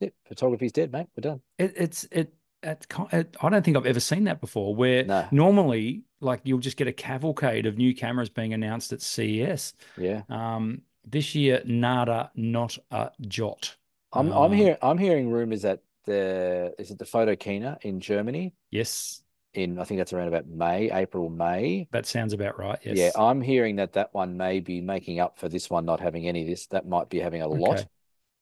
Yeah, 0.00 0.08
photography's 0.26 0.72
dead, 0.72 0.92
mate. 0.92 1.06
We're 1.16 1.22
done. 1.22 1.40
It, 1.58 1.74
it's 1.76 2.04
it. 2.10 2.32
At, 2.62 2.86
I 3.10 3.48
don't 3.48 3.64
think 3.64 3.78
I've 3.78 3.86
ever 3.86 4.00
seen 4.00 4.24
that 4.24 4.38
before. 4.42 4.74
Where 4.74 5.04
No. 5.04 5.26
normally, 5.30 6.02
like 6.20 6.40
you'll 6.44 6.58
just 6.58 6.76
get 6.76 6.88
a 6.88 6.92
cavalcade 6.92 7.64
of 7.64 7.78
new 7.78 7.94
cameras 7.94 8.28
being 8.28 8.52
announced 8.52 8.92
at 8.92 9.00
CES. 9.00 9.72
Yeah, 9.96 10.22
Um, 10.28 10.82
this 11.06 11.34
year, 11.34 11.62
nada, 11.64 12.30
not 12.34 12.76
a 12.90 13.12
jot. 13.22 13.76
I'm 14.12 14.30
I'm 14.30 14.52
Uh, 14.52 14.56
hearing 14.56 14.76
I'm 14.82 14.98
hearing 14.98 15.30
rumors 15.30 15.62
that 15.62 15.80
the 16.04 16.74
is 16.78 16.90
it 16.90 16.98
the 16.98 17.04
Photokina 17.06 17.78
in 17.82 18.00
Germany 18.00 18.52
Yes, 18.70 19.22
in 19.54 19.78
I 19.78 19.84
think 19.84 19.98
that's 19.98 20.12
around 20.12 20.28
about 20.28 20.46
May, 20.46 20.90
April, 20.90 21.30
May. 21.30 21.88
That 21.92 22.04
sounds 22.06 22.32
about 22.34 22.58
right. 22.58 22.78
Yes. 22.84 22.96
Yeah, 22.98 23.10
I'm 23.16 23.40
hearing 23.40 23.76
that 23.76 23.94
that 23.94 24.12
one 24.12 24.36
may 24.36 24.60
be 24.60 24.80
making 24.82 25.18
up 25.20 25.38
for 25.38 25.48
this 25.48 25.70
one 25.70 25.86
not 25.86 26.00
having 26.00 26.28
any 26.28 26.42
of 26.42 26.46
this. 26.48 26.66
That 26.66 26.86
might 26.86 27.08
be 27.08 27.20
having 27.20 27.40
a 27.40 27.48
lot. 27.48 27.86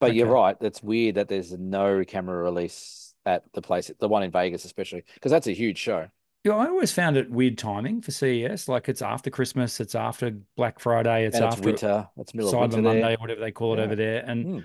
Okay. 0.00 0.10
But 0.10 0.14
you're 0.14 0.26
right. 0.28 0.58
That's 0.60 0.82
weird 0.82 1.16
that 1.16 1.28
there's 1.28 1.52
no 1.52 2.04
camera 2.04 2.42
release 2.42 3.14
at 3.26 3.44
the 3.52 3.60
place, 3.60 3.90
the 3.98 4.08
one 4.08 4.22
in 4.22 4.30
Vegas 4.30 4.64
especially, 4.64 5.04
because 5.14 5.32
that's 5.32 5.46
a 5.48 5.52
huge 5.52 5.78
show. 5.78 6.08
Yeah, 6.44 6.54
I 6.54 6.68
always 6.68 6.92
found 6.92 7.16
it 7.16 7.30
weird 7.30 7.58
timing 7.58 8.00
for 8.00 8.12
CES. 8.12 8.68
Like 8.68 8.88
it's 8.88 9.02
after 9.02 9.28
Christmas, 9.28 9.80
it's 9.80 9.94
after 9.96 10.30
Black 10.56 10.78
Friday, 10.78 11.26
it's 11.26 11.36
it's 11.36 11.42
after 11.42 11.64
winter. 11.64 12.08
It's 12.16 12.32
middle 12.32 12.52
Cyber 12.52 12.60
winter 12.60 12.82
Monday, 12.82 13.00
there. 13.08 13.16
whatever 13.18 13.40
they 13.40 13.50
call 13.50 13.74
it 13.74 13.78
Yeah. 13.78 13.84
over 13.84 13.96
there. 13.96 14.24
And 14.24 14.46
Hmm. 14.46 14.58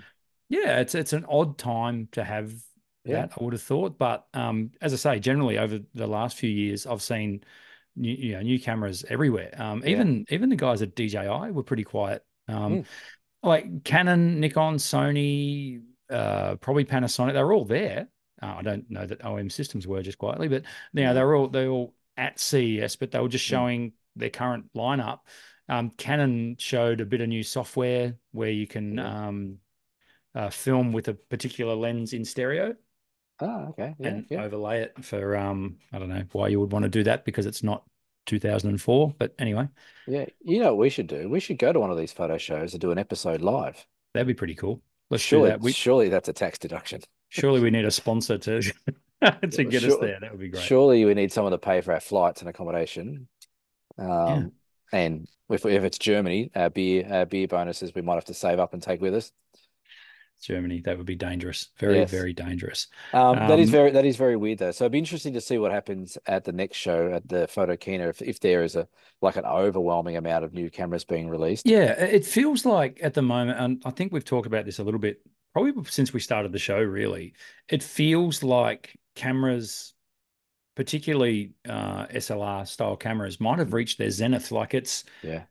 yeah, 0.48 0.80
it's 0.80 0.94
it's 0.94 1.12
an 1.12 1.24
odd 1.28 1.58
time 1.58 2.08
to 2.12 2.22
have 2.22 2.52
Yeah. 3.04 3.26
that, 3.26 3.32
I 3.38 3.42
would 3.44 3.52
have 3.54 3.62
thought. 3.62 3.98
But 3.98 4.26
um, 4.34 4.70
as 4.80 4.92
I 4.92 4.96
say, 4.96 5.18
generally 5.18 5.58
over 5.58 5.80
the 5.94 6.06
last 6.06 6.36
few 6.38 6.48
years, 6.50 6.86
I've 6.86 7.02
seen 7.02 7.42
new, 7.96 8.12
you 8.14 8.32
know, 8.34 8.42
new 8.42 8.60
cameras 8.60 9.04
everywhere. 9.08 9.52
Um, 9.60 9.80
Yeah. 9.82 9.90
even 9.90 10.26
even 10.30 10.48
the 10.50 10.56
guys 10.56 10.80
at 10.80 10.94
DJI 10.94 11.50
were 11.50 11.64
pretty 11.64 11.84
quiet. 11.84 12.24
Um, 12.46 12.76
Hmm. 12.76 12.80
Like 13.44 13.84
Canon, 13.84 14.40
Nikon, 14.40 14.76
Sony, 14.76 15.82
uh, 16.10 16.56
probably 16.56 16.84
Panasonic, 16.84 17.32
they 17.34 17.42
were 17.42 17.52
all 17.52 17.64
there. 17.64 18.08
Uh, 18.42 18.54
I 18.58 18.62
don't 18.62 18.90
know 18.90 19.06
that 19.06 19.24
OM 19.24 19.50
Systems 19.50 19.86
were 19.86 20.02
just 20.02 20.18
quietly, 20.18 20.48
but 20.48 20.62
you 20.92 21.02
know, 21.02 21.02
Yeah. 21.02 21.12
they 21.12 21.22
were 21.22 21.34
all 21.36 21.48
they 21.48 21.66
were 21.66 21.72
all 21.72 21.94
at 22.16 22.38
CES, 22.38 22.96
but 22.96 23.10
they 23.10 23.18
were 23.20 23.28
just 23.28 23.44
showing 23.44 23.92
their 24.16 24.30
current 24.30 24.72
lineup. 24.74 25.20
Um, 25.68 25.90
Canon 25.90 26.56
showed 26.58 27.00
a 27.00 27.06
bit 27.06 27.20
of 27.20 27.28
new 27.28 27.42
software 27.42 28.16
where 28.32 28.50
you 28.50 28.66
can 28.66 28.98
um, 28.98 29.58
uh, 30.34 30.50
film 30.50 30.92
with 30.92 31.08
a 31.08 31.14
particular 31.14 31.74
lens 31.74 32.12
in 32.12 32.24
stereo 32.24 32.74
Ah, 33.40 33.68
okay. 33.70 33.94
Yeah, 33.98 34.08
and 34.08 34.26
yeah. 34.30 34.42
overlay 34.44 34.82
it 34.82 35.04
for 35.04 35.36
um, 35.36 35.76
I 35.92 35.98
don't 35.98 36.08
know 36.08 36.24
why 36.32 36.48
you 36.48 36.60
would 36.60 36.72
want 36.72 36.84
to 36.84 36.88
do 36.88 37.02
that 37.04 37.24
because 37.24 37.46
it's 37.46 37.62
not 37.62 37.84
2004, 38.26 39.14
but 39.18 39.34
anyway, 39.38 39.68
Yeah. 40.06 40.26
You 40.40 40.60
know 40.60 40.74
what 40.74 40.78
we 40.78 40.90
should 40.90 41.06
do? 41.06 41.28
We 41.28 41.40
should 41.40 41.58
go 41.58 41.72
to 41.72 41.80
one 41.80 41.90
of 41.90 41.98
these 41.98 42.12
photo 42.12 42.38
shows 42.38 42.72
and 42.72 42.80
do 42.80 42.90
an 42.90 42.98
episode 42.98 43.40
live. 43.40 43.86
that'd 44.12 44.26
be 44.26 44.34
pretty 44.34 44.54
cool. 44.54 44.82
Let's 45.10 45.22
surely, 45.22 45.48
do 45.48 45.52
that. 45.52 45.60
We 45.60 45.72
surely 45.72 46.08
that's 46.08 46.28
a 46.28 46.32
tax 46.32 46.58
deduction. 46.58 47.02
surely 47.28 47.60
we 47.60 47.70
need 47.70 47.84
a 47.84 47.90
sponsor 47.90 48.38
to 48.38 48.62
to 49.22 49.64
get 49.64 49.84
us 49.84 49.96
there. 49.98 50.18
That 50.20 50.32
would 50.32 50.40
be 50.40 50.48
great. 50.48 50.62
Surely 50.62 51.04
we 51.04 51.14
need 51.14 51.32
someone 51.32 51.52
to 51.52 51.58
pay 51.58 51.80
for 51.80 51.92
our 51.92 52.00
flights 52.00 52.40
and 52.40 52.48
accommodation. 52.48 53.28
Um, 53.98 54.52
and 54.92 55.28
if, 55.50 55.64
if 55.66 55.84
it's 55.84 55.98
Germany, 55.98 56.50
our 56.54 56.70
beer 56.70 57.06
uh, 57.10 57.24
beer 57.24 57.46
bonuses 57.46 57.94
we 57.94 58.02
might 58.02 58.14
have 58.14 58.24
to 58.26 58.34
save 58.34 58.58
up 58.58 58.72
and 58.72 58.82
take 58.82 59.00
with 59.00 59.14
us. 59.14 59.32
Germany, 60.42 60.80
that 60.82 60.96
would 60.98 61.06
be 61.06 61.14
dangerous. 61.14 61.70
Very, 61.78 61.98
Yes. 62.00 62.10
very 62.10 62.32
dangerous. 62.34 62.88
Um, 63.12 63.36
that 63.36 63.58
is 63.58 63.68
Um, 63.68 63.72
very 63.72 63.90
that 63.92 64.04
is 64.04 64.16
very 64.16 64.36
weird 64.36 64.58
though. 64.58 64.72
So 64.72 64.84
it'd 64.84 64.92
be 64.92 64.98
interesting 64.98 65.32
to 65.34 65.40
see 65.40 65.56
what 65.58 65.72
happens 65.72 66.18
at 66.26 66.44
the 66.44 66.52
next 66.52 66.76
show 66.76 67.12
at 67.12 67.26
the 67.28 67.46
Photokina 67.46 68.08
if 68.10 68.20
if 68.20 68.40
there 68.40 68.62
is 68.62 68.76
a 68.76 68.86
like 69.22 69.36
an 69.36 69.44
overwhelming 69.46 70.16
amount 70.16 70.44
of 70.44 70.52
new 70.52 70.68
cameras 70.70 71.04
being 71.04 71.28
released. 71.28 71.66
Yeah, 71.66 71.92
it 71.92 72.26
feels 72.26 72.66
like 72.66 72.98
at 73.02 73.14
the 73.14 73.22
moment, 73.22 73.58
and 73.58 73.82
I 73.86 73.90
think 73.90 74.12
we've 74.12 74.24
talked 74.24 74.46
about 74.46 74.66
this 74.66 74.78
a 74.78 74.84
little 74.84 75.00
bit, 75.00 75.22
probably 75.52 75.72
since 75.90 76.12
we 76.12 76.20
started 76.20 76.52
the 76.52 76.58
show, 76.58 76.78
really. 76.82 77.34
It 77.68 77.82
feels 77.82 78.42
like 78.42 78.98
cameras, 79.14 79.94
particularly 80.74 81.52
uh, 81.68 82.06
SLR 82.08 82.66
style 82.66 82.96
cameras, 82.96 83.40
might 83.40 83.58
have 83.60 83.72
reached 83.72 83.96
their 83.98 84.10
zenith. 84.10 84.50
Like 84.52 84.74
it's, 84.74 85.04
Yeah. 85.22 85.44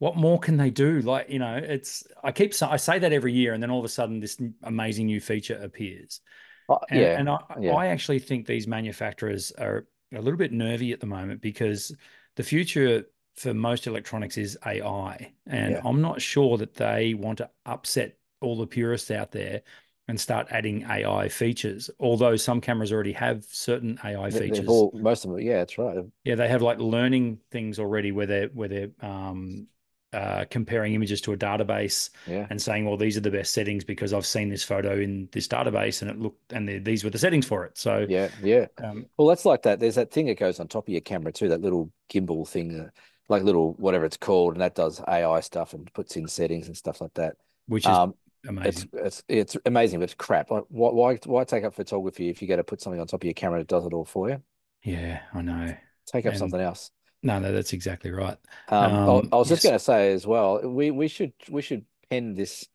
Wh- 0.00 0.02
what 0.02 0.16
more 0.16 0.38
can 0.38 0.56
they 0.56 0.70
do? 0.70 1.00
Like, 1.00 1.28
you 1.30 1.38
know, 1.38 1.56
it's, 1.56 2.04
I 2.24 2.32
keep, 2.32 2.52
I 2.62 2.76
say 2.76 2.98
that 2.98 3.12
every 3.12 3.32
year, 3.32 3.52
and 3.52 3.62
then 3.62 3.70
all 3.70 3.78
of 3.78 3.84
a 3.84 3.88
sudden 3.88 4.18
this 4.20 4.36
amazing 4.62 5.06
new 5.06 5.20
feature 5.20 5.58
appears. 5.62 6.20
Uh, 6.68 6.78
And, 6.90 7.00
yeah. 7.00 7.18
and 7.18 7.28
I, 7.30 7.38
yeah. 7.60 7.72
I 7.74 7.86
actually 7.88 8.18
think 8.18 8.46
these 8.46 8.66
manufacturers 8.66 9.52
are 9.52 9.86
a 10.12 10.20
little 10.20 10.38
bit 10.38 10.52
nervy 10.52 10.92
at 10.92 11.00
the 11.00 11.06
moment 11.06 11.40
because 11.40 11.94
the 12.36 12.42
future 12.42 13.04
for 13.36 13.54
most 13.54 13.86
electronics 13.86 14.36
is 14.38 14.58
AI. 14.66 15.32
And 15.46 15.72
Yeah. 15.72 15.80
I'm 15.84 16.00
not 16.00 16.20
sure 16.20 16.56
that 16.58 16.74
they 16.74 17.14
want 17.14 17.38
to 17.38 17.50
upset 17.66 18.16
all 18.40 18.56
the 18.56 18.66
purists 18.66 19.10
out 19.10 19.30
there 19.32 19.62
and 20.08 20.20
start 20.20 20.48
adding 20.50 20.84
AI 20.84 21.28
features. 21.28 21.88
Although 22.00 22.34
some 22.36 22.60
cameras 22.60 22.92
already 22.92 23.12
have 23.12 23.44
certain 23.44 23.98
AI 24.04 24.30
They- 24.30 24.48
features. 24.48 24.66
all 24.66 24.90
most 24.94 25.24
of 25.24 25.30
them. 25.30 25.40
Yeah, 25.40 25.58
that's 25.58 25.78
right. 25.78 25.98
Yeah, 26.24 26.34
they 26.34 26.48
have 26.48 26.62
like 26.62 26.78
learning 26.78 27.38
things 27.52 27.78
already 27.78 28.10
where 28.10 28.26
they're 28.26 28.48
where 28.48 28.68
they're 28.68 28.90
um, 29.00 29.68
uh, 30.12 30.44
comparing 30.50 30.94
images 30.94 31.20
to 31.20 31.32
a 31.32 31.36
database 31.36 32.10
Yeah. 32.26 32.46
and 32.50 32.60
saying, 32.60 32.84
well, 32.84 32.96
these 32.96 33.16
are 33.16 33.20
the 33.20 33.30
best 33.30 33.52
settings 33.54 33.84
because 33.84 34.12
I've 34.12 34.26
seen 34.26 34.48
this 34.48 34.64
photo 34.64 34.98
in 34.98 35.28
this 35.32 35.46
database 35.46 36.02
and 36.02 36.10
it 36.10 36.18
looked 36.18 36.52
and 36.52 36.68
the- 36.68 36.78
these 36.78 37.04
were 37.04 37.10
the 37.10 37.18
settings 37.18 37.46
for 37.46 37.64
it. 37.64 37.78
So 37.78 38.06
Yeah. 38.08 38.28
Yeah. 38.42 38.66
um, 38.82 39.06
Well, 39.16 39.28
that's 39.28 39.44
like 39.44 39.62
that. 39.62 39.78
There's 39.78 39.94
that 39.94 40.10
thing 40.10 40.26
that 40.26 40.38
goes 40.38 40.58
on 40.58 40.66
top 40.68 40.88
of 40.88 40.92
your 40.92 41.00
camera 41.00 41.32
too, 41.32 41.48
that 41.50 41.60
little 41.60 41.90
gimbal 42.12 42.46
thing, 42.48 42.80
uh, 42.80 42.90
like 43.28 43.44
little 43.44 43.74
whatever 43.74 44.04
it's 44.04 44.16
called, 44.16 44.54
and 44.54 44.60
that 44.62 44.74
does 44.74 45.00
AI 45.06 45.40
stuff 45.40 45.74
and 45.74 45.92
puts 45.92 46.16
in 46.16 46.26
settings 46.26 46.66
and 46.66 46.76
stuff 46.76 47.00
like 47.00 47.14
that. 47.14 47.36
which 47.66 47.84
is 47.84 47.86
Um, 47.86 48.14
it's 48.42 48.48
amazing. 48.48 48.90
it's 48.94 49.22
it's 49.28 49.56
amazing, 49.64 50.00
but 50.00 50.04
it's 50.04 50.14
crap. 50.14 50.50
Like, 50.50 50.64
why 50.70 50.90
why 50.90 51.18
why 51.26 51.44
take 51.44 51.62
up 51.62 51.74
photography 51.74 52.30
if 52.30 52.42
you 52.42 52.48
got 52.48 52.56
to 52.56 52.64
put 52.64 52.80
something 52.80 53.00
on 53.00 53.06
top 53.06 53.20
of 53.20 53.24
your 53.24 53.34
camera 53.34 53.60
that 53.60 53.68
does 53.68 53.86
it 53.86 53.92
all 53.92 54.04
for 54.04 54.28
you? 54.28 54.42
Yeah, 54.82 55.20
I 55.32 55.42
know. 55.42 55.76
Take 56.06 56.26
up 56.26 56.30
And- 56.32 56.38
something 56.40 56.60
else. 56.60 56.90
No, 57.22 57.38
no, 57.38 57.52
that's 57.52 57.72
exactly 57.72 58.10
right. 58.10 58.36
Um, 58.68 58.92
I- 58.92 59.08
Um, 59.18 59.28
I 59.32 59.36
was 59.36 59.48
just 59.48 59.62
going 59.62 59.74
to 59.74 59.78
say 59.78 60.12
as 60.12 60.26
well, 60.26 60.60
we 60.66 60.90
we 60.90 61.08
should 61.08 61.32
we 61.50 61.62
should 61.62 61.84
pen 62.08 62.34
this 62.34 62.66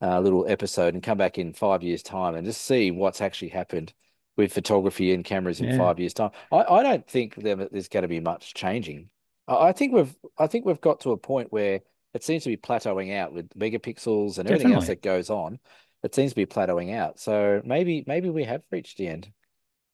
uh, 0.00 0.18
little 0.20 0.46
episode 0.48 0.94
and 0.94 1.02
come 1.02 1.18
back 1.18 1.38
in 1.38 1.52
five 1.52 1.82
years' 1.82 2.02
time 2.02 2.34
and 2.34 2.44
just 2.46 2.62
see 2.62 2.90
what's 2.90 3.20
actually 3.20 3.50
happened 3.50 3.92
with 4.36 4.52
photography 4.52 5.12
and 5.12 5.24
cameras 5.24 5.60
in 5.60 5.68
Yeah. 5.68 5.76
five 5.78 6.00
years' 6.00 6.14
time. 6.14 6.30
I, 6.50 6.62
I 6.64 6.82
don't 6.82 7.06
think 7.06 7.34
there's 7.36 7.88
going 7.88 8.02
to 8.02 8.08
be 8.08 8.18
much 8.20 8.54
changing. 8.54 9.10
I, 9.46 9.68
I 9.68 9.72
think 9.72 9.92
we've 9.92 10.14
I 10.38 10.46
think 10.46 10.64
we've 10.64 10.80
got 10.80 11.00
to 11.00 11.12
a 11.12 11.16
point 11.18 11.52
where 11.52 11.80
it 12.14 12.24
seems 12.24 12.42
to 12.44 12.50
be 12.50 12.56
plateauing 12.56 13.14
out 13.16 13.32
with 13.32 13.48
megapixels 13.50 14.38
and 14.38 14.48
everything 14.48 14.72
else 14.74 14.86
that 14.88 15.02
goes 15.02 15.30
on. 15.30 15.58
It 16.02 16.14
seems 16.14 16.32
to 16.32 16.36
be 16.36 16.46
plateauing 16.46 16.94
out. 16.94 17.20
So 17.20 17.62
maybe 17.64 18.04
maybe 18.06 18.28
we 18.30 18.44
have 18.44 18.62
reached 18.70 18.96
the 18.98 19.06
end. 19.08 19.30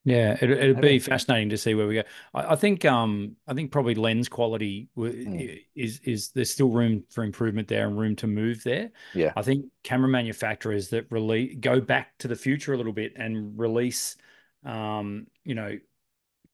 Yeah, 0.05 0.39
it, 0.41 0.51
it'd 0.51 0.81
be 0.81 0.99
fascinating 1.01 1.51
to 1.51 1.59
see 1.59 1.75
where 1.75 1.87
we 1.87 1.97
go. 1.97 2.03
I, 2.33 2.53
I 2.53 2.57
think, 2.57 2.85
um, 2.87 3.37
I 3.47 3.53
think 3.53 3.71
probably 3.71 3.95
lens 3.95 4.29
quality 4.29 4.89
w- 4.97 5.27
Mm. 5.27 5.61
is 5.75 6.01
is 6.05 6.31
there's 6.31 6.51
still 6.51 6.71
room 6.71 7.05
for 7.11 7.25
improvement 7.25 7.69
there 7.69 7.87
and 7.87 7.99
room 7.99 8.17
to 8.17 8.27
move 8.27 8.65
there. 8.65 8.91
Yeah. 9.15 9.33
I 9.37 9.43
think 9.43 9.67
camera 9.83 10.09
manufacturers 10.09 10.89
that 10.91 11.07
release 11.11 11.57
go 11.61 11.81
back 11.81 12.17
to 12.19 12.29
the 12.29 12.37
future 12.37 12.73
a 12.73 12.77
little 12.77 12.93
bit 12.93 13.13
and 13.17 13.59
release, 13.59 14.17
um, 14.65 15.27
you 15.45 15.55
know, 15.55 15.79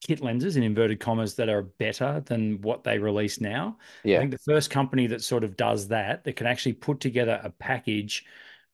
kit 0.05 0.21
lenses 0.21 0.57
in 0.57 0.63
inverted 0.63 0.99
commas 0.99 1.35
that 1.37 1.49
are 1.49 1.63
better 1.63 2.23
than 2.27 2.61
what 2.61 2.83
they 2.83 2.99
release 2.99 3.41
now. 3.41 3.79
Yeah. 4.03 4.17
I 4.17 4.21
think 4.21 4.33
the 4.33 4.39
first 4.39 4.69
company 4.71 5.07
that 5.09 5.23
sort 5.23 5.45
of 5.45 5.57
does 5.57 5.89
that, 5.89 6.25
that 6.25 6.35
can 6.37 6.47
actually 6.47 6.75
put 6.75 7.01
together 7.01 7.41
a 7.43 7.51
package, 7.51 8.25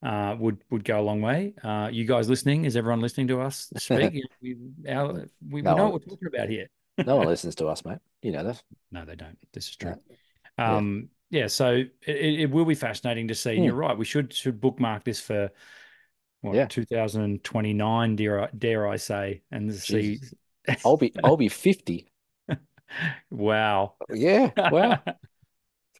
uh, 0.02 0.36
would 0.38 0.62
would 0.70 0.84
go 0.84 1.00
a 1.00 1.02
long 1.02 1.20
way. 1.20 1.54
Uh, 1.62 1.88
you 1.92 2.04
guys 2.04 2.28
listening? 2.28 2.64
Is 2.64 2.76
everyone 2.76 3.00
listening 3.00 3.28
to 3.28 3.40
us 3.40 3.72
speak? 3.76 4.24
we, 4.42 4.56
our, 4.88 5.12
we, 5.12 5.24
we 5.50 5.62
No 5.62 5.76
know 5.76 5.82
one- 5.84 5.92
what 5.92 6.02
we're 6.06 6.14
talking 6.16 6.28
about 6.28 6.48
here. 6.48 6.68
No 7.04 7.16
one 7.16 7.26
listens 7.34 7.54
to 7.56 7.66
us, 7.66 7.84
mate. 7.84 7.98
You 8.22 8.32
know 8.32 8.44
that. 8.44 8.62
No, 8.92 9.04
they 9.04 9.16
don't. 9.16 9.38
This 9.52 9.68
is 9.68 9.76
true. 9.76 9.94
Yeah. 10.58 10.76
Um, 10.76 11.08
yeah. 11.30 11.46
So 11.46 11.72
it, 11.72 11.90
it 12.06 12.50
will 12.50 12.64
be 12.64 12.74
fascinating 12.74 13.28
to 13.28 13.34
see. 13.34 13.50
And 13.50 13.58
Hmm. 13.60 13.64
you're 13.66 13.74
right. 13.74 13.96
We 13.96 14.04
should 14.04 14.32
should 14.32 14.60
bookmark 14.60 15.04
this 15.04 15.20
for 15.20 15.50
what 16.42 16.54
Yeah. 16.56 16.66
2029, 16.66 18.16
dare 18.16 18.42
I, 18.44 18.48
dare 18.56 18.88
I 18.88 18.96
say, 18.96 19.42
and 19.50 19.74
see. 19.74 20.18
I'll 20.84 20.96
be 20.96 21.12
I'll 21.24 21.36
be 21.36 21.48
50. 21.48 22.10
wow. 23.30 23.94
Yeah. 24.12 24.50
Wow. 24.70 24.98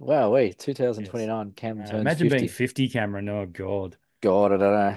Wow, 0.00 0.30
wait, 0.30 0.58
2029 0.58 1.52
Cam 1.52 1.80
Uh, 1.80 1.84
turns 1.84 2.00
imagine 2.00 2.28
50. 2.30 2.38
being 2.38 2.48
50, 2.48 2.88
Cameron. 2.88 3.28
Oh 3.28 3.46
God. 3.46 3.96
God, 4.22 4.52
I 4.52 4.56
don't 4.56 4.72
know. 4.72 4.96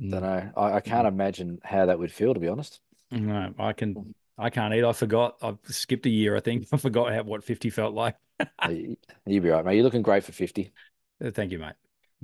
Mm. 0.00 0.10
Don't 0.10 0.22
know. 0.22 0.50
I, 0.56 0.72
I 0.74 0.80
can't 0.80 1.06
imagine 1.06 1.58
how 1.64 1.86
that 1.86 1.98
would 1.98 2.12
feel, 2.12 2.34
to 2.34 2.40
be 2.40 2.48
honest. 2.48 2.80
No, 3.10 3.52
I 3.58 3.72
can. 3.72 4.14
I 4.38 4.50
can't 4.50 4.72
eat. 4.74 4.84
I 4.84 4.92
forgot. 4.92 5.36
I've 5.42 5.58
skipped 5.64 6.06
a 6.06 6.10
year. 6.10 6.36
I 6.36 6.40
think 6.40 6.68
I 6.72 6.76
forgot 6.76 7.12
how, 7.12 7.22
what 7.24 7.44
50 7.44 7.68
felt 7.70 7.94
like. 7.94 8.16
You- 8.68 8.96
You'll 9.26 9.42
be 9.42 9.50
right, 9.50 9.64
mate. 9.64 9.74
You're 9.76 9.84
looking 9.84 10.02
great 10.02 10.24
for 10.24 10.32
50. 10.32 10.72
Uh, 11.24 11.30
Thank 11.30 11.52
you, 11.52 11.58
mate. 11.58 11.74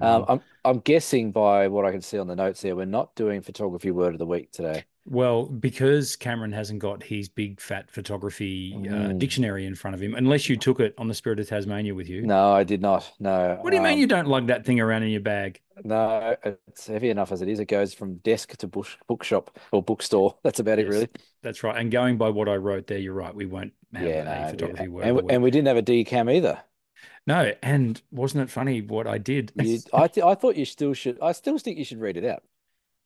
Um, 0.03 0.24
I'm 0.28 0.40
I'm 0.64 0.78
guessing 0.80 1.32
by 1.32 1.68
what 1.68 1.84
I 1.86 1.90
can 1.92 2.03
see 2.03 2.18
on 2.18 2.26
the 2.26 2.36
notes 2.36 2.61
there, 2.61 2.76
we're 2.76 2.84
not 2.84 3.14
doing 3.14 3.40
photography 3.40 3.90
word 3.90 4.12
of 4.14 4.18
the 4.18 4.26
week 4.26 4.53
today. 4.53 4.84
Well, 5.07 5.46
because 5.46 6.14
Cameron 6.14 6.53
hasn't 6.53 6.78
got 6.80 7.03
his 7.03 7.28
big 7.28 7.59
fat 7.61 7.90
photography 7.90 8.74
uh, 8.76 8.78
Mm. 8.82 9.18
dictionary 9.18 9.64
in 9.64 9.74
front 9.74 9.94
of 9.94 10.03
him, 10.03 10.14
unless 10.14 10.48
you 10.48 10.57
took 10.57 10.78
it 10.78 10.94
on 10.98 11.09
the 11.09 11.14
Spirit 11.14 11.40
of 11.40 11.48
Tasmania 11.48 11.94
with 11.94 12.09
you. 12.09 12.22
No, 12.22 12.53
I 12.53 12.64
did 12.64 12.82
not. 12.82 13.11
No. 13.18 13.59
What 13.62 13.70
do 13.70 13.76
you 13.76 13.82
mean 13.82 13.94
um, 13.94 13.98
you 13.98 14.07
don't 14.07 14.28
lug 14.28 14.48
that 14.48 14.66
thing 14.66 14.78
around 14.78 15.03
in 15.03 15.09
your 15.09 15.22
bag? 15.22 15.61
No, 15.82 16.36
it's 16.44 16.86
heavy 16.86 17.09
enough 17.09 17.32
as 17.32 17.40
it 17.40 17.48
is. 17.48 17.59
It 17.59 17.64
goes 17.64 17.94
from 17.94 18.16
desk 18.16 18.55
to 18.59 18.66
bush 18.68 18.96
bookshop 19.09 19.59
or 19.72 19.82
bookstore. 19.82 20.36
That's 20.44 20.61
about 20.61 20.78
it, 20.78 20.86
really. 20.86 21.09
That's 21.42 21.62
right. 21.62 21.76
And 21.76 21.90
going 21.90 22.18
by 22.18 22.28
what 22.28 22.48
I 22.51 22.57
wrote 22.57 22.86
there, 22.86 22.98
you're 22.98 23.14
right. 23.14 23.34
We 23.34 23.46
won't 23.46 23.72
have 23.94 24.07
Yeah, 24.07 24.20
a 24.20 24.44
no, 24.44 24.51
photography 24.51 24.82
yeah. 24.84 24.88
word. 24.90 25.03
And, 25.07 25.11
of 25.11 25.16
the 25.16 25.22
we- 25.22 25.26
week. 25.26 25.32
and 25.32 25.42
we 25.42 25.51
didn't 25.51 25.68
have 25.68 25.76
a 25.78 25.82
D 25.82 26.05
cam 26.05 26.28
either. 26.28 26.61
No, 27.26 27.52
and 27.62 28.00
wasn't 28.10 28.44
it 28.44 28.50
funny 28.50 28.82
what 28.82 29.06
I 29.06 29.18
did? 29.18 29.52
You, 29.56 29.78
I 29.92 30.08
th 30.08 30.24
I 30.24 30.34
thought 30.34 30.56
you 30.56 30.64
still 30.64 30.94
should. 30.94 31.18
I 31.20 31.32
still 31.32 31.58
think 31.58 31.78
you 31.78 31.84
should 31.84 32.00
read 32.00 32.16
it 32.16 32.24
out. 32.24 32.42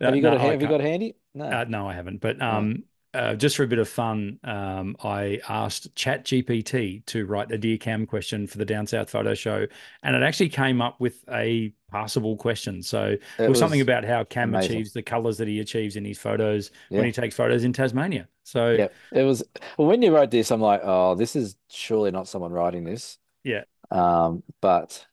Uh, 0.01 0.07
Have 0.07 0.17
you 0.17 0.23
no, 0.23 0.31
got 0.31 0.41
a, 0.41 0.43
I 0.43 0.53
have 0.53 0.63
you 0.63 0.69
got 0.69 0.81
a 0.81 0.85
handy? 0.85 1.15
No. 1.35 1.45
Uh, 1.45 1.65
no, 1.69 1.89
I 1.89 1.95
haven't. 1.95 2.21
But 2.21 2.41
um, 2.43 2.85
uh, 3.13 3.35
just 3.35 3.57
for 3.57 3.63
a 3.63 3.67
bit 3.67 3.79
of 3.79 3.89
fun, 3.89 4.39
um, 4.45 4.97
I 5.03 5.41
asked 5.49 5.95
ChatGPT 5.95 7.07
to 7.07 7.27
write 7.27 7.53
a 7.53 7.59
Dear 7.59 7.79
Cam 7.79 8.07
question 8.07 8.47
for 8.47 8.59
the 8.59 8.65
Down 8.65 8.87
South 8.87 9.09
Photo 9.09 9.35
Show, 9.35 9.67
and 10.03 10.17
it 10.17 10.23
actually 10.23 10.49
came 10.49 10.83
up 10.83 11.01
with 11.01 11.25
a 11.31 11.73
passable 11.91 12.37
question. 12.37 12.83
So 12.83 13.17
it, 13.39 13.45
It 13.45 13.49
was, 13.49 13.59
something 13.59 13.81
about 13.81 14.05
how 14.05 14.25
Cam 14.25 14.55
amazing. 14.55 14.73
achieves 14.73 14.93
the 14.93 15.03
colors 15.03 15.39
that 15.39 15.49
he 15.49 15.61
achieves 15.61 15.97
in 15.97 16.05
his 16.05 16.19
photos 16.19 16.71
when 16.89 17.05
he 17.05 17.13
takes 17.13 17.37
photos 17.37 17.63
in 17.63 17.73
Tasmania. 17.73 18.29
So 18.43 18.73
Yeah, 18.73 18.89
it 19.13 19.23
was. 19.23 19.45
Well, 19.79 19.89
when 19.89 20.03
you 20.03 20.15
wrote 20.15 20.31
this, 20.31 20.51
I'm 20.51 20.61
like, 20.61 20.81
oh, 20.83 21.15
this 21.15 21.37
is 21.37 21.57
surely 21.71 22.11
not 22.11 22.27
someone 22.27 22.53
writing 22.53 22.85
this. 22.85 23.19
Yeah. 23.45 23.65
Um, 23.91 24.43
but 24.61 25.07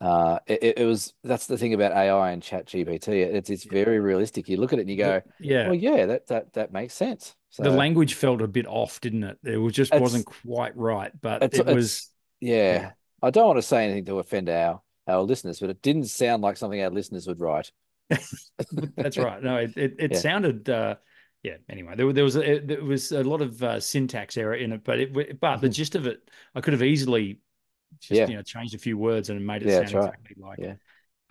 uh, 0.00 0.38
it, 0.46 0.74
it- 0.78 0.86
was. 0.86 1.14
That's 1.22 1.46
the 1.46 1.56
thing 1.56 1.74
about 1.74 1.92
AI 1.92 2.32
and 2.32 2.42
Chat 2.42 2.66
GPT. 2.66 3.08
It's 3.08 3.50
it's 3.50 3.64
very 3.64 4.00
realistic. 4.00 4.48
You 4.48 4.56
look 4.56 4.72
at 4.72 4.78
it 4.78 4.82
and 4.82 4.90
you 4.90 4.96
go, 4.96 5.22
yeah, 5.40 5.66
well, 5.66 5.74
yeah, 5.74 6.06
that 6.06 6.26
that 6.28 6.52
that 6.54 6.72
makes 6.72 6.94
sense. 6.94 7.34
the 7.58 7.70
language 7.70 8.14
felt 8.14 8.42
a 8.42 8.48
bit 8.48 8.66
off, 8.66 9.00
didn't 9.00 9.24
it? 9.24 9.38
It 9.44 9.56
was 9.58 9.72
just 9.74 9.94
wasn't 9.94 10.26
quite 10.26 10.76
right, 10.76 11.12
but 11.20 11.42
it's 11.44 11.58
it 11.58 11.68
it's 11.68 11.74
was. 11.74 12.10
yeah. 12.40 12.92
I 13.24 13.30
don't 13.30 13.46
want 13.46 13.58
to 13.58 13.62
say 13.62 13.84
anything 13.84 14.06
to 14.06 14.18
offend 14.18 14.48
our 14.48 14.82
our 15.06 15.22
listeners, 15.22 15.60
but 15.60 15.70
it 15.70 15.80
didn't 15.82 16.06
sound 16.06 16.42
like 16.42 16.56
something 16.56 16.82
our 16.82 16.90
listeners 16.90 17.26
would 17.28 17.38
write. 17.40 17.70
That's 18.96 19.16
right. 19.16 19.42
No, 19.42 19.56
it 19.58 19.76
it, 19.76 19.94
it 19.98 20.12
Yeah. 20.12 20.18
sounded. 20.18 20.68
Uh, 20.68 20.96
yeah. 21.42 21.56
Anyway, 21.68 21.94
there, 21.96 22.12
there 22.12 22.24
was 22.24 22.36
a, 22.36 22.58
there 22.60 22.82
was 22.84 23.10
a 23.12 23.22
lot 23.24 23.40
of 23.42 23.62
uh, 23.62 23.80
syntax 23.80 24.36
error 24.36 24.54
in 24.54 24.72
it, 24.72 24.84
but 24.84 24.98
it 25.00 25.40
but 25.40 25.60
the 25.60 25.68
Mhm. 25.68 25.72
gist 25.72 25.94
of 25.94 26.06
it, 26.06 26.28
I 26.54 26.60
could 26.60 26.72
have 26.72 26.82
easily 26.82 27.38
just 28.00 28.18
Yeah. 28.18 28.28
you 28.28 28.36
know 28.36 28.42
changed 28.42 28.74
a 28.74 28.78
few 28.78 28.96
words 28.98 29.30
and 29.30 29.44
made 29.46 29.62
it 29.62 29.68
Yeah, 29.68 29.84
sound 29.86 29.94
right. 29.94 30.04
exactly 30.08 30.36
like 30.38 30.58
Yeah. 30.58 30.74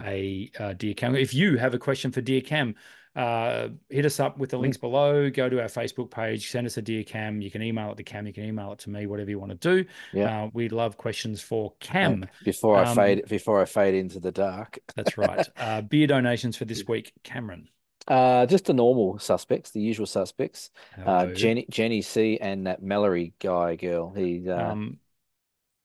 a 0.03 0.51
uh, 0.59 0.74
Dear 0.74 0.93
Cam. 0.93 1.16
If 1.16 1.34
you 1.34 1.57
have 1.57 1.74
a 1.74 1.80
question 1.80 2.12
for 2.12 2.22
Dear 2.22 2.41
Cam, 2.41 2.76
uh, 3.16 3.68
hit 3.89 4.05
us 4.05 4.20
up 4.22 4.38
with 4.38 4.49
the 4.51 4.57
links 4.57 4.78
below. 4.78 5.30
Go 5.30 5.49
to 5.49 5.62
our 5.62 5.68
Facebook 5.68 6.09
page, 6.12 6.49
send 6.49 6.66
us 6.66 6.78
a 6.78 6.82
Dear 6.82 7.03
Cam. 7.03 7.41
You 7.41 7.51
can 7.51 7.62
email 7.62 7.91
it 7.91 7.97
to 7.97 8.03
Cam. 8.03 8.26
You 8.26 8.34
can 8.34 8.45
email 8.45 8.72
it 8.72 8.80
to 8.80 8.89
me. 8.89 9.05
Whatever 9.05 9.30
you 9.30 9.38
want 9.39 9.51
to 9.59 9.84
do. 9.84 9.89
Yeah. 10.14 10.43
Uh, 10.45 10.49
we 10.53 10.70
love 10.70 10.97
questions 10.97 11.41
for 11.41 11.74
Cam. 11.82 12.26
before 12.45 12.78
I 12.78 12.84
Um, 12.89 12.95
fade 12.95 13.26
before 13.28 13.62
I 13.62 13.66
fade 13.66 13.95
into 13.95 14.20
the 14.20 14.32
dark. 14.32 14.80
That's 14.95 15.18
right. 15.18 15.47
Uh, 15.57 15.82
beer 15.82 16.07
donations 16.07 16.55
for 16.55 16.66
this 16.66 16.88
week, 16.88 17.12
Cameron. 17.24 17.68
Uh, 18.07 18.45
just 18.47 18.66
the 18.66 18.74
normal 18.74 19.20
suspects, 19.20 19.72
the 19.72 19.80
usual 19.82 20.07
suspects. 20.07 20.72
Uh, 21.05 21.28
Jenny, 21.28 21.68
Jenny 21.70 22.01
C, 22.01 22.39
and 22.39 22.66
that 22.66 22.82
Mallory 22.82 23.34
guy 23.39 23.76
girl. 23.76 24.12
He, 24.12 24.49
uh, 24.49 24.72
Um, 24.72 24.99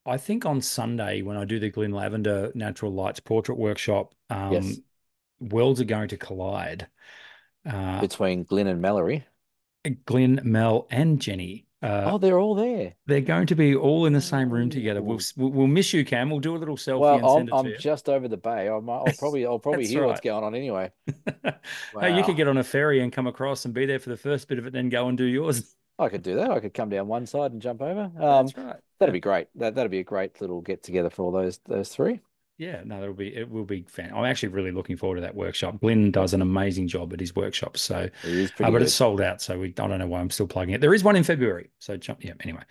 I 0.07 0.17
think 0.17 0.47
on 0.47 0.61
Sunday 0.61 1.23
when 1.23 1.37
I 1.37 1.45
do 1.45 1.59
the 1.59 1.71
Glenn 1.71 1.93
Lavender 1.93 2.53
Natural 2.55 2.93
Lights 2.93 3.21
Portrait 3.21 3.59
Workshop, 3.59 4.15
um, 4.31 4.53
Yes. 4.53 4.79
worlds 5.41 5.81
are 5.81 5.85
going 5.85 6.09
to 6.09 6.17
collide. 6.17 6.89
Uh, 7.69 8.01
between 8.01 8.45
Glenn 8.45 8.69
and 8.69 8.81
Mallory. 8.81 9.25
Glenn, 10.05 10.41
Mel, 10.45 10.87
and 10.91 11.21
Jenny. 11.21 11.67
Uh, 11.83 12.11
oh, 12.13 12.19
they're 12.19 12.39
all 12.39 12.55
there. 12.55 12.95
they're 13.07 13.21
going 13.21 13.47
to 13.47 13.55
be 13.55 13.75
all 13.77 14.07
in 14.07 14.13
the 14.13 14.21
same 14.21 14.51
room 14.51 14.71
together. 14.71 15.03
We'll, 15.03 15.21
we'll 15.37 15.51
we'll 15.51 15.67
miss 15.67 15.93
you, 15.93 16.05
Cam. 16.05 16.31
We'll 16.31 16.41
do 16.41 16.57
a 16.57 16.59
little 16.59 16.77
selfie 16.77 17.01
Well, 17.01 17.37
I'm 17.37 17.53
I'm 17.53 17.75
just 17.79 18.09
over 18.09 18.29
the 18.29 18.37
bay. 18.37 18.69
I 18.69 18.81
might, 18.81 18.95
I'll 18.97 19.13
probably 19.19 19.47
I'll 19.47 19.59
probably 19.59 19.87
hear 19.87 20.07
what's 20.07 20.21
going 20.21 20.43
on 20.43 20.55
anyway. 20.55 20.91
Hey, 22.01 22.17
you 22.17 22.25
could 22.25 22.37
get 22.37 22.49
on 22.49 22.59
a 22.59 22.65
ferry 22.65 23.01
and 23.01 23.13
come 23.13 23.27
across 23.27 23.65
and 23.65 23.73
be 23.73 23.87
there 23.87 23.99
for 23.99 24.11
the 24.11 24.17
first 24.17 24.49
bit 24.49 24.59
of 24.59 24.67
it, 24.67 24.73
then 24.73 24.89
go 24.89 25.09
and 25.09 25.17
do 25.17 25.25
yours. 25.25 25.75
I 25.99 26.09
could 26.09 26.23
do 26.23 26.37
that. 26.37 26.51
I 26.51 26.61
could 26.61 26.75
come 26.75 26.91
down 26.91 27.09
one 27.09 27.27
side 27.27 27.53
and 27.53 27.63
jump 27.63 27.81
over. 27.81 28.03
Um, 28.03 28.13
That's 28.21 28.57
right. 28.57 28.77
That'd 28.99 29.13
be 29.13 29.21
great. 29.21 29.49
That 29.57 29.75
that'd 29.75 29.91
be 29.91 29.99
a 30.01 30.05
great 30.05 30.41
little 30.41 30.61
get 30.61 30.83
together 30.83 31.11
for 31.11 31.23
all 31.23 31.33
those 31.33 31.59
those 31.67 31.89
three. 31.89 32.21
Yeah, 32.59 32.83
no, 32.87 33.01
that'll 33.01 33.15
be 33.15 33.35
it. 33.37 33.51
Will 33.51 33.65
be 33.67 33.83
fan. 33.83 34.13
I'm 34.15 34.25
actually 34.25 34.49
really 34.49 34.71
looking 34.73 34.97
forward 34.97 35.17
to 35.17 35.21
that 35.23 35.35
workshop. 35.35 35.79
Glenn 35.81 36.11
does 36.11 36.33
an 36.33 36.41
amazing 36.41 36.89
job 36.89 37.13
at 37.13 37.21
his 37.21 37.35
workshops, 37.37 37.83
so 37.83 38.09
It 38.23 38.35
is 38.35 38.53
uh, 38.63 38.71
but 38.71 38.71
good. 38.71 38.83
it's 38.83 38.95
sold 38.95 39.21
out. 39.21 39.43
So 39.43 39.59
we 39.59 39.69
I 39.69 39.71
don't 39.73 39.99
know 39.99 40.07
why 40.07 40.21
I'm 40.21 40.31
still 40.31 40.47
plugging 40.47 40.75
it. 40.75 40.81
There 40.81 40.95
is 40.95 41.05
one 41.05 41.17
in 41.17 41.25
February, 41.25 41.71
so 41.79 41.97
jump. 41.99 42.25
Yeah, 42.25 42.33
anyway, 42.41 42.63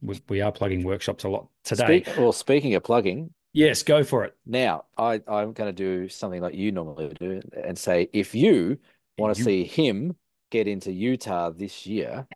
we, 0.00 0.18
we 0.30 0.40
are 0.40 0.50
plugging 0.50 0.82
workshops 0.82 1.24
a 1.24 1.28
lot 1.28 1.48
today. 1.62 2.02
Speak, 2.04 2.16
well, 2.16 2.32
speaking 2.32 2.74
of 2.74 2.84
plugging, 2.84 3.34
Yes, 3.52 3.82
go 3.82 4.02
for 4.02 4.24
it. 4.24 4.34
now 4.46 4.84
I 4.96 5.20
I'm 5.28 5.52
going 5.52 5.68
to 5.68 5.72
do 5.72 6.08
something 6.08 6.40
like 6.40 6.54
you 6.54 6.72
normally 6.72 7.06
would 7.06 7.18
do 7.18 7.40
and 7.62 7.78
say 7.78 8.08
if 8.12 8.34
you 8.34 8.78
want 9.18 9.36
to 9.36 9.42
see 9.42 9.64
him 9.64 10.16
get 10.50 10.66
into 10.66 10.90
Utah 10.90 11.50
this 11.50 11.86
year, 11.86 12.26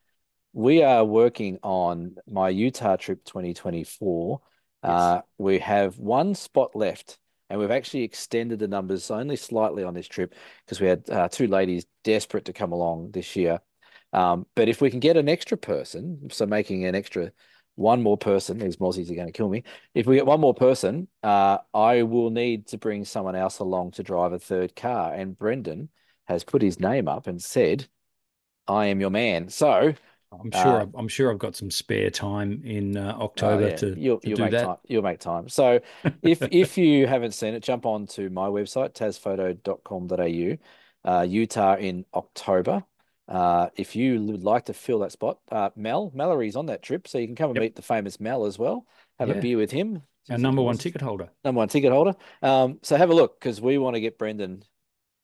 we 0.53 0.83
are 0.83 1.05
working 1.05 1.59
on 1.63 2.17
my 2.27 2.49
Utah 2.49 2.97
trip 2.97 3.25
2024. 3.25 4.41
Uh, 4.83 5.21
we 5.37 5.59
have 5.59 5.99
one 5.99 6.35
spot 6.35 6.75
left, 6.75 7.19
and 7.51 7.59
we've 7.59 7.71
actually 7.71 8.05
extended 8.05 8.59
the 8.59 8.69
numbers 8.69 9.11
only 9.11 9.37
slightly 9.37 9.85
on 9.85 9.95
this 9.95 10.09
trip 10.09 10.35
because 10.65 10.81
we 10.81 10.87
had 10.87 11.09
uh, 11.11 11.29
two 11.29 11.47
ladies 11.47 11.87
desperate 12.05 12.47
to 12.47 12.53
come 12.53 12.73
along 12.73 13.11
this 13.11 13.37
year. 13.37 13.61
Um, 14.13 14.47
but 14.55 14.69
if 14.69 14.81
we 14.81 14.91
can 14.91 15.01
get 15.01 15.17
an 15.17 15.29
extra 15.29 15.59
person, 15.59 16.29
so 16.31 16.47
making 16.47 16.85
an 16.85 16.95
extra 16.95 17.33
one 17.75 18.03
more 18.03 18.19
person, 18.19 18.59
these 18.59 18.79
Mozzies 18.79 19.11
are 19.11 19.15
going 19.15 19.27
to 19.27 19.33
kill 19.33 19.49
me. 19.49 19.63
If 19.95 20.07
we 20.07 20.17
get 20.17 20.27
one 20.27 20.41
more 20.41 20.55
person, 20.55 21.09
uh, 21.23 21.59
I 21.73 22.03
will 22.03 22.31
need 22.31 22.69
to 22.69 22.79
bring 22.79 23.05
someone 23.05 23.37
else 23.37 23.59
along 23.59 23.93
to 23.93 24.03
drive 24.03 24.33
a 24.33 24.39
third 24.39 24.75
car. 24.75 25.13
And 25.13 25.39
Brendan 25.39 25.91
has 26.27 26.43
put 26.43 26.63
his 26.63 26.81
name 26.81 27.07
up 27.07 27.27
and 27.27 27.41
said, 27.41 27.87
I 28.67 28.87
am 28.87 29.01
your 29.01 29.11
man. 29.11 29.49
So 29.49 29.95
I'm 30.33 30.51
sure. 30.51 30.61
Uh, 30.61 30.83
I've, 30.83 30.95
I'm 30.95 31.09
sure 31.09 31.31
I've 31.31 31.39
got 31.39 31.57
some 31.57 31.71
spare 31.71 32.11
time 32.11 32.63
in 32.65 32.97
uh, 32.97 33.17
Oh, 33.19 33.25
October 33.25 33.69
yeah. 33.71 33.77
to, 33.77 33.99
you'll 33.99 34.21
to 34.21 34.29
you'll 34.29 34.37
do 34.37 34.43
make 34.43 34.53
that. 34.53 34.65
time. 34.65 34.77
You'll 34.87 35.03
make 35.03 35.21
time. 35.21 35.49
So 35.49 35.81
if 36.23 36.43
if 36.53 36.79
you 36.79 37.07
haven't 37.07 37.33
seen 37.33 37.55
it, 37.55 37.63
jump 37.63 37.87
on 37.87 38.07
to 38.09 38.29
my 38.31 38.47
website, 38.49 38.93
tasphoto.com.au, 38.95 41.11
uh, 41.11 41.23
Utah 41.23 41.77
in 41.77 42.05
October. 42.15 42.85
Uh, 43.27 43.69
if 43.77 43.95
you 43.95 44.23
would 44.25 44.43
like 44.43 44.65
to 44.67 44.75
fill 44.75 45.01
that 45.01 45.13
spot, 45.13 45.39
uh, 45.51 45.69
Mel, 45.77 46.11
Mallory's 46.15 46.57
on 46.57 46.67
that 46.67 46.83
trip, 46.83 47.07
so 47.09 47.19
you 47.19 47.27
can 47.27 47.37
come 47.37 47.51
and 47.51 47.57
Yep. 47.57 47.63
meet 47.63 47.77
the 47.77 47.83
famous 47.83 48.21
Mel 48.21 48.47
as 48.47 48.59
well. 48.59 48.87
Have 49.19 49.29
Yeah. 49.29 49.35
a 49.35 49.41
beer 49.43 49.59
with 49.59 49.71
him. 49.71 50.03
Our 50.31 50.39
number 50.39 50.63
one 50.63 50.77
ticket 50.79 51.01
holder. 51.01 51.31
number 51.45 51.59
one 51.59 51.69
ticket 51.69 51.93
holder. 51.93 52.15
Um, 52.43 52.79
so 52.83 52.97
have 52.97 53.11
a 53.11 53.15
look 53.15 53.39
because 53.41 53.61
we 53.61 53.79
want 53.79 53.97
to 53.97 54.01
get 54.01 54.19
Brendan. 54.19 54.63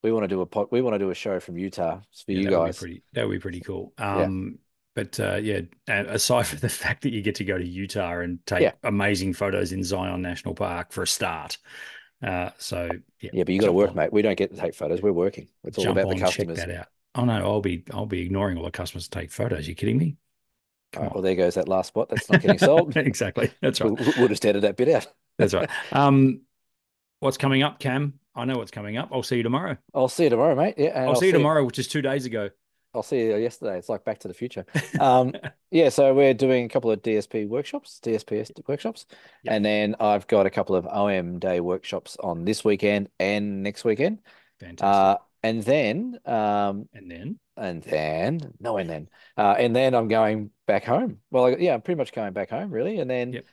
We 0.02 0.12
want 0.12 0.24
to 0.24 0.28
do 0.28 0.40
a 0.42 0.46
pot. 0.46 0.70
We 0.72 0.82
want 0.82 0.94
to 0.94 0.98
do 0.98 1.11
a 1.11 1.14
show 1.14 1.40
from 1.40 1.57
Utah 1.59 2.00
for 2.26 2.32
Yeah, 2.32 2.38
you 2.40 2.50
that 2.50 2.59
would 2.61 2.66
guys. 2.66 2.78
pretty. 2.78 3.02
That 3.12 3.26
would 3.26 3.34
be 3.34 3.38
pretty 3.40 3.61
cool. 3.61 3.92
Um, 3.96 4.59
but 4.95 5.18
uh, 5.20 5.36
yeah, 5.36 5.61
aside 5.88 6.47
from 6.47 6.59
the 6.61 6.68
fact 6.68 7.03
that 7.03 7.12
you 7.12 7.22
get 7.22 7.34
to 7.36 7.45
go 7.45 7.59
to 7.59 7.66
Utah 7.66 8.18
and 8.20 8.38
take 8.47 8.62
Yeah. 8.62 8.72
amazing 8.82 9.32
photos 9.34 9.72
in 9.72 9.82
Zion 9.84 10.22
National 10.22 10.55
Park 10.55 10.92
for 10.92 11.03
a 11.03 11.07
start, 11.07 11.59
uh, 12.22 12.51
so 12.59 12.88
yeah, 13.20 13.30
Yeah, 13.32 13.45
but 13.45 13.53
you 13.55 13.61
got 13.61 13.66
to 13.66 13.72
work, 13.72 13.90
on- 13.90 13.97
mate. 13.97 14.12
We 14.12 14.22
don't 14.22 14.36
get 14.38 14.55
to 14.55 14.61
take 14.61 14.74
photos. 14.74 15.03
We're 15.03 15.12
working. 15.12 15.49
It's 15.64 15.78
all 15.78 15.84
jump 15.84 15.99
about 15.99 16.09
the 16.09 16.14
on, 16.14 16.30
check 16.30 16.47
customers. 16.49 16.59
that 16.59 16.70
out. 16.70 16.86
Oh 17.16 17.24
no, 17.24 17.34
I'll 17.34 17.61
be 17.61 17.84
I'll 17.92 18.07
be 18.07 18.22
ignoring 18.22 18.57
all 18.59 18.64
the 18.64 18.70
customers 18.70 19.09
to 19.09 19.11
take 19.18 19.30
photos. 19.30 19.68
you 19.68 19.74
kidding 19.74 19.99
me? 19.99 20.16
Right, 20.97 21.12
well, 21.12 21.22
there 21.22 21.34
goes 21.34 21.55
that 21.57 21.68
last 21.68 21.88
spot. 21.88 22.09
That's 22.09 22.30
not 22.30 22.40
getting 22.40 22.59
sold. 22.59 22.97
exactly. 22.97 23.51
That's 23.61 23.80
right. 23.80 23.90
We'll, 23.92 24.12
we'll 24.16 24.28
just 24.28 24.47
edit 24.47 24.62
that 24.62 24.76
bit 24.76 24.88
out. 24.88 25.07
That's 25.38 25.53
right. 25.55 25.68
Um, 25.92 26.42
what's 27.20 27.36
coming 27.36 27.62
up, 27.64 27.80
Cam? 27.80 28.14
I 28.36 28.45
know 28.45 28.57
what's 28.59 28.70
coming 28.70 28.97
up. 28.97 29.09
I'll 29.12 29.22
see 29.24 29.36
you 29.36 29.42
tomorrow. 29.42 29.76
I'll 29.92 30.09
see 30.09 30.24
you 30.24 30.30
tomorrow, 30.30 30.55
mate. 30.55 30.74
Yeah, 30.76 30.90
and 31.01 31.09
I'll, 31.09 31.16
see 31.16 31.26
you 31.26 31.32
tomorrow, 31.32 31.64
which 31.64 31.78
is 31.80 31.88
two 31.88 32.03
days 32.03 32.26
ago. 32.26 32.51
I'll 32.95 33.03
see 33.03 33.20
you 33.20 33.36
yesterday. 33.36 33.78
It's 33.78 33.88
like 33.88 34.05
Back 34.05 34.18
to 34.20 34.28
the 34.28 34.34
Future. 34.34 34.64
Um, 35.01 35.32
yeah, 35.70 35.88
so 35.88 36.14
we're 36.14 36.34
doing 36.34 36.64
a 36.66 36.68
couple 36.68 36.90
of 36.90 37.03
DSP 37.03 37.47
workshops, 37.49 37.99
DSPS 38.03 38.51
workshops, 38.68 39.07
Yep. 39.42 39.55
and 39.55 39.64
then 39.64 39.97
I've 40.01 40.26
got 40.26 40.47
a 40.47 40.51
couple 40.51 40.76
of 40.76 40.86
OM 40.86 41.38
day 41.38 41.61
workshops 41.61 42.16
on 42.20 42.45
this 42.45 42.64
weekend 42.64 43.09
and 43.18 43.62
next 43.62 43.84
weekend. 43.84 44.20
Fantastic. 44.61 44.84
Uh, 44.84 45.16
and 45.42 45.62
then, 45.62 46.18
um, 46.24 46.88
and 46.95 47.11
then 47.11 47.38
and 47.57 47.82
then, 47.82 48.40
no, 48.61 48.78
and 48.78 48.88
then, 48.90 49.09
uh, 49.36 49.55
and 49.59 49.76
then 49.76 49.95
I'm 49.95 50.09
going 50.09 50.51
back 50.66 50.84
home. 50.84 51.18
Well, 51.30 51.47
I- 51.47 51.57
yeah, 51.57 51.74
I'm 51.74 51.82
pretty 51.82 51.99
much 51.99 52.12
going 52.12 52.32
back 52.32 52.51
home, 52.51 52.70
really. 52.70 52.99
And 52.99 53.09
then 53.11 53.32
Yep. 53.34 53.45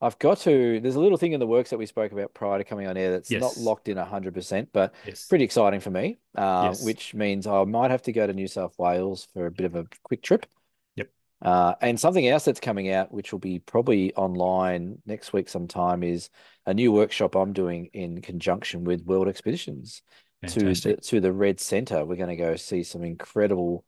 I've 0.00 0.18
got 0.18 0.38
to, 0.40 0.78
there's 0.80 0.94
a 0.94 1.00
little 1.00 1.18
thing 1.18 1.32
in 1.32 1.40
the 1.40 1.46
works 1.46 1.70
that 1.70 1.78
we 1.78 1.86
spoke 1.86 2.12
about 2.12 2.32
prior 2.32 2.58
to 2.58 2.64
coming 2.64 2.86
on 2.86 2.96
air 2.96 3.10
that's 3.10 3.30
not 3.30 3.56
locked 3.56 3.88
in 3.88 3.96
100%, 3.96 4.68
but 4.72 4.94
yes, 5.04 5.26
pretty 5.26 5.44
exciting 5.44 5.80
for 5.80 5.90
me, 5.90 6.18
uh, 6.36 6.68
Yes. 6.68 6.84
which 6.84 7.14
means 7.14 7.46
I 7.46 7.64
might 7.64 7.90
have 7.90 8.02
to 8.02 8.12
go 8.12 8.26
to 8.26 8.32
New 8.32 8.46
South 8.46 8.78
Wales 8.78 9.26
for 9.34 9.46
a 9.46 9.50
bit 9.50 9.66
of 9.66 9.74
a 9.74 9.86
quick 10.04 10.22
trip. 10.22 10.46
Yep. 10.94 11.10
Uh, 11.42 11.74
and 11.80 11.98
something 11.98 12.26
else 12.28 12.44
that's 12.44 12.60
coming 12.60 12.92
out, 12.92 13.12
which 13.12 13.32
will 13.32 13.40
be 13.40 13.58
probably 13.58 14.14
online 14.14 14.98
next 15.04 15.32
week 15.32 15.48
sometime, 15.48 16.04
is 16.04 16.30
a 16.64 16.74
new 16.74 16.92
workshop 16.92 17.34
I'm 17.34 17.52
doing 17.52 17.90
in 17.92 18.22
conjunction 18.22 18.84
with 18.84 19.04
World 19.04 19.26
Expeditions 19.26 20.02
to 20.46 20.60
the, 20.60 20.96
to 20.96 21.20
the 21.20 21.32
Red 21.32 21.58
Centre. 21.58 22.04
We're 22.04 22.14
going 22.14 22.28
to 22.28 22.36
go 22.36 22.54
see 22.54 22.84
some 22.84 23.02
incredible 23.02 23.84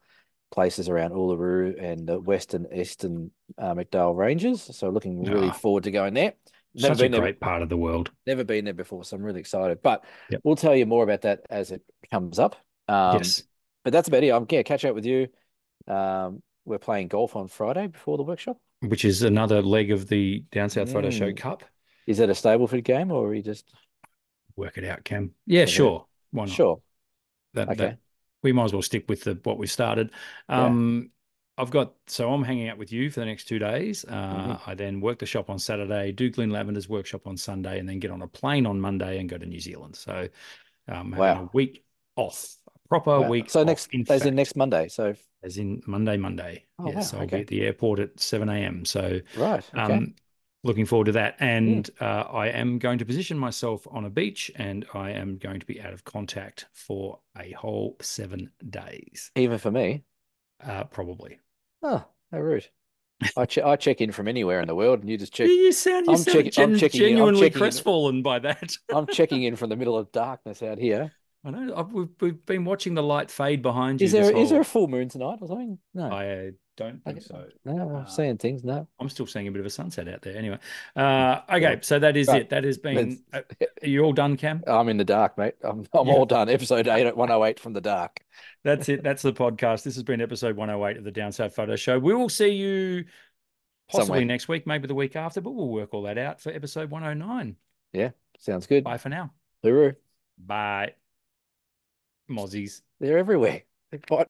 places 0.50 0.88
around 0.88 1.12
Uluru 1.12 1.80
and 1.82 2.08
the 2.08 2.18
western 2.20 2.66
eastern 2.74 3.30
uh, 3.58 3.74
MacDonnell 3.74 4.16
Ranges. 4.16 4.62
So 4.62 4.90
looking 4.90 5.24
really 5.24 5.48
Ah. 5.48 5.52
forward 5.52 5.84
to 5.84 5.90
going 5.90 6.14
there. 6.14 6.34
Never 6.74 6.88
Such 6.94 6.98
a 6.98 7.02
been 7.04 7.12
there, 7.12 7.20
great 7.20 7.40
part 7.40 7.62
of 7.62 7.68
the 7.68 7.76
world. 7.76 8.10
never 8.26 8.44
been 8.44 8.64
there 8.64 8.74
before, 8.74 9.04
so 9.04 9.16
I'm 9.16 9.22
really 9.22 9.40
excited. 9.40 9.82
But 9.82 10.04
Yep. 10.30 10.40
we'll 10.44 10.56
tell 10.56 10.74
you 10.76 10.86
more 10.86 11.02
about 11.04 11.22
that 11.22 11.40
as 11.50 11.70
it 11.72 11.82
comes 12.10 12.38
up. 12.38 12.56
Um, 12.88 13.18
yes, 13.18 13.42
But 13.84 13.92
that's 13.92 14.08
about 14.08 14.22
it. 14.24 14.30
I'm 14.30 14.46
yeah, 14.50 14.62
catch 14.62 14.84
up 14.84 14.94
with 14.94 15.06
you. 15.06 15.28
Um, 15.88 16.42
we're 16.64 16.78
playing 16.78 17.08
golf 17.08 17.34
on 17.36 17.48
Friday 17.48 17.86
before 17.88 18.16
the 18.16 18.22
workshop. 18.22 18.58
which 18.82 19.04
is 19.04 19.22
another 19.22 19.62
leg 19.62 19.90
of 19.90 20.08
the 20.08 20.44
Down 20.52 20.70
South 20.70 20.90
Photo 20.92 21.10
Show 21.10 21.30
Mm. 21.32 21.36
Cup. 21.36 21.64
Is 22.06 22.18
that 22.18 22.30
a 22.30 22.32
Stableford 22.32 22.84
game 22.84 23.10
or 23.12 23.28
are 23.28 23.34
you 23.34 23.42
just 23.42 23.72
Work 24.56 24.78
it 24.78 24.84
out, 24.84 25.04
Cam. 25.04 25.34
Yeah, 25.46 25.62
Okay. 25.62 25.70
sure. 25.72 26.06
Why 26.32 26.44
not? 26.46 26.54
sure? 26.54 26.80
That, 27.54 27.68
Okay. 27.70 27.76
that 27.76 27.98
we 28.42 28.52
might 28.52 28.64
as 28.64 28.72
well 28.72 28.82
stick 28.82 29.08
with 29.08 29.22
the 29.24 29.38
what 29.44 29.58
we 29.58 29.66
started. 29.66 30.10
Yeah. 30.48 30.64
Um, 30.66 31.10
I've 31.58 31.70
got 31.70 31.92
so 32.06 32.32
I'm 32.32 32.42
hanging 32.42 32.68
out 32.68 32.78
with 32.78 32.90
you 32.90 33.10
for 33.10 33.20
the 33.20 33.26
next 33.26 33.44
two 33.44 33.58
days. 33.58 34.04
Uh, 34.08 34.12
Mm-hmm. 34.12 34.70
I 34.70 34.74
then 34.74 35.00
work 35.00 35.18
the 35.18 35.26
shop 35.26 35.50
on 35.50 35.58
Saturday, 35.58 36.10
do 36.12 36.30
Glenn 36.30 36.50
Lavender's 36.50 36.88
workshop 36.88 37.26
on 37.26 37.36
Sunday, 37.36 37.78
and 37.78 37.88
then 37.88 37.98
get 37.98 38.10
on 38.10 38.22
a 38.22 38.26
plane 38.28 38.66
on 38.66 38.80
Monday 38.80 39.18
and 39.18 39.28
go 39.28 39.36
to 39.36 39.44
New 39.46 39.60
Zealand. 39.60 39.96
So 39.96 40.28
um, 40.88 41.12
having 41.12 41.36
a 41.36 41.50
week 41.52 41.84
off, 42.16 42.56
a 42.74 42.88
proper 42.88 43.20
Wow. 43.20 43.28
week. 43.28 43.50
So 43.50 43.62
off, 43.62 43.66
next, 43.66 43.88
in 43.92 44.06
as 44.08 44.24
in 44.24 44.34
next 44.34 44.56
Monday. 44.56 44.88
So 44.88 45.14
as 45.42 45.58
in 45.58 45.82
Monday, 45.86 46.16
Monday. 46.16 46.64
Oh, 46.78 46.86
yes, 46.86 46.94
wow, 46.94 47.00
so 47.02 47.18
I'll 47.18 47.24
okay. 47.24 47.36
be 47.36 47.40
at 47.42 47.46
the 47.48 47.62
airport 47.62 47.98
at 47.98 48.18
seven 48.20 48.48
a.m. 48.48 48.84
So 48.84 49.20
right, 49.34 49.64
okay. 49.74 49.82
um, 49.82 50.14
looking 50.62 50.86
forward 50.86 51.06
to 51.06 51.12
that. 51.12 51.36
And 51.40 51.88
uh, 52.00 52.04
I 52.04 52.48
am 52.48 52.78
going 52.78 52.98
to 52.98 53.04
position 53.04 53.38
myself 53.38 53.86
on 53.90 54.04
a 54.04 54.10
beach, 54.10 54.50
and 54.56 54.84
I 54.94 55.10
am 55.10 55.38
going 55.38 55.60
to 55.60 55.66
be 55.66 55.80
out 55.80 55.92
of 55.92 56.04
contact 56.04 56.66
for 56.72 57.20
a 57.38 57.52
whole 57.52 57.96
seven 58.00 58.50
days, 58.68 59.30
Even 59.36 59.58
for 59.58 59.70
me. 59.70 60.04
uh, 60.64 60.84
probably. 60.84 61.40
Oh, 61.82 62.04
how 62.32 62.38
rude. 62.40 62.66
I 63.36 63.44
che 63.44 63.60
I 63.60 63.76
check 63.76 64.00
in 64.00 64.12
from 64.12 64.28
anywhere 64.28 64.60
in 64.62 64.66
the 64.68 64.74
world, 64.74 65.00
and 65.00 65.10
you 65.10 65.18
just 65.18 65.34
check. 65.34 65.46
You 65.48 65.72
sound, 65.72 66.06
you 66.06 66.12
I'm 66.12 66.18
sound 66.18 66.34
checking- 66.36 66.62
I'm 66.64 66.70
gen- 66.70 66.78
checking 66.78 67.00
in- 67.00 67.06
I'm 67.06 67.10
genuinely 67.10 67.40
checking 67.40 67.54
in. 67.54 67.58
crestfallen 67.60 68.22
by 68.22 68.38
that. 68.38 68.72
I'm 68.94 69.06
checking 69.06 69.42
in 69.42 69.56
from 69.56 69.68
the 69.68 69.76
middle 69.76 69.96
of 69.98 70.10
darkness 70.10 70.62
out 70.62 70.78
here. 70.78 71.12
I 71.44 71.50
know. 71.50 71.74
I've, 71.74 71.92
we've, 71.92 72.08
we've 72.20 72.46
been 72.46 72.64
watching 72.64 72.94
the 72.94 73.02
light 73.02 73.30
fade 73.30 73.60
behind 73.62 74.00
you. 74.00 74.06
Is 74.06 74.12
there 74.12 74.24
this 74.24 74.36
is 74.44 74.50
there 74.50 74.60
a 74.60 74.64
full 74.64 74.88
moon 74.88 75.08
tonight 75.10 75.38
or 75.42 75.48
something? 75.48 75.78
No, 75.94 76.04
I 76.10 76.50
don't 76.76 77.02
think 77.04 77.18
Okay. 77.18 77.26
so. 77.26 77.44
no, 77.64 77.72
I'm 77.90 77.96
uh, 77.96 78.04
seeing 78.06 78.38
things. 78.38 78.64
No, 78.64 78.88
I'm 78.98 79.08
still 79.08 79.26
seeing 79.26 79.48
a 79.48 79.50
bit 79.50 79.60
of 79.60 79.66
a 79.66 79.70
sunset 79.70 80.08
out 80.08 80.22
there. 80.22 80.36
Anyway, 80.36 80.58
uh, 80.96 81.40
okay, 81.50 81.78
so 81.82 81.98
that 81.98 82.16
is 82.16 82.28
Right. 82.28 82.42
it. 82.42 82.50
That 82.50 82.64
has 82.64 82.78
been. 82.78 83.22
Uh, 83.32 83.42
are 83.82 83.88
you 83.88 84.02
all 84.02 84.12
done, 84.12 84.36
Cam? 84.36 84.62
I'm 84.66 84.88
in 84.88 84.96
the 84.96 85.04
dark, 85.04 85.36
mate. 85.36 85.54
I'm 85.62 85.86
I'm 85.92 86.06
Yeah. 86.06 86.12
all 86.14 86.24
done. 86.26 86.48
Episode 86.48 86.88
eight 86.88 87.06
at 87.06 87.16
108 87.16 87.60
from 87.60 87.72
the 87.74 87.80
dark. 87.80 88.20
That's 88.64 88.88
it. 88.88 89.02
That's 89.02 89.22
the 89.22 89.32
podcast. 89.32 89.82
This 89.82 89.94
has 89.94 90.02
been 90.04 90.20
episode 90.20 90.56
108 90.56 90.96
of 90.96 91.04
the 91.04 91.10
Down 91.10 91.32
South 91.32 91.54
Photo 91.54 91.76
Show. 91.76 91.98
We 91.98 92.14
will 92.14 92.28
see 92.28 92.48
you 92.48 93.04
possibly 93.88 94.06
Somewhere. 94.06 94.24
next 94.24 94.48
week, 94.48 94.66
maybe 94.66 94.86
the 94.86 94.94
week 94.94 95.16
after, 95.16 95.40
but 95.40 95.50
we'll 95.50 95.68
work 95.68 95.92
all 95.92 96.02
that 96.02 96.16
out 96.18 96.40
for 96.40 96.50
episode 96.50 96.90
109. 96.90 97.56
Yeah, 97.92 98.10
Sounds 98.38 98.66
good. 98.66 98.84
Bye 98.84 98.98
for 98.98 99.08
now. 99.08 99.32
Hooroo. 99.64 99.96
Bye. 100.38 100.94
Mozzies. 102.30 102.82
They're 103.00 103.18
everywhere. 103.18 103.62
They 103.90 103.98
bite 104.08 104.16